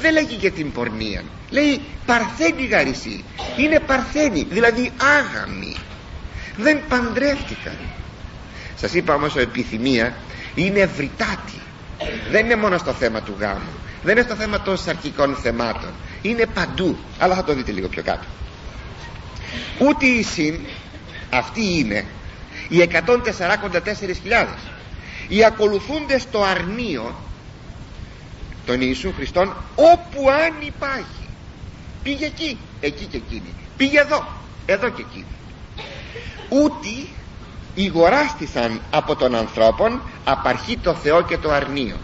δεν 0.00 0.12
λέγει 0.12 0.34
για 0.34 0.50
την 0.50 0.72
πορνεία. 0.72 1.22
Λέει 1.50 1.80
παρθένη 2.06 2.66
γαρισή 2.66 3.24
είναι 3.56 3.80
παρθένη 3.80 4.46
δηλαδή 4.50 4.90
άγαμη 5.18 5.76
δεν 6.56 6.78
παντρεύτηκαν 6.88 7.76
σας 8.76 8.94
είπα 8.94 9.14
όμως 9.14 9.34
ο 9.36 9.40
επιθυμία 9.40 10.14
είναι 10.54 10.78
ευρυτάτη. 10.80 11.60
Δεν 12.30 12.44
είναι 12.44 12.56
μόνο 12.56 12.78
στο 12.78 12.92
θέμα 12.92 13.20
του 13.22 13.34
γάμου 13.38 13.70
δεν 14.02 14.16
είναι 14.16 14.24
στο 14.26 14.34
θέμα 14.34 14.60
των 14.60 14.76
σαρκικών 14.76 15.34
θεμάτων 15.34 15.90
είναι 16.22 16.46
παντού 16.54 16.96
αλλά 17.18 17.34
θα 17.34 17.44
το 17.44 17.54
δείτε 17.54 17.72
λίγο 17.72 17.88
πιο 17.88 18.02
κάτω 18.02 18.24
ούτε 19.78 20.06
η 20.06 20.22
συν 20.22 20.60
αυτή 21.30 21.78
είναι 21.78 22.04
οι 22.68 22.88
144.000 22.92 24.46
οι 25.28 25.44
ακολουθούντες 25.44 26.30
το 26.30 26.44
αρνείο 26.44 27.14
τον 28.66 28.80
Ιησού 28.80 29.12
Χριστόν 29.16 29.56
όπου 29.74 30.30
αν 30.30 30.66
υπάρχει 30.66 31.28
πήγε 32.02 32.26
εκεί, 32.26 32.58
εκεί 32.80 33.04
και 33.04 33.16
εκείνη 33.16 33.54
πήγε 33.80 34.00
εδώ, 34.00 34.26
εδώ 34.66 34.88
και 34.88 35.04
εκείνη. 35.08 35.26
Ούτι 36.48 37.08
ηγοράστησαν 37.74 38.80
από 38.90 39.16
τον 39.16 39.34
ανθρώπων 39.34 40.02
απαρχή 40.24 40.78
το 40.78 40.94
Θεό 40.94 41.22
και 41.22 41.38
το 41.38 41.50
αρνείο. 41.50 41.96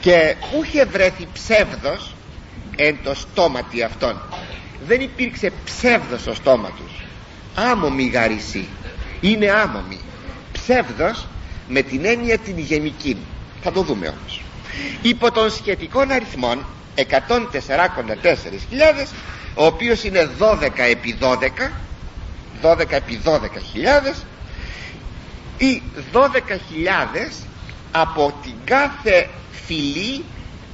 Και 0.00 0.36
ούχε 0.56 0.84
βρέθη 0.84 1.28
ψεύδος 1.32 2.14
εν 2.76 2.98
το 3.04 3.14
στόματι 3.14 3.82
αυτών 3.82 4.20
δεν 4.86 5.00
υπήρξε 5.00 5.52
ψεύδος 5.64 6.20
στο 6.20 6.34
στόμα 6.34 6.70
τους. 6.76 7.04
Άμομη 7.54 8.04
γαρισή 8.04 8.68
είναι 9.20 9.50
άμομη 9.50 10.00
ψεύδος 10.52 11.26
με 11.68 11.82
την 11.82 12.04
έννοια 12.04 12.38
την 12.38 12.58
γενική. 12.58 13.16
Θα 13.62 13.72
το 13.72 13.82
δούμε 13.82 14.06
όμως. 14.08 14.42
Υπό 15.02 15.30
των 15.30 15.50
σχετικών 15.50 16.10
αριθμών 16.10 16.64
144.000 16.96 17.02
ο 19.54 19.64
οποίος 19.64 20.04
είναι 20.04 20.30
12 20.38 20.68
επί 20.90 21.18
12 21.20 21.70
12 22.62 22.90
επί 22.90 23.20
12.000 23.24 24.14
ή 25.58 25.82
12.000 26.12 26.20
από 27.92 28.34
την 28.42 28.54
κάθε 28.64 29.28
φυλή 29.66 30.24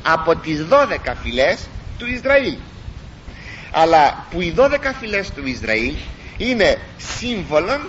από 0.02 0.36
τις 0.36 0.66
12 0.70 1.12
φυλές 1.22 1.68
του 1.98 2.06
Ισραήλ 2.06 2.56
αλλά 3.70 4.26
που 4.30 4.40
οι 4.40 4.54
12 4.58 4.68
φυλές 5.00 5.30
του 5.30 5.46
Ισραήλ 5.46 5.94
είναι 6.36 6.78
σύμβολον 7.18 7.80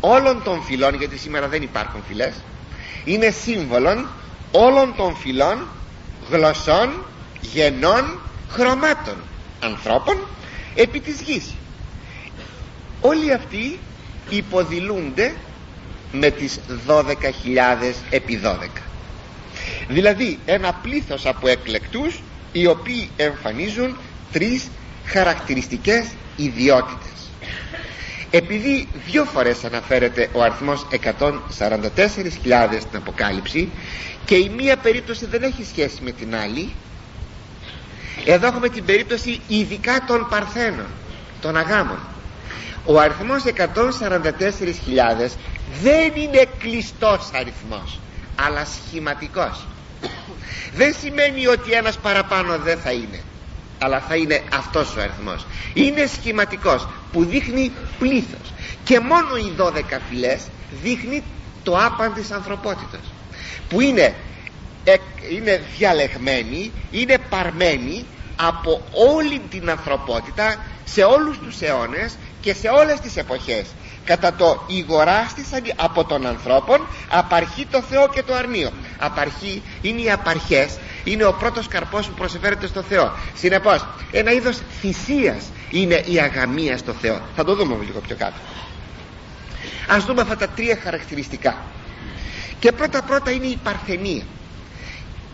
όλων 0.00 0.42
των 0.42 0.62
φυλών 0.62 0.94
γιατί 0.94 1.18
σήμερα 1.18 1.48
δεν 1.48 1.62
υπάρχουν 1.62 2.02
φυλές 2.08 2.34
είναι 3.04 3.30
σύμβολον 3.30 4.06
όλων 4.50 4.94
των 4.96 5.16
φυλών 5.16 5.66
γλωσσών 6.30 7.04
γενών 7.40 8.18
χρωμάτων 8.50 9.14
ανθρώπων 9.60 10.16
επί 10.74 11.00
της 11.00 11.20
γης. 11.20 11.54
Όλοι 13.00 13.32
αυτοί 13.32 13.78
υποδηλούνται 14.30 15.34
με 16.12 16.30
τις 16.30 16.60
12.000 16.86 17.02
επί 18.10 18.40
12 18.44 18.56
δηλαδή 19.88 20.38
ένα 20.46 20.72
πλήθος 20.72 21.26
από 21.26 21.48
εκλεκτούς 21.48 22.20
οι 22.52 22.66
οποίοι 22.66 23.10
εμφανίζουν 23.16 23.96
τρεις 24.32 24.68
χαρακτηριστικές 25.06 26.06
ιδιότητες. 26.36 27.08
Επειδή 28.30 28.88
δύο 29.06 29.24
φορές 29.24 29.64
αναφέρεται 29.64 30.28
ο 30.32 30.42
αριθμός 30.42 30.86
144.000 30.90 32.80
στην 32.80 32.96
Αποκάλυψη 32.96 33.68
και 34.24 34.34
η 34.34 34.48
μία 34.56 34.76
περίπτωση 34.76 35.26
δεν 35.26 35.42
έχει 35.42 35.64
σχέση 35.64 36.02
με 36.02 36.10
την 36.10 36.34
άλλη 36.36 36.72
εδώ 38.24 38.46
έχουμε 38.46 38.68
την 38.68 38.84
περίπτωση 38.84 39.40
ειδικά 39.48 40.04
των 40.06 40.26
Παρθένων 40.30 40.86
των 41.40 41.56
Αγάμων. 41.56 41.98
Ο 42.84 42.98
αριθμός 43.00 43.42
144.000 43.56 45.30
δεν 45.82 46.12
είναι 46.14 46.44
κλειστός 46.58 47.30
αριθμός 47.34 48.00
αλλά 48.36 48.64
σχηματικός. 48.64 49.66
Δεν 50.74 50.94
σημαίνει 51.00 51.46
ότι 51.46 51.72
ένας 51.72 51.96
παραπάνω 51.96 52.58
δεν 52.58 52.78
θα 52.78 52.92
είναι 52.92 53.20
αλλά 53.84 54.00
θα 54.00 54.16
είναι 54.16 54.42
αυτός 54.54 54.96
ο 54.96 55.00
αριθμός. 55.00 55.46
Είναι 55.74 56.06
σχηματικός 56.06 56.88
που 57.12 57.24
δείχνει 57.24 57.72
πλήθος. 57.98 58.52
Και 58.84 59.00
μόνο 59.00 59.36
οι 59.36 59.52
12 59.58 60.00
φυλές 60.08 60.42
δείχνει 60.82 61.22
το 61.62 61.78
άπαν 61.78 62.14
της 62.14 62.30
ανθρωπότητας. 62.30 63.00
Που 63.68 63.80
είναι, 63.80 64.14
είναι 65.32 65.62
διαλεγμένοι 65.76 66.72
είναι 66.90 67.18
παρμένοι 67.28 68.04
από 68.36 68.82
όλη 69.14 69.40
την 69.50 69.70
ανθρωπότητα 69.70 70.56
σε 70.84 71.02
όλους 71.02 71.38
τους 71.38 71.60
αιώνες 71.60 72.16
και 72.40 72.54
σε 72.54 72.68
όλες 72.68 73.00
τις 73.00 73.16
εποχές. 73.16 73.66
Κατά 74.04 74.34
το 74.34 74.62
ηγοράστησαν 74.66 75.62
από 75.76 76.04
τον 76.04 76.26
ανθρώπων 76.26 76.86
απαρχεί 77.08 77.66
το 77.70 77.82
Θεό 77.82 78.08
και 78.08 78.22
το 78.22 78.34
αρνείο. 78.34 78.70
Απαρχή 78.98 79.62
είναι 79.82 80.00
οι 80.00 80.10
απαρχές 80.10 80.78
είναι 81.04 81.24
ο 81.24 81.32
πρώτος 81.32 81.68
καρπός 81.68 82.06
που 82.06 82.14
προσεφέρεται 82.14 82.66
στο 82.66 82.82
Θεό. 82.82 83.12
Συνεπώς 83.34 83.86
ένα 84.10 84.32
είδος 84.32 84.58
θυσίας 84.80 85.44
είναι 85.70 85.94
η 85.94 86.20
αγαμία 86.20 86.76
στο 86.78 86.92
Θεό. 86.92 87.20
Θα 87.36 87.44
το 87.44 87.54
δούμε 87.54 87.76
λίγο 87.84 88.00
πιο 88.00 88.16
κάτω. 88.16 88.36
Ας 89.88 90.04
δούμε 90.04 90.20
αυτά 90.20 90.36
τα 90.36 90.48
τρία 90.48 90.78
χαρακτηριστικά. 90.82 91.56
Και 92.58 92.72
πρώτα 92.72 93.02
πρώτα 93.02 93.30
είναι 93.30 93.46
η 93.46 93.58
παρθενία. 93.62 94.22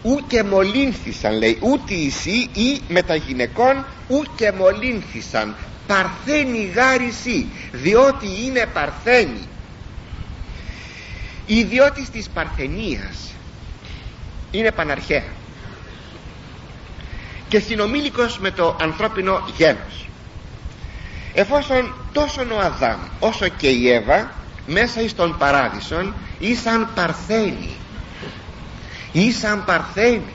Ου 0.02 0.26
και 0.26 0.42
μολύνθησαν 0.42 1.38
λέει. 1.38 1.58
Ούτε 1.60 1.94
εσύ 1.94 2.48
ή 2.52 2.80
με 2.88 3.02
τα 3.02 3.14
γυναικών 3.14 3.84
ου 4.08 4.22
και 4.36 4.52
μολύνθησαν. 4.52 5.54
Παρθένη 5.86 6.72
γάρισή 6.74 7.46
διότι 7.72 8.26
είναι 8.44 8.66
παρθένη. 8.72 9.48
Η 11.46 11.56
ιδιώτης 11.58 12.10
της 12.10 12.28
παρθενίας 12.28 13.34
είναι 14.50 14.70
παναρχαία 14.70 15.22
και 17.50 17.58
συνομήλικος 17.58 18.38
με 18.38 18.50
το 18.50 18.76
ανθρώπινο 18.80 19.42
γένος. 19.56 20.08
Εφόσον 21.34 21.94
τόσο 22.12 22.42
ο 22.52 22.58
Αδάμ 22.58 23.00
όσο 23.18 23.48
και 23.48 23.68
η 23.68 23.90
Εύα 23.90 24.30
μέσα 24.66 25.00
εις 25.00 25.14
τον 25.14 25.38
παράδεισον 25.38 26.14
ήσαν 26.38 26.88
παρθένοι 26.94 27.76
ήσαν 29.12 29.64
παρθένοι 29.64 30.34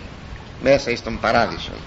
μέσα 0.64 0.92
εις 0.92 1.04
τον 1.04 1.20
παράδεισον. 1.20 1.80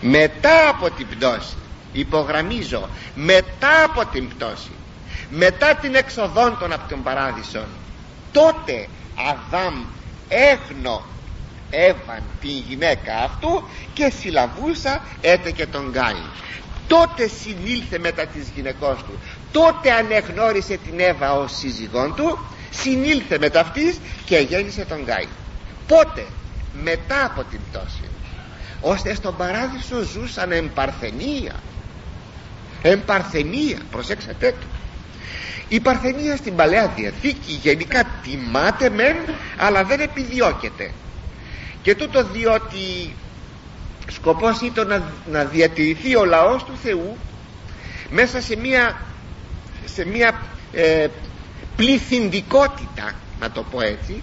Μετά 0.00 0.68
από 0.68 0.90
την 0.90 1.06
πτώση 1.08 1.56
υπογραμμίζω 1.92 2.88
μετά 3.14 3.84
από 3.84 4.06
την 4.06 4.28
πτώση 4.28 4.70
μετά 5.30 5.74
την 5.74 5.94
εξοδόν 5.94 6.56
των 6.58 6.72
από 6.72 6.88
τον 6.88 7.02
παράδεισον 7.02 7.66
τότε 8.32 8.88
Αδάμ 9.16 9.84
έγνω 10.28 11.02
έβαν 11.74 12.22
την 12.40 12.64
γυναίκα 12.68 13.16
αυτού 13.18 13.68
και 13.94 14.12
συλλαβούσα 14.20 15.02
έτε 15.20 15.50
και 15.50 15.66
τον 15.66 15.90
Γκάιν 15.90 16.26
τότε 16.86 17.28
συνήλθε 17.28 17.98
μετά 17.98 18.26
της 18.26 18.48
γυναικός 18.54 18.98
του. 18.98 19.18
Τότε 19.52 19.92
ανεγνώρισε 19.92 20.76
την 20.76 21.00
Εύα 21.00 21.34
ως 21.34 21.56
σύζυγόν 21.56 22.14
του 22.14 22.38
συνήλθε 22.70 23.38
μετά 23.38 23.60
αυτής 23.60 23.98
και 24.24 24.38
γέννησε 24.38 24.84
τον 24.84 25.02
Γκάιν 25.02 25.28
πότε; 25.86 26.26
Μετά 26.82 27.24
από 27.24 27.44
την 27.44 27.60
πτώση. 27.70 28.08
Ώστε 28.80 29.14
στον 29.14 29.36
παράδεισο 29.36 30.00
ζούσαν 30.02 30.52
εμπαρθενία 30.52 31.54
εμπαρθενία 32.82 33.78
προσέξατε 33.90 34.54
το. 34.60 34.66
Η 35.68 35.80
παρθενία 35.80 36.36
στην 36.36 36.56
Παλαιά 36.56 36.92
Διαθήκη 36.96 37.52
γενικά 37.62 38.06
τιμάται 38.22 38.90
μεν 38.90 39.16
αλλά 39.56 39.84
δεν 39.84 40.00
επιδιώκεται 40.00 40.90
και 41.84 41.94
τούτο 41.94 42.24
διότι 42.24 43.14
σκοπός 44.08 44.60
ήταν 44.60 44.86
να, 44.86 45.02
να 45.30 45.44
διατηρηθεί 45.44 46.16
ο 46.16 46.24
λαός 46.24 46.64
του 46.64 46.76
Θεού 46.82 47.16
μέσα 48.10 48.40
σε 48.40 48.56
μια 48.56 49.00
σε 49.84 50.06
μια 50.06 50.40
ε, 50.72 51.06
πληθυντικότητα 51.76 53.14
να 53.40 53.50
το 53.50 53.62
πω 53.70 53.80
έτσι 53.80 54.22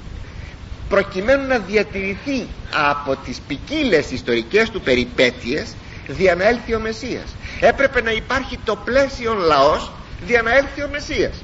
προκειμένου 0.90 1.48
να 1.48 1.58
διατηρηθεί 1.58 2.48
από 2.92 3.16
τις 3.16 3.40
ποικίλες 3.48 4.12
ιστορικές 4.12 4.70
του 4.70 4.82
περιπέτειες 4.82 5.76
δια 6.08 6.36
να 6.36 6.48
έλθει 6.48 6.76
ο 6.76 6.80
Μεσσίας. 6.80 7.36
Έπρεπε 7.60 8.02
να 8.02 8.12
υπάρχει 8.12 8.60
το 8.64 8.76
πλαίσιο 8.76 9.34
λαός 9.34 9.92
δια 10.26 10.42
να 10.42 10.56
έλθει 10.56 10.84
ο 10.84 10.90
Μεσσίας. 10.92 11.44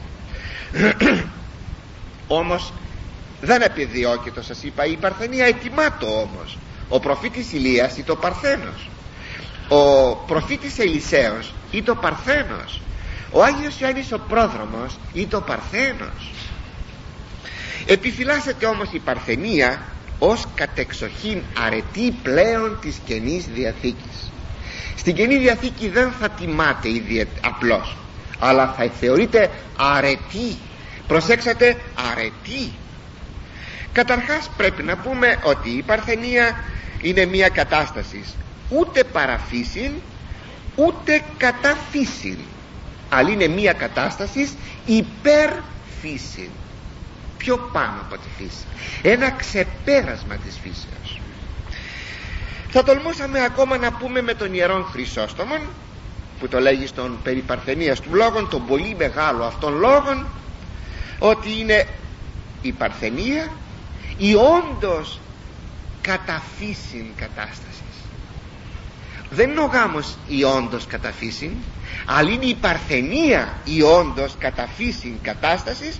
Όμως 2.27 2.73
δεν 3.41 3.61
επιδιώκεται 3.61 4.41
σας 4.41 4.63
είπα 4.63 4.85
η 4.85 4.95
Παρθενία 4.95 5.45
ετοιμάτω 5.45 6.05
όμως. 6.05 6.57
Ο 6.89 6.99
προφήτης 6.99 7.53
Ηλίας 7.53 7.97
ήταν 7.97 8.15
ο 8.15 8.19
Παρθένος. 8.19 8.89
Ο 9.67 10.15
προφήτης 10.15 10.79
Ελισέος 10.79 11.53
ήταν 11.71 11.97
ο 11.97 11.99
Παρθένος. 12.01 12.81
Ο 13.31 13.43
Άγιος 13.43 13.79
Ιωάννης 13.79 14.11
ο 14.11 14.19
πρόδρομος 14.27 14.97
ήταν 15.13 15.39
ο 15.39 15.43
Παρθένος. 15.43 16.31
Επιφυλάσσεται 17.85 18.65
όμως 18.65 18.89
η 18.91 18.99
Παρθενία 18.99 19.81
ως 20.19 20.45
κατεξοχήν 20.55 21.41
αρετή 21.65 22.11
πλέον 22.23 22.77
της 22.81 22.99
Καινής 23.05 23.45
Διαθήκης. 23.45 24.31
Στην 24.97 25.15
Καινή 25.15 25.37
Διαθήκη 25.37 25.89
δεν 25.89 26.11
θα 26.19 26.29
τιμάται 26.29 26.89
ήδη 26.89 27.27
απλώς 27.41 27.95
αλλά 28.39 28.73
θα 28.77 28.89
θεωρείται 28.99 29.49
αρετή. 29.77 30.57
Προσέξατε 31.07 31.77
αρετή 32.11 32.71
καταρχάς 33.97 34.49
πρέπει 34.57 34.83
να 34.83 34.95
πούμε 34.97 35.39
ότι 35.43 35.69
η 35.69 35.81
Παρθενία 35.81 36.63
είναι 37.01 37.25
μια 37.25 37.49
κατάσταση 37.49 38.23
ούτε 38.69 39.03
παραφύσιν 39.03 39.91
ούτε 40.75 41.23
καταφύσιν. 41.37 42.37
Αλλά 43.09 43.29
είναι 43.29 43.47
μια 43.47 43.73
κατάσταση 43.73 44.49
υπέρ 44.85 45.49
φύσιν 46.01 46.49
πιο 47.37 47.57
πάνω 47.57 48.01
από 48.01 48.15
τη 48.17 48.27
φύση. 48.37 48.65
Ένα 49.01 49.31
ξεπέρασμα 49.31 50.35
της 50.35 50.57
φύσεως. 50.61 51.21
Θα 52.69 52.83
τολμούσαμε 52.83 53.43
ακόμα 53.43 53.77
να 53.77 53.91
πούμε 53.91 54.21
με 54.21 54.33
τον 54.33 54.53
Ιερόν 54.53 54.83
Χρυσόστομον 54.85 55.59
που 56.39 56.47
το 56.47 56.59
λέγει 56.59 56.87
στον 56.87 57.17
περί 57.23 57.39
Παρθενίας 57.41 57.99
του 57.99 58.09
λόγων 58.13 58.49
τον 58.49 58.65
πολύ 58.65 58.95
μεγάλο 58.97 59.43
αυτών 59.43 59.77
λόγων 59.77 60.25
ότι 61.19 61.59
είναι 61.59 61.87
η 62.61 62.71
Παρθενία 62.71 63.47
η 64.17 64.35
όντως 64.35 65.19
καταφύσιν 66.01 67.05
κατάστασης. 67.15 67.81
Δεν 69.29 69.49
είναι 69.49 69.59
ο 69.59 69.65
γάμος 69.65 70.17
η 70.27 70.43
όντως 70.43 70.85
καταφύσιν 70.85 71.51
αλλά 72.05 72.31
είναι 72.31 72.45
η 72.45 72.55
παρθενία 72.55 73.53
η 73.63 73.81
όντως 73.81 74.35
καταφύσιν 74.39 75.17
κατάστασης 75.21 75.99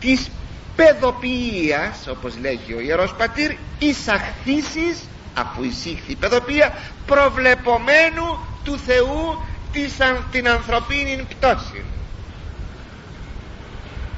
της 0.00 0.30
παιδοποιίας 0.76 2.06
όπως 2.08 2.38
λέγει 2.38 2.74
ο 2.74 2.80
Ιερός 2.80 3.14
Πατήρ 3.14 3.54
εισαχθήσεις 3.78 5.08
αφού 5.34 5.62
εισήχθη 5.62 6.12
η 6.12 6.16
παιδοποιία 6.16 6.72
προβλεπομένου 7.06 8.38
του 8.64 8.78
Θεού 8.78 9.42
της, 9.72 9.96
την 10.30 10.48
ανθρωπίνη 10.48 11.26
πτώσης 11.28 11.84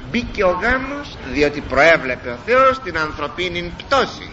μπήκε 0.09 0.43
ο 0.43 0.51
γάμος 0.51 1.17
διότι 1.31 1.61
προέβλεπε 1.61 2.29
ο 2.29 2.37
Θεός 2.45 2.79
την 2.79 2.97
ανθρωπίνη 2.97 3.71
πτώση. 3.77 4.29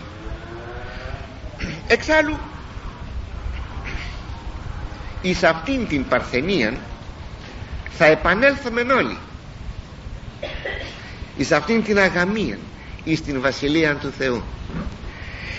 Εξάλλου 1.87 2.39
εις 5.23 5.43
αυτήν 5.43 5.89
την 5.89 6.09
παρθενία 6.09 6.75
θα 7.91 8.05
επανέλθουμε 8.05 8.81
όλοι. 8.81 9.19
Εις 11.37 11.53
αυτήν 11.53 11.85
την 11.85 11.99
αγαμία 11.99 12.59
εις 13.05 13.23
την 13.23 13.41
Βασιλεία 13.41 13.95
του 13.95 14.13
Θεού. 14.19 14.43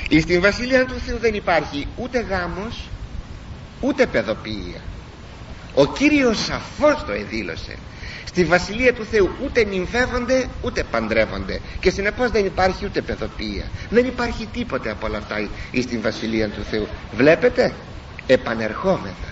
Εις 0.10 0.26
την 0.26 0.42
Βασιλεία 0.42 0.86
του 0.86 1.00
Θεού 1.06 1.18
δεν 1.18 1.34
υπάρχει 1.34 1.88
ούτε 1.96 2.20
γάμος 2.20 2.90
ούτε 3.80 4.06
παιδοποιία. 4.06 4.82
Ο 5.74 5.86
Κύριος 5.86 6.44
σαφώς 6.44 7.04
το 7.06 7.12
εδήλωσε 7.12 7.78
στη 8.38 8.46
Βασιλεία 8.46 8.94
του 8.94 9.06
Θεού 9.06 9.30
ούτε 9.44 9.64
νυμφεύονται 9.64 10.46
ούτε 10.62 10.84
παντρεύονται. 10.84 11.62
Και 11.80 11.90
συνεπώς 11.90 12.32
δεν 12.32 12.46
υπάρχει 12.46 12.86
ούτε 12.86 13.02
παιδοποιία. 13.02 13.66
Δεν 13.90 14.06
υπάρχει 14.06 14.46
τίποτε 14.46 14.92
από 14.92 15.08
όλα 15.08 15.18
αυτά 15.18 15.50
εις 15.72 15.86
την 15.86 16.02
Βασιλεία 16.02 16.50
του 16.50 16.64
Θεού. 16.64 16.88
Βλέπετε; 17.12 17.74
Επανερχόμεθα. 18.28 19.28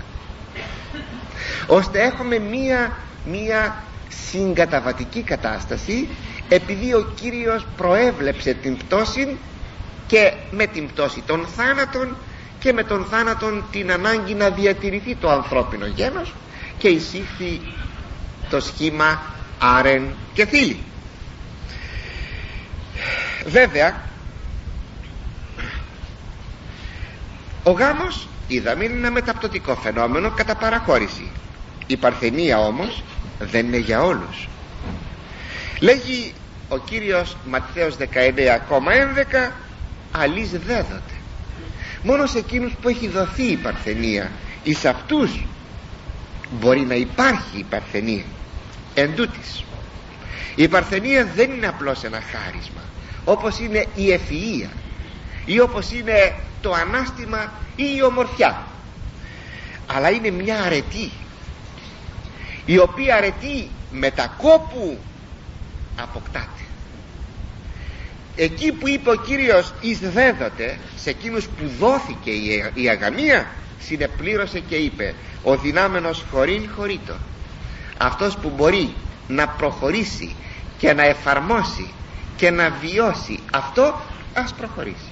Ώστε 1.67 2.01
έχουμε 2.01 2.39
μία, 2.39 2.97
μία 3.25 3.83
συγκαταβατική 4.29 5.21
κατάσταση 5.21 6.07
επειδή 6.49 6.93
ο 6.93 7.11
Κύριος 7.15 7.67
προέβλεψε 7.77 8.53
την 8.53 8.77
πτώση 8.77 9.37
και 10.07 10.33
με 10.51 10.65
την 10.65 10.87
πτώση 10.87 11.23
των 11.25 11.47
θάνατων 11.55 12.17
και 12.59 12.73
με 12.73 12.83
τον 12.83 13.05
θάνατον 13.05 13.63
την 13.71 13.91
ανάγκη 13.91 14.33
να 14.33 14.49
διατηρηθεί 14.49 15.15
το 15.15 15.29
ανθρώπινο 15.29 15.85
γένος 15.85 16.33
και 16.77 16.87
εισήχθη 16.87 17.61
το 18.49 18.59
σχήμα 18.59 19.21
άρεν 19.59 20.07
και 20.33 20.45
θήλη 20.45 20.83
βέβαια 23.45 24.01
ο 27.63 27.71
γάμος 27.71 28.27
είδαμε 28.47 28.83
είναι 28.83 28.97
ένα 28.97 29.11
μεταπτωτικό 29.11 29.75
φαινόμενο 29.75 30.29
κατά 30.31 30.55
παραχώρηση. 30.55 31.31
Η 31.87 31.97
παρθενία 31.97 32.59
όμως 32.59 33.03
δεν 33.39 33.65
είναι 33.65 33.77
για 33.77 34.03
όλους. 34.03 34.47
Λέγει 35.79 36.33
ο 36.69 36.77
Κύριος 36.77 37.37
Ματθαίος 37.45 37.95
19,11 37.97 39.51
αλής 40.11 40.49
δέδοτε 40.51 41.13
μόνο 42.03 42.25
σε 42.25 42.37
εκείνους 42.37 42.73
που 42.81 42.89
έχει 42.89 43.07
δοθεί 43.07 43.43
η 43.43 43.55
παρθενία 43.55 44.31
εις 44.63 44.85
αυτούς 44.85 45.43
μπορεί 46.49 46.81
να 46.81 46.95
υπάρχει 46.95 47.57
η 47.57 47.63
παρθενία 47.63 48.23
εν 48.93 49.15
τούτης. 49.15 49.63
η 50.55 50.67
παρθενία 50.67 51.25
δεν 51.35 51.51
είναι 51.51 51.67
απλώς 51.67 52.03
ένα 52.03 52.21
χάρισμα 52.21 52.81
όπως 53.25 53.59
είναι 53.59 53.85
η 53.95 54.19
ευφυΐα 54.19 54.69
ή 55.45 55.59
όπως 55.59 55.91
είναι 55.91 56.33
το 56.61 56.73
ανάστημα 56.73 57.51
ή 57.75 57.83
η 57.95 58.03
ομορφιά 58.03 58.63
αλλά 59.87 60.09
είναι 60.09 60.29
μια 60.29 60.61
αρετή 60.61 61.11
η 62.65 62.77
οποία 62.77 63.15
αρετή 63.15 63.69
με 63.91 64.11
τα 64.11 64.33
κόπου 64.37 64.97
αποκτάται 65.95 66.47
εκεί 68.35 68.71
που 68.71 68.87
είπε 68.87 69.09
ο 69.09 69.15
Κύριος 69.15 69.73
εις 69.81 69.99
δέδοτε 69.99 70.77
σε 70.95 71.09
εκείνους 71.09 71.45
που 71.45 71.71
δόθηκε 71.79 72.31
η 72.73 72.89
αγαμία 72.89 73.47
συνεπλήρωσε 73.79 74.59
και 74.59 74.75
είπε 74.75 75.13
ο 75.43 75.57
δυνάμενος 75.57 76.23
χωρήν 76.31 76.69
χωρίτο 76.75 77.13
αυτός 77.97 78.37
που 78.37 78.51
μπορεί 78.55 78.93
να 79.27 79.47
προχωρήσει 79.47 80.35
και 80.77 80.93
να 80.93 81.03
εφαρμόσει 81.03 81.89
και 82.35 82.49
να 82.51 82.69
βιώσει 82.69 83.39
αυτό 83.51 84.01
ας 84.33 84.53
προχωρήσει 84.53 85.09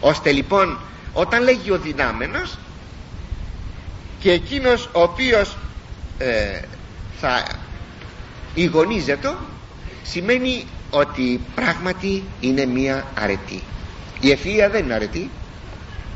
ώστε 0.00 0.32
λοιπόν 0.32 0.78
όταν 1.12 1.42
λέγει 1.42 1.70
ο 1.70 1.78
δυνάμενος 1.78 2.58
και 4.20 4.30
εκείνος 4.32 4.88
ο 4.92 5.02
οποίος 5.02 5.56
ε, 6.18 6.60
θα 7.20 7.44
ηγονίζεται 8.54 9.34
σημαίνει 10.02 10.64
ότι 10.90 11.40
πράγματι 11.54 12.22
είναι 12.40 12.66
μία 12.66 13.06
αρετή. 13.18 13.62
Η 14.20 14.28
ευφυΐα 14.38 14.68
δεν 14.70 14.84
είναι 14.84 14.94
αρετή. 14.94 15.30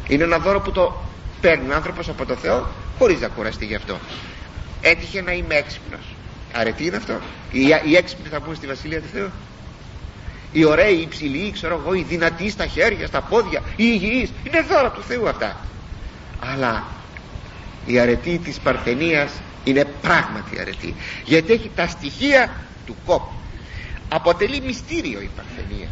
Είναι 0.09 0.25
ένα 0.25 0.39
δώρο 0.39 0.61
που 0.61 0.73
το 0.73 1.03
παίρνει 1.43 1.71
ο 1.71 1.75
άνθρωπος 1.75 2.09
από 2.09 2.27
το 2.27 2.35
Θεό 2.37 2.67
χωρίς 2.99 3.21
να 3.21 3.29
κουραστεί 3.29 3.67
γι' 3.67 3.75
αυτό 3.75 4.01
έτυχε 4.83 5.23
να 5.23 5.33
είμαι 5.33 5.55
έξυπνος 5.55 6.15
αρετή 6.53 6.85
είναι 6.85 6.97
αυτό; 6.97 7.21
Οι, 7.53 7.61
οι 7.85 7.97
έξυπνοι 7.97 8.29
θα 8.29 8.41
πούν 8.41 8.55
στη 8.55 8.67
Βασιλεία 8.67 9.01
του 9.01 9.09
Θεού; 9.13 9.31
Οι 10.53 10.65
ωραίοι, 10.65 10.97
οι 10.99 11.03
υψηλοί, 11.03 11.51
ξέρω 11.53 11.81
εγώ, 11.85 11.95
οι 11.95 12.03
δυνατοί 12.03 12.51
στα 12.51 12.67
χέρια, 12.67 13.07
στα 13.07 13.21
πόδια, 13.21 13.61
οι 13.61 13.75
υγιείς, 13.77 14.33
είναι 14.47 14.61
δώρα 14.61 14.91
του 14.91 15.03
Θεού 15.03 15.29
αυτά. 15.29 15.57
Αλλά 16.39 16.85
η 17.87 17.99
αρετή 17.99 18.39
της 18.39 18.59
Παρθενίας 18.59 19.33
είναι 19.65 19.85
πράγματι 19.85 20.61
αρετή, 20.61 20.95
γιατί 21.25 21.53
έχει 21.53 21.71
τα 21.75 21.87
στοιχεία 21.87 22.51
του 22.87 22.97
κόπου. 23.05 23.33
Αποτελεί 24.09 24.61
μυστήριο 24.61 25.21
η 25.21 25.31
Παρθενία 25.37 25.89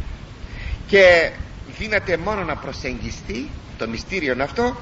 και 0.87 1.31
δύναται 1.77 2.17
μόνο 2.17 2.43
να 2.43 2.55
προσεγγιστεί 2.55 3.49
το 3.77 3.87
μυστήριο 3.87 4.35
αυτό 4.43 4.75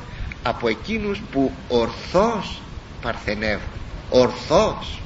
από 0.44 0.68
εκείνους 0.68 1.22
που 1.32 1.52
ορθώς 1.68 2.62
παρθενεύουν 3.02 3.68
ορθώς. 4.10 5.00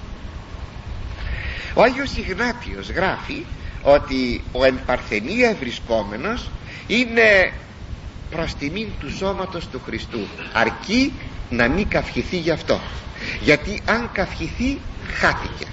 Ο 1.74 1.82
Άγιος 1.82 2.18
Ιγνάτιος 2.18 2.90
γράφει 2.90 3.46
ότι 3.84 4.44
ο 4.52 4.64
εν 4.64 4.80
παρθενία 4.86 5.56
βρισκόμενος 5.60 6.50
είναι 6.88 7.54
προς 8.30 8.54
τιμήν 8.54 8.88
του 9.00 9.16
σώματος 9.16 9.68
του 9.68 9.82
Χριστού 9.86 10.20
αρκεί 10.54 11.14
να 11.50 11.68
μην 11.68 11.88
καυχηθεί 11.88 12.38
γι' 12.38 12.52
αυτό. 12.52 12.80
Γιατί 13.42 13.82
αν 13.86 14.10
καυχηθεί 14.14 14.80
χάθηκε 15.20 15.66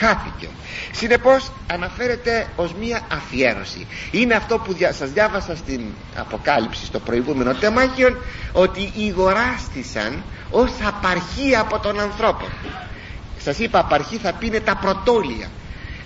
χάθηκε. 0.00 0.48
Συνεπώς 0.92 1.52
αναφέρεται 1.66 2.46
ως 2.56 2.74
μία 2.74 3.00
αφιέρωση. 3.12 3.86
Είναι 4.10 4.34
αυτό 4.34 4.58
που 4.58 4.76
σας 4.92 5.10
διάβασα 5.10 5.56
στην 5.56 5.80
Αποκάλυψη 6.16 6.84
στο 6.84 6.98
προηγούμενο 6.98 7.54
τεμάχιον 7.54 8.16
ότι 8.52 8.92
ηγοράστησαν 8.94 10.22
ως 10.50 10.70
απαρχή 10.84 11.56
από 11.56 11.78
τον 11.78 12.00
ανθρώπο 12.00 12.44
σας 13.44 13.58
είπα 13.58 13.78
απαρχή 13.78 14.16
θα 14.16 14.32
πει 14.32 14.60
τα 14.60 14.76
πρωτόλια. 14.76 15.50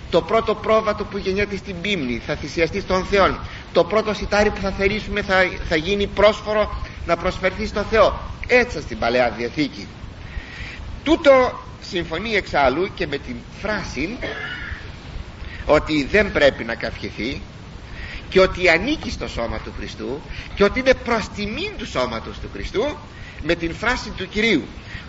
Το 0.09 0.21
πρώτο 0.21 0.55
πρόβατο 0.55 1.03
που 1.03 1.17
γεννιέται 1.17 1.57
στην 1.57 1.81
πίμνη 1.81 2.21
θα 2.25 2.35
θυσιαστεί 2.35 2.79
στον 2.81 3.05
Θεό. 3.05 3.37
Το 3.73 3.83
πρώτο 3.83 4.13
σιτάρι 4.13 4.49
που 4.49 4.61
θα 4.61 4.71
θερήσουμε 4.71 5.21
θα, 5.21 5.35
θα 5.69 5.75
γίνει 5.75 6.07
πρόσφορο 6.07 6.81
να 7.05 7.17
προσφερθεί 7.17 7.65
στο 7.65 7.83
Θεό. 7.89 8.19
Έτσι 8.47 8.81
στην 8.81 8.99
Παλαιά 8.99 9.33
Διαθήκη. 9.37 9.87
Τούτο 11.03 11.59
συμφωνεί 11.81 12.33
εξάλλου 12.35 12.89
και 12.95 13.07
με 13.07 13.17
την 13.17 13.35
φράση 13.61 14.17
ότι 15.65 16.03
δεν 16.03 16.31
πρέπει 16.31 16.63
να 16.63 16.75
καυχηθεί 16.75 17.41
και 18.29 18.39
ότι 18.39 18.69
ανήκει 18.69 19.11
στο 19.11 19.27
σώμα 19.27 19.59
του 19.59 19.73
Χριστού 19.77 20.21
και 20.55 20.63
ότι 20.63 20.79
είναι 20.79 20.93
προς 20.93 21.29
τιμήν 21.35 21.71
του 21.77 21.87
σώματος 21.87 22.39
του 22.39 22.49
Χριστού 22.53 22.95
με 23.43 23.55
την 23.55 23.75
φράση 23.75 24.09
του 24.09 24.29
Κυρίου. 24.29 24.63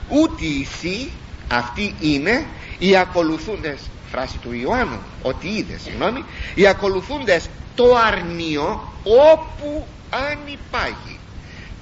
Ούτε 0.08 0.44
εσύ 0.62 1.10
αυτοί 1.48 1.94
είναι 2.00 2.46
οι 2.78 2.96
ακολουθούντες 2.96 3.78
φράση 4.10 4.38
του 4.38 4.52
Ιωάννου 4.52 4.98
ότι 5.22 5.48
είδε 5.48 5.78
συγγνώμη 5.78 6.24
οι 6.54 6.66
ακολουθούντες 6.66 7.48
το 7.74 7.96
αρνείο 7.96 8.92
όπου 9.04 9.86
αν 10.10 10.38
υπάγει. 10.46 11.18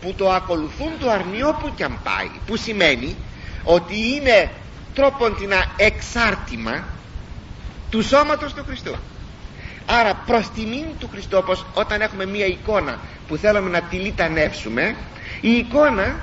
Που 0.01 0.15
το 0.17 0.31
ακολουθούν 0.31 0.91
το 1.01 1.11
αρνείο 1.11 1.59
που 1.63 1.73
κι 1.77 1.83
αν 1.83 1.99
πάει. 2.05 2.31
Που 2.47 2.57
σημαίνει 2.57 3.17
ότι 3.65 3.95
είναι 4.15 4.51
τρόπον 4.95 5.37
την 5.37 5.51
εξάρτημα 5.77 6.85
του 7.91 8.03
σώματος 8.03 8.55
του 8.55 8.65
Χριστού. 8.67 8.95
Άρα 9.87 10.15
προς 10.27 10.51
τιμήν 10.51 10.87
του 10.99 11.09
Χριστού 11.13 11.39
όπως 11.39 11.67
όταν 11.75 12.01
έχουμε 12.01 12.27
μία 12.27 12.47
εικόνα 12.47 12.99
που 13.29 13.37
θέλουμε 13.37 13.71
να 13.71 13.81
τη 13.81 13.97
λιτανεύσουμε 13.97 14.97
η 15.41 15.51
εικόνα 15.51 16.17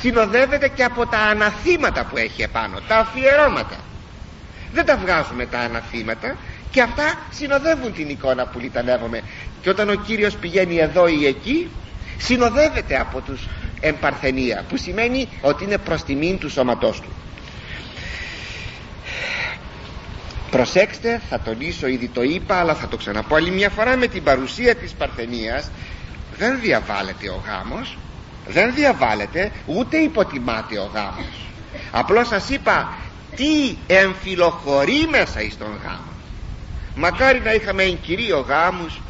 συνοδεύεται 0.00 0.68
και 0.68 0.84
από 0.84 1.06
τα 1.06 1.18
αναθήματα 1.18 2.04
που 2.04 2.16
έχει 2.16 2.42
επάνω 2.42 2.78
τα 2.88 2.96
αφιερώματα. 2.96 3.76
Δεν 4.72 4.84
τα 4.84 4.96
βγάζουμε 4.96 5.46
τα 5.46 5.58
αναθήματα 5.58 6.36
και 6.70 6.82
αυτά 6.82 7.18
συνοδεύουν 7.30 7.92
την 7.92 8.08
εικόνα 8.08 8.46
που 8.46 8.58
λιτανεύουμε. 8.58 9.22
Και 9.62 9.70
όταν 9.70 9.88
ο 9.88 9.94
Κύριος 9.94 10.36
πηγαίνει 10.36 10.76
εδώ 10.76 11.06
ή 11.06 11.26
εκεί 11.26 11.70
συνοδεύεται 12.18 13.00
από 13.00 13.20
τους 13.20 13.48
εμπαρθενία 13.80 14.64
που 14.68 14.76
σημαίνει 14.76 15.28
ότι 15.40 15.64
είναι 15.64 15.78
προς 15.78 16.02
τιμήν 16.02 16.38
του 16.38 16.50
σώματός 16.50 17.00
του 17.00 17.08
προσέξτε 20.56 21.20
θα 21.28 21.40
τονίσω 21.40 21.86
ήδη 21.86 22.08
το 22.08 22.22
είπα 22.22 22.56
αλλά 22.56 22.74
θα 22.74 22.88
το 22.88 22.96
ξαναπώ 22.96 23.34
άλλη 23.34 23.50
μια 23.50 23.70
φορά 23.70 23.96
με 23.96 24.06
την 24.06 24.22
παρουσία 24.22 24.74
της 24.74 24.92
Παρθενίας 24.92 25.70
δεν 26.36 26.60
διαβάλλεται 26.60 27.28
ο 27.28 27.42
γάμος 27.46 27.96
δεν 28.46 28.74
διαβάλλεται 28.74 29.50
ούτε 29.66 29.96
υποτιμάται 29.96 30.78
ο 30.78 30.90
γάμος. 30.94 31.46
Απλώς 31.90 32.28
σας 32.28 32.48
είπα 32.48 32.94
τι 33.36 33.76
εμφυλοχωρεί 33.86 35.06
μέσα 35.10 35.42
εις 35.42 35.58
τον 35.58 35.80
γάμο. 35.84 36.12
Μακάρι 36.94 37.40
να 37.40 37.52
είχαμε 37.52 37.82
εγκυρίο 37.82 38.38
γάμους 38.48 39.00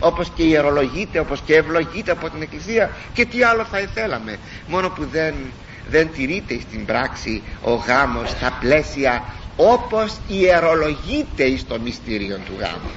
όπως 0.00 0.30
και 0.34 0.42
ιερολογείται 0.42 1.18
όπως 1.18 1.40
και 1.46 1.56
ευλογείται 1.56 2.10
από 2.10 2.30
την 2.30 2.42
Εκκλησία 2.42 2.90
και 3.12 3.24
τι 3.24 3.42
άλλο 3.42 3.64
θα 3.64 3.78
ήθελαμε 3.80 4.38
μόνο 4.66 4.88
που 4.88 5.06
δεν, 5.12 5.34
δεν 5.88 6.08
τηρείται 6.12 6.58
στην 6.60 6.84
πράξη 6.84 7.42
ο 7.62 7.74
γάμος 7.74 8.28
στα 8.30 8.56
πλαίσια 8.60 9.24
όπως 9.56 10.16
ιερολογείται 10.28 11.44
εις 11.44 11.66
το 11.66 11.78
μυστήριο 11.80 12.36
του 12.36 12.52
γάμου. 12.58 12.90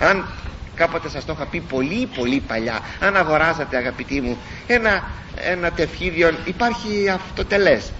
Αν 0.00 0.28
κάποτε 0.74 1.08
σας 1.08 1.24
το 1.24 1.32
είχα 1.36 1.46
πει 1.46 1.60
πολύ 1.60 2.08
πολύ 2.16 2.42
παλιά 2.46 2.80
αν 3.00 3.16
αγοράζατε 3.16 3.76
αγαπητοί 3.76 4.20
μου 4.20 4.36
ένα, 4.66 5.02
ένα 5.34 5.70
τευχίδιο 5.70 6.30
υπάρχει 6.44 7.08
αυτοτελές 7.08 7.92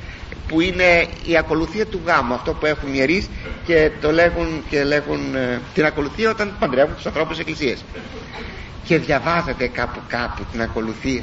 που 0.48 0.60
είναι 0.60 1.06
η 1.24 1.36
ακολουθία 1.36 1.86
του 1.86 2.00
γάμου 2.06 2.34
αυτό 2.34 2.52
που 2.52 2.66
έχουν 2.66 2.94
ιερείς 2.94 3.28
και 3.64 3.90
το 4.00 4.12
λέγουν, 4.12 4.62
και 4.70 4.84
λέγουν 4.84 5.34
ε, 5.34 5.60
την 5.74 5.84
ακολουθία 5.84 6.30
όταν 6.30 6.56
παντρεύουν 6.58 6.94
τους 6.94 7.06
ανθρώπους 7.06 7.38
εκκλησίες. 7.38 7.84
Και 8.84 8.98
διαβάζετε 8.98 9.66
κάπου 9.66 10.00
κάπου 10.08 10.44
την 10.52 10.62
ακολουθία 10.62 11.22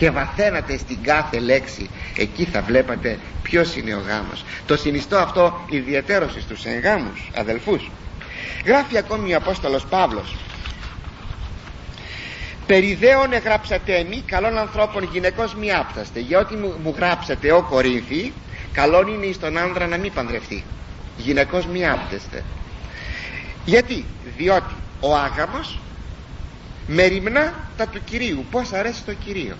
και 0.00 0.10
βαθαίνατε 0.10 0.76
στην 0.76 1.02
κάθε 1.02 1.38
λέξη. 1.38 1.90
Εκεί 2.16 2.44
θα 2.44 2.62
βλέπατε 2.62 3.18
ποιος 3.42 3.76
είναι 3.76 3.94
ο 3.94 4.02
γάμος. 4.06 4.44
Το 4.66 4.76
συνιστώ 4.76 5.16
αυτό 5.18 5.64
ιδιαίτερος 5.70 6.32
στους 6.40 6.64
εγγάμους 6.64 7.30
αδελφούς. 7.34 7.90
Γράφει 8.64 8.98
ακόμη 8.98 9.34
ο 9.34 9.36
Απόστολος 9.36 9.86
Παύλος. 9.86 10.36
Περιδέων 12.66 13.32
εγράψατε 13.32 14.06
μη 14.10 14.22
καλών 14.26 14.58
ανθρώπων 14.58 15.08
γυναικός 15.12 15.54
μη 15.54 15.72
άπταστε. 15.72 16.20
Για 16.20 16.38
ό,τι 16.38 16.54
μου, 16.54 16.74
μου 16.82 16.94
γράψατε 16.96 17.52
ο 17.52 17.62
Κορίνθι 17.62 18.32
καλόν 18.72 19.06
είναι 19.08 19.26
εις 19.26 19.38
τον 19.38 19.58
άνδρα 19.58 19.86
να 19.86 19.96
μην 19.96 20.12
παντρευτεί. 20.12 20.64
Γυναικός 21.16 21.66
μη 21.66 21.88
άπτεστε 21.88 22.44
γιατί; 23.64 24.04
Διότι 24.36 24.74
ο 25.00 25.16
άγαμος 25.16 25.78
μεριμνά 26.86 27.54
τα 27.76 27.86
του 27.86 28.00
Κυρίου. 28.04 28.44
Πως 28.50 28.72
αρέσει 28.72 29.02
το 29.02 29.12
Κυρίο 29.14 29.56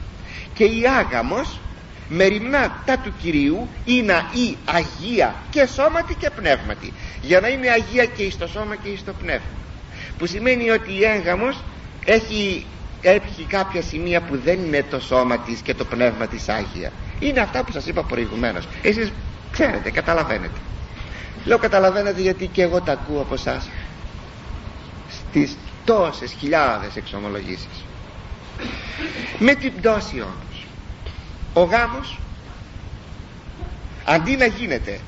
και 0.55 0.65
η 0.65 0.83
άγαμος 0.99 1.61
μεριμνά 2.09 2.83
τα 2.85 2.99
του 2.99 3.13
Κυρίου 3.23 3.69
είναι 3.85 4.25
η 4.33 4.57
Αγία 4.65 5.35
και 5.51 5.67
σώματι 5.67 6.15
και 6.15 6.31
πνεύματι. 6.31 6.93
Για 7.23 7.41
να 7.41 7.49
είναι 7.49 7.69
Αγία 7.69 8.05
και 8.05 8.23
εις 8.23 8.39
το 8.39 8.47
σώμα 8.47 8.77
και 8.77 8.89
εις 8.89 9.05
το 9.05 9.13
πνεύμα. 9.13 9.59
Που 10.19 10.27
σημαίνει 10.27 10.71
ότι 10.71 10.93
η 10.93 11.05
έγαμος 11.05 11.63
έχει, 12.05 12.67
έχει 13.01 13.43
κάποια 13.49 13.83
σημεία 13.83 14.21
που 14.21 14.39
δεν 14.45 14.65
είναι 14.65 14.85
το 14.91 15.01
σώμα 15.01 15.39
της 15.39 15.61
και 15.61 15.75
το 15.75 15.85
πνεύμα 15.85 16.27
της 16.27 16.49
Άγια. 16.49 16.93
Είναι 17.19 17.41
αυτά 17.41 17.65
που 17.65 17.73
σας 17.73 17.87
είπα 17.87 18.03
προηγουμένως. 18.03 18.69
Εσείς 18.83 19.13
ξέρετε, 19.53 19.91
καταλαβαίνετε. 19.91 20.59
Λέω 21.45 21.59
καταλαβαίνετε 21.59 22.21
γιατί 22.21 22.47
και 22.47 22.63
εγώ 22.63 22.81
τα 22.81 22.93
ακούω 22.93 23.21
από 23.21 23.35
εσάς 23.35 23.69
στις 25.11 25.57
τόσες 25.85 26.33
χιλιάδες 26.33 26.97
εξομολογήσεις 26.97 27.85
με 29.39 29.55
την 29.55 29.75
πτώση 29.77 30.21
όμως 30.21 30.67
ο 31.53 31.63
γάμος 31.63 32.19
αντί 34.05 34.37
να 34.37 34.47
γίνεται 34.47 35.01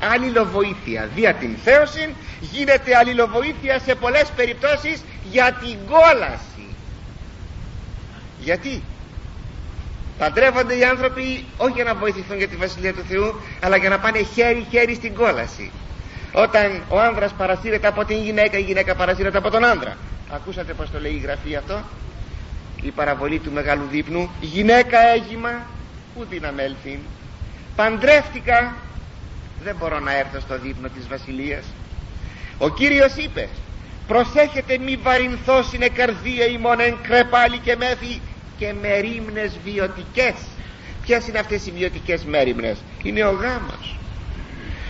αλληλοβοήθεια 0.00 1.06
δια 1.14 1.34
την 1.34 1.56
θέωση 1.64 2.14
γίνεται 2.40 2.96
αλληλοβοήθεια 2.96 3.78
σε 3.78 3.94
πολλές 3.94 4.30
περιπτώσεις 4.36 5.04
για 5.22 5.52
την 5.52 5.76
κόλαση. 5.86 6.74
Γιατί; 8.38 8.82
Παντρεύονται 10.18 10.76
οι 10.76 10.84
άνθρωποι 10.84 11.44
όχι 11.56 11.72
για 11.72 11.84
να 11.84 11.94
βοηθηθούν 11.94 12.36
για 12.36 12.48
τη 12.48 12.56
Βασιλεία 12.56 12.94
του 12.94 13.04
Θεού 13.08 13.40
αλλά 13.60 13.76
για 13.76 13.88
να 13.88 13.98
πάνε 13.98 14.22
χέρι 14.22 14.66
χέρι 14.70 14.94
στην 14.94 15.14
κόλαση. 15.14 15.70
Όταν 16.32 16.82
ο 16.88 17.00
άνδρας 17.00 17.32
παρασύρεται 17.32 17.86
από 17.86 18.04
την 18.04 18.22
γυναίκα 18.22 18.58
η 18.58 18.62
γυναίκα 18.62 18.94
παρασύρεται 18.94 19.38
από 19.38 19.50
τον 19.50 19.64
άνδρα. 19.64 19.96
Ακούσατε 20.30 20.72
πως 20.74 20.90
το 20.90 21.00
λέει 21.00 21.12
η 21.12 21.18
γραφή 21.18 21.56
αυτό; 21.56 21.82
Η 22.82 22.90
παραβολή 22.90 23.38
του 23.38 23.52
μεγάλου 23.52 23.86
δείπνου. 23.90 24.30
Γυναίκα 24.40 24.98
έγιμα 24.98 25.66
που 26.14 26.26
δύναμη 26.30 26.62
έλθει 26.62 26.98
παντρεύτηκα. 27.76 28.74
Δεν 29.64 29.76
μπορώ 29.78 29.98
να 30.00 30.16
έρθω 30.18 30.40
στο 30.40 30.58
δείπνο 30.58 30.88
της 30.88 31.08
βασιλείας. 31.08 31.64
Ο 32.58 32.68
Κύριος 32.68 33.14
είπε 33.14 33.48
προσέχετε 34.06 34.78
μη 34.78 34.96
βαρυνθώ 34.96 35.64
είναι 35.74 35.88
καρδία 35.88 36.46
ημών 36.46 36.80
εν 36.80 36.96
κρεπάλι 37.02 37.58
και 37.58 37.76
μέθη 37.76 38.20
και 38.58 38.74
μερίμνες 38.80 39.58
βιωτικές 39.64 40.34
ποιες 41.02 41.28
είναι 41.28 41.38
αυτές 41.38 41.66
οι 41.66 41.70
βιωτικές 41.70 42.24
μέρημνες 42.24 42.78
είναι 43.02 43.24
ο 43.24 43.30
γάμος. 43.30 43.96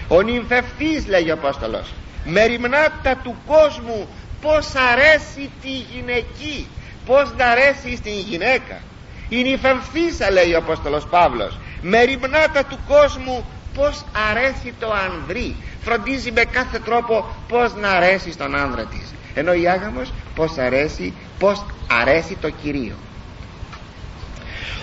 Ο 0.08 0.20
νυμφευτής 0.22 1.06
λέει 1.06 1.30
ο 1.30 1.32
Απόστολος 1.32 1.92
μεριμνάτα 2.24 3.16
του 3.22 3.36
κόσμου 3.46 4.08
πως 4.40 4.72
αρέσει 4.92 5.50
τη 5.62 5.70
γυναική 5.70 6.66
πως 7.06 7.32
να 7.36 7.46
αρέσει 7.46 7.96
στην 7.96 8.12
γυναίκα. 8.12 8.80
Η 9.28 9.42
νυφεμφίσα 9.42 10.30
λέει 10.30 10.52
ο 10.52 10.58
Απόστολος 10.58 11.06
Παύλος. 11.06 11.58
Μεριμνάτα 11.82 12.64
του 12.64 12.78
κόσμου 12.88 13.44
πως 13.74 14.04
αρέσει 14.30 14.74
το 14.80 14.92
ανδρί 14.92 15.56
φροντίζει 15.82 16.32
με 16.32 16.44
κάθε 16.44 16.78
τρόπο 16.78 17.24
πως 17.48 17.74
να 17.74 17.90
αρέσει 17.90 18.32
στον 18.32 18.56
άνδρα 18.56 18.84
της. 18.84 19.14
Ενώ 19.34 19.52
η 19.52 19.68
άγαμος 19.68 20.12
πως 20.34 20.56
αρέσει 20.58 21.12
πως 21.38 21.64
αρέσει 22.02 22.36
το 22.40 22.50
Κυρίο. 22.50 22.94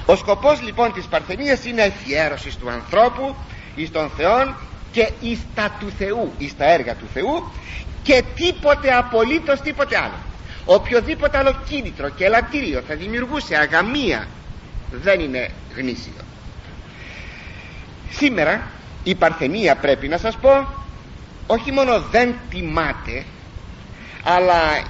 Ο 0.06 0.16
σκοπός 0.16 0.62
λοιπόν 0.62 0.94
της 0.94 1.06
παρθενίας 1.06 1.66
είναι 1.66 1.82
εφιέρωση 1.82 2.58
του 2.58 2.70
ανθρώπου 2.70 3.36
εις 3.76 3.92
τον 3.92 4.10
Θεόν 4.18 4.56
και 4.92 5.12
εις 5.20 5.40
τα 5.56 5.76
του 5.80 5.92
Θεού 5.98 6.34
εις 6.38 6.58
τα 6.58 6.72
έργα 6.72 6.96
του 6.96 7.08
Θεού 7.14 7.52
και 8.04 8.24
τίποτε 8.36 8.94
απολύτως 8.94 9.62
τίποτε 9.62 9.98
άλλο 9.98 10.18
οποιοδήποτε 10.70 11.38
άλλο 11.38 11.56
κίνητρο 11.70 12.10
και 12.10 12.26
ελαττήριο 12.26 12.82
θα 12.88 12.96
δημιουργούσε 12.96 13.56
αγαμία 13.56 14.28
δεν 14.92 15.20
είναι 15.20 15.50
γνήσιο. 15.76 16.22
Σήμερα 18.10 18.68
η 19.04 19.16
παρθενία 19.16 19.76
πρέπει 19.76 20.08
να 20.08 20.18
σας 20.18 20.38
πω 20.38 20.68
όχι 21.48 21.72
μόνο 21.72 22.02
δεν 22.02 22.36
τιμάται 22.50 23.24
αλλά 24.24 24.84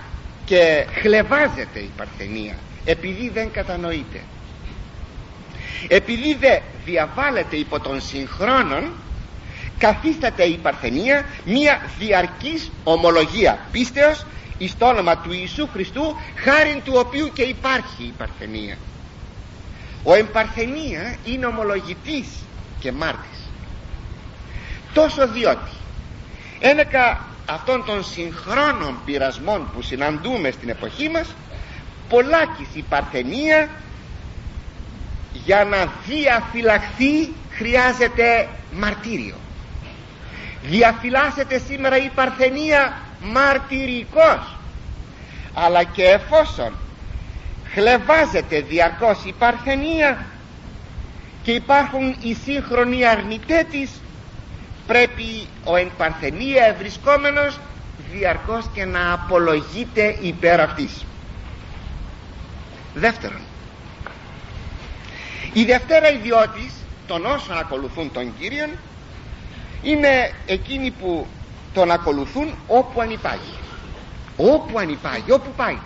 και 0.45 0.85
χλεβάζεται 1.01 1.79
η 1.79 1.91
παρθενία 1.97 2.55
επειδή 2.85 3.29
δεν 3.29 3.51
κατανοείται. 3.51 4.21
Επειδή 5.87 6.33
δεν 6.39 6.61
διαβάλλεται 6.85 7.55
υπό 7.55 7.79
των 7.79 8.01
συγχρόνων 8.01 8.91
καθίσταται 9.77 10.43
η 10.43 10.57
παρθενία 10.57 11.25
μία 11.45 11.81
διαρκής 11.99 12.71
ομολογία 12.83 13.59
πίστεως 13.71 14.25
εις 14.57 14.77
το 14.77 14.85
όνομα 14.87 15.17
του 15.17 15.31
Ιησού 15.31 15.67
Χριστού 15.73 16.15
χάριν 16.35 16.81
του 16.83 16.93
οποίου 16.95 17.31
και 17.33 17.41
υπάρχει 17.41 18.03
η 18.03 18.13
παρθενία. 18.17 18.77
Ο 20.03 20.13
εμπαρθενία 20.13 21.15
είναι 21.25 21.45
ομολογητής 21.45 22.27
και 22.79 22.91
μάρτης 22.91 23.37
τόσο 24.93 25.27
διότι 25.27 25.71
ένεκα 26.59 27.25
αυτών 27.45 27.85
των 27.85 28.03
συγχρόνων 28.03 28.99
πειρασμών 29.05 29.69
που 29.73 29.81
συναντούμε 29.81 30.51
στην 30.51 30.69
εποχή 30.69 31.09
μας 31.09 31.27
πολλάκις 32.09 32.67
η 32.73 32.81
παρθενία 32.89 33.69
για 35.33 35.63
να 35.63 35.91
διαφυλαχθεί 36.05 37.33
χρειάζεται 37.49 38.47
μαρτύριο. 38.71 39.35
Διαφυλάσσεται 40.63 41.59
σήμερα 41.67 41.97
η 41.97 42.09
παρθενία 42.15 42.97
μαρτυρικός. 43.21 44.55
Αλλά 45.53 45.83
και 45.83 46.03
εφόσον 46.03 46.73
χλεβάζεται 47.73 48.61
διαρκώς 48.61 49.23
η 49.25 49.33
παρθενία 49.39 50.25
και 51.43 51.51
υπάρχουν 51.51 52.15
οι 52.21 52.33
σύγχρονοι 52.43 53.05
αρνητές 53.05 53.63
της 53.71 53.89
πρέπει 54.87 55.47
ο 55.63 55.75
εν 55.75 55.91
παρθενία 55.97 56.65
ευρισκόμενος 56.65 57.59
διαρκώς 58.11 58.65
και 58.73 58.85
να 58.85 59.13
απολογείται 59.13 60.17
υπέρ 60.21 60.59
αυτής. 60.59 61.05
Δεύτερον 62.93 63.41
η 65.53 65.63
δευτέρα 65.63 66.11
ιδιώτης 66.11 66.73
των 67.07 67.25
όσων 67.25 67.57
ακολουθούν 67.57 68.11
τον 68.11 68.33
Κύριον 68.39 68.69
είναι 69.83 70.31
εκείνοι 70.45 70.91
που 70.91 71.27
τον 71.77 71.91
ακολουθούν 71.91 72.53
όπου 72.67 73.01
ανυπάγει. 73.01 73.55
Όπου 74.37 74.79
ανυπάγει 74.79 75.31
όπου 75.31 75.49
πάει. 75.55 75.77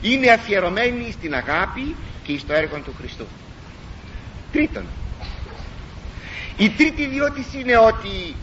Είναι 0.00 0.30
αφιερωμένη 0.30 1.10
στην 1.12 1.34
αγάπη 1.34 1.96
και 2.22 2.38
στο 2.38 2.52
έργο 2.52 2.78
του 2.84 2.94
Χριστού. 2.98 3.26
Τρίτον 4.52 4.84
η 6.56 6.70
τρίτη 6.70 7.02
ιδιώτηση 7.02 7.60
είναι 7.60 7.76
ότι 7.76 8.34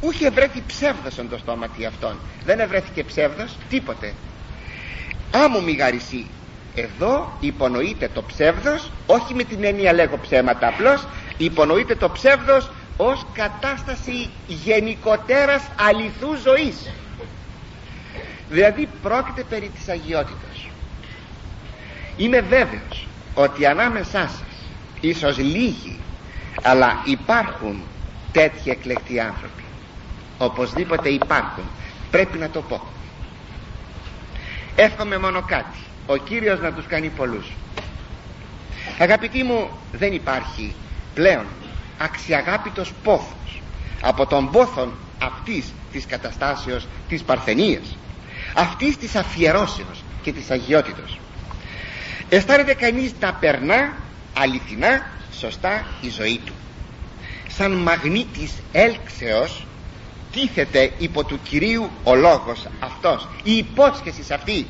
ούχε 0.00 0.30
βρέθη 0.30 0.62
ψεύδος 0.66 1.18
εν 1.18 1.28
το 1.28 1.38
στόματι 1.38 1.84
αυτόν. 1.84 2.18
Δεν 2.44 2.60
ευρέθηκε 2.60 3.04
ψεύδος 3.04 3.56
τίποτε. 3.68 4.14
Άμμο 5.30 5.60
μη 5.60 5.72
γαρισί 5.72 6.26
εδώ 6.74 7.32
υπονοείται 7.40 8.10
το 8.14 8.22
ψεύδος 8.22 8.90
όχι 9.06 9.34
με 9.34 9.42
την 9.42 9.64
έννοια 9.64 9.92
λέγω 9.92 10.18
ψέματα 10.22 10.66
απλώς 10.68 11.06
υπονοείται 11.36 11.94
το 11.94 12.10
ψεύδος 12.10 12.70
ως 12.96 13.26
κατάσταση 13.32 14.30
γενικότερας 14.46 15.62
αληθού 15.88 16.34
ζωής. 16.42 16.90
Δηλαδή 18.50 18.88
πρόκειται 19.02 19.42
περί 19.42 19.68
της 19.68 19.88
αγιότητας. 19.88 20.66
Είμαι 22.16 22.40
βέβαιος 22.40 23.06
ότι 23.34 23.66
ανάμεσά 23.66 24.10
σας 24.20 24.42
ίσως 25.00 25.38
λίγοι 25.38 25.98
αλλά 26.62 27.02
υπάρχουν 27.04 27.82
τέτοιοι 28.32 28.70
εκλεκτοί 28.70 29.20
άνθρωποι. 29.20 29.62
Οπωσδήποτε 30.38 31.08
υπάρχουν. 31.08 31.64
Πρέπει 32.10 32.38
να 32.38 32.48
το 32.50 32.62
πω. 32.62 32.80
Εύχομαι 34.76 35.18
μόνο 35.18 35.42
κάτι. 35.42 35.78
Ο 36.06 36.16
Κύριος 36.16 36.60
να 36.60 36.72
τους 36.72 36.86
κάνει 36.86 37.08
πολλούς. 37.08 37.52
Αγαπητοί 38.98 39.42
μου 39.42 39.68
δεν 39.92 40.12
υπάρχει 40.12 40.74
πλέον 41.14 41.44
αξιαγάπητος 41.98 42.92
πόθος 43.02 43.62
από 44.02 44.26
τον 44.26 44.50
πόθον 44.50 44.92
αυτής 45.18 45.72
της 45.92 46.06
καταστάσεως 46.06 46.86
της 47.08 47.22
παρθενίας 47.22 47.96
αυτής 48.54 48.96
της 48.96 49.14
αφιερώσεως 49.14 50.02
και 50.22 50.32
της 50.32 50.50
αγιότητος. 50.50 51.18
Αισθάνεται 52.28 52.74
κανείς 52.74 53.12
να 53.20 53.34
περνά 53.34 53.96
αληθινά 54.38 55.06
σωστά 55.38 55.86
η 56.00 56.08
ζωή 56.08 56.40
του. 56.44 56.52
Σαν 57.48 57.72
μαγνήτης 57.72 58.52
έλξεως 58.72 59.66
τίθεται 60.32 60.92
υπό 60.98 61.24
του 61.24 61.38
Κυρίου 61.42 61.90
ο 62.04 62.14
λόγος 62.14 62.66
αυτός 62.80 63.28
η 63.42 63.56
υπόσχεση 63.56 64.32
αυτή. 64.32 64.66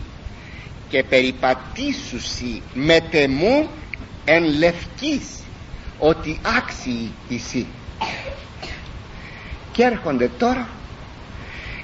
Και 0.88 1.02
περιπατήσουσι 1.04 2.62
με 2.74 3.00
τεμού 3.10 3.68
εν 4.24 4.44
λευκής 4.44 5.26
ότι 5.98 6.40
άξιοι 6.58 7.10
εσύ 7.30 7.66
και 9.72 9.82
έρχονται 9.82 10.30
τώρα 10.38 10.68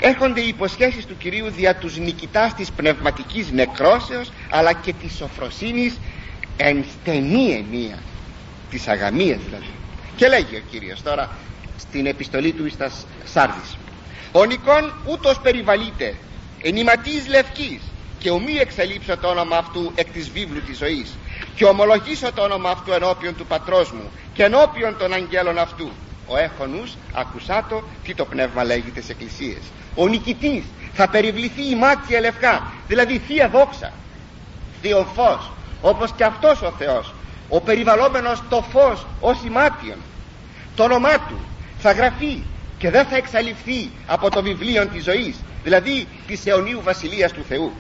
έρχονται 0.01 0.41
οι 0.41 0.49
υποσχέσεις 0.49 1.07
του 1.07 1.17
Κυρίου 1.17 1.51
δια 1.51 1.75
τους 1.77 1.97
νικητάς 1.99 2.55
της 2.55 2.71
πνευματικής 2.71 3.51
νεκρόσεως 3.51 4.31
αλλά 4.51 4.73
και 4.73 4.93
της 4.93 5.17
σοφροσύνης 5.17 5.99
εν 6.57 6.85
στενή 7.01 7.51
ενία 7.51 7.99
της 8.71 8.89
αγαμίας 8.89 9.39
δηλαδή. 9.45 9.71
Και 10.17 10.29
λέγει 10.29 10.57
ο 10.57 10.63
Κύριος 10.71 11.03
τώρα 11.03 11.31
στην 11.79 12.07
επιστολή 12.07 12.53
του 12.53 12.71
στα 12.71 12.91
Σάρδης. 13.25 13.77
Ο 14.33 14.45
Νικόν 14.45 14.93
ούτως 15.07 15.41
περιβαλείται 15.41 16.15
ενηματής 16.63 17.29
λευκής 17.29 17.81
και 18.19 18.31
ομοί 18.31 18.53
εξελίψω 18.53 19.17
το 19.17 19.29
όνομα 19.29 19.57
αυτού 19.57 19.93
εκ 19.95 20.11
της 20.11 20.31
βίβλου 20.31 20.63
της 20.63 20.79
ζωής 20.79 21.17
και 21.61 21.67
ομολογήσω 21.67 22.33
το 22.33 22.43
όνομα 22.43 22.71
αυτού 22.71 22.93
ενώπιον 22.93 23.37
του 23.37 23.47
πατρός 23.47 23.93
μου 23.93 24.11
και 24.33 24.43
ενώπιον 24.43 24.97
των 24.99 25.13
αγγέλων 25.13 25.59
αυτού. 25.59 25.91
Ο 26.27 26.37
έχονους 26.37 26.97
ακουσάτο 27.13 27.83
τι 28.05 28.15
το 28.15 28.25
πνεύμα 28.25 28.65
λέγει 28.65 28.91
τις 28.91 29.09
εκκλησίες. 29.09 29.59
Ο 29.95 30.09
νικητής 30.09 30.65
θα 30.93 31.09
περιβληθεί 31.09 31.71
η 31.71 31.75
μάτια 31.75 32.21
λευκά 32.21 32.73
δηλαδή 32.87 33.19
θεία 33.19 33.49
δόξα. 33.49 33.93
Θείο 34.83 35.07
φως 35.15 35.51
όπως 35.83 36.13
και 36.17 36.25
αυτός 36.25 36.63
ο 36.63 36.73
Θεός 36.79 37.15
ο 37.49 37.61
περιβαλλόμενος 37.61 38.43
το 38.49 38.65
φως 38.73 39.07
ως 39.21 39.39
ημάτιον. 39.47 39.99
Το 40.77 40.83
όνομά 40.83 41.19
του 41.19 41.39
θα 41.79 41.93
γραφεί 41.93 42.43
και 42.79 42.91
δεν 42.91 43.05
θα 43.05 43.17
εξαλειφθεί 43.17 43.91
από 44.07 44.31
το 44.31 44.43
βιβλίο 44.43 44.87
της 44.87 45.05
ζωής 45.05 45.37
δηλαδή 45.65 46.07
της 46.27 46.47
αιωνίου 46.47 46.81
βασιλείας 46.83 47.33
του 47.33 47.45
Θεού 47.49 47.73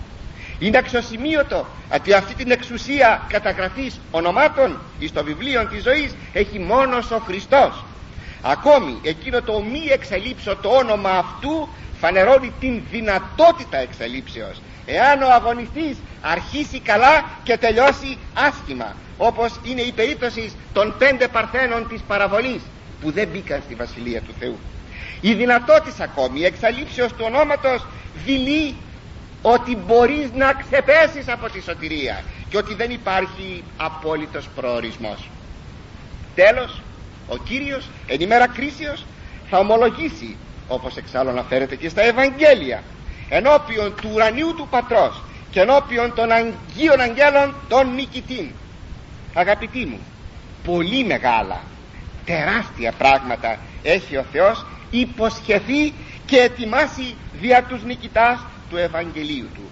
είναι 0.61 0.79
αξιοσημείωτο 0.79 1.67
ότι 1.95 2.13
αυτή 2.13 2.35
την 2.35 2.51
εξουσία 2.51 3.23
καταγραφής 3.29 4.01
ονομάτων 4.11 4.79
εις 4.99 5.13
το 5.13 5.25
βιβλίο 5.25 5.67
της 5.67 5.83
ζωής 5.83 6.15
έχει 6.33 6.59
μόνος 6.59 7.11
ο 7.11 7.19
Χριστός. 7.19 7.85
Ακόμη 8.43 8.99
εκείνο 9.03 9.43
το 9.43 9.61
μη 9.61 9.89
εξελίψω 9.93 10.57
το 10.57 10.69
όνομα 10.69 11.11
αυτού 11.11 11.69
φανερώνει 12.01 12.53
την 12.61 12.83
δυνατότητα 12.91 13.79
εξελίψεως 13.79 14.61
εάν 14.87 15.23
ο 15.23 15.33
αγωνιστής 15.33 15.97
αρχίσει 16.21 16.81
καλά 16.81 17.25
και 17.43 17.57
τελειώσει 17.57 18.19
άσχημα 18.35 18.97
όπως 19.19 19.61
είναι 19.63 19.81
η 19.81 19.93
περίπτωση 19.93 20.53
των 20.73 20.95
πέντε 20.99 21.29
παρθένων 21.29 21.89
της 21.89 22.01
παραβολής 22.07 22.61
που 23.01 23.11
δεν 23.11 23.29
μπήκαν 23.29 23.63
στη 23.65 23.75
Βασιλεία 23.75 24.21
του 24.21 24.35
Θεού. 24.39 24.59
Η 25.21 25.35
δυνατότητα 25.35 26.05
ακόμη 26.05 26.41
η 26.41 26.45
εξαλείψεως 26.45 27.13
του 27.13 27.25
ονόματος 27.27 27.87
δηλεί 28.25 28.75
ότι 29.43 29.76
μπορείς 29.76 30.32
να 30.34 30.53
ξεπέσεις 30.53 31.28
από 31.28 31.51
τη 31.51 31.61
σωτηρία 31.62 32.22
και 32.49 32.57
ότι 32.57 32.74
δεν 32.74 32.91
υπάρχει 32.91 33.64
απόλυτος 33.76 34.49
προορισμός. 34.55 35.28
Τέλος 36.34 36.80
ο 37.28 37.36
Κύριος 37.36 37.88
εν 38.07 38.20
ημέρα 38.20 38.49
κρίσεως 38.49 39.05
θα 39.51 39.59
ομολογήσει 39.59 40.36
όπως 40.68 40.97
εξάλλου 40.97 41.30
αναφέρεται 41.30 41.76
και 41.76 41.88
στα 41.88 42.03
Ευαγγέλια 42.03 42.82
ενώπιον 43.28 43.95
του 44.01 44.11
ουρανίου 44.14 44.55
του 44.55 44.68
Πατρός 44.70 45.22
και 45.51 45.61
ενώπιον 45.61 46.14
των 46.14 46.30
Αγίων 46.30 47.01
Αγγέλων 47.01 47.55
των 47.68 47.95
νικητήν. 47.95 48.51
Αγαπητοί 49.34 49.86
μου 49.86 49.99
πολύ 50.64 51.05
μεγάλα 51.05 51.61
τεράστια 52.24 52.93
πράγματα 52.99 53.59
έχει 53.82 54.16
ο 54.16 54.24
Θεός 54.32 54.66
υποσχεθεί 54.91 55.93
και 56.26 56.36
ετοιμάσει 56.36 57.14
δια 57.41 57.62
τους 57.62 57.82
νικητάς 57.82 58.38
του 58.71 58.77
Ευαγγελίου 58.77 59.49
του. 59.55 59.71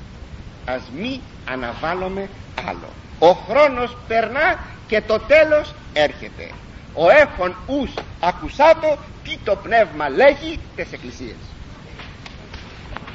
Ας 0.65 0.83
μη 0.99 1.21
αναβάλουμε 1.45 2.29
άλλο. 2.69 2.89
Ο 3.19 3.31
χρόνος 3.33 3.97
περνά 4.09 4.59
και 4.87 5.01
το 5.01 5.19
τέλος 5.19 5.75
έρχεται. 5.93 6.51
Ο 6.95 7.11
έχων 7.11 7.57
ους 7.67 7.91
ακουσάτο 8.21 8.99
τι 9.25 9.37
το 9.45 9.57
πνεύμα 9.57 10.09
λέγει 10.09 10.59
τες 10.77 10.93
εκκλησίες 10.93 11.37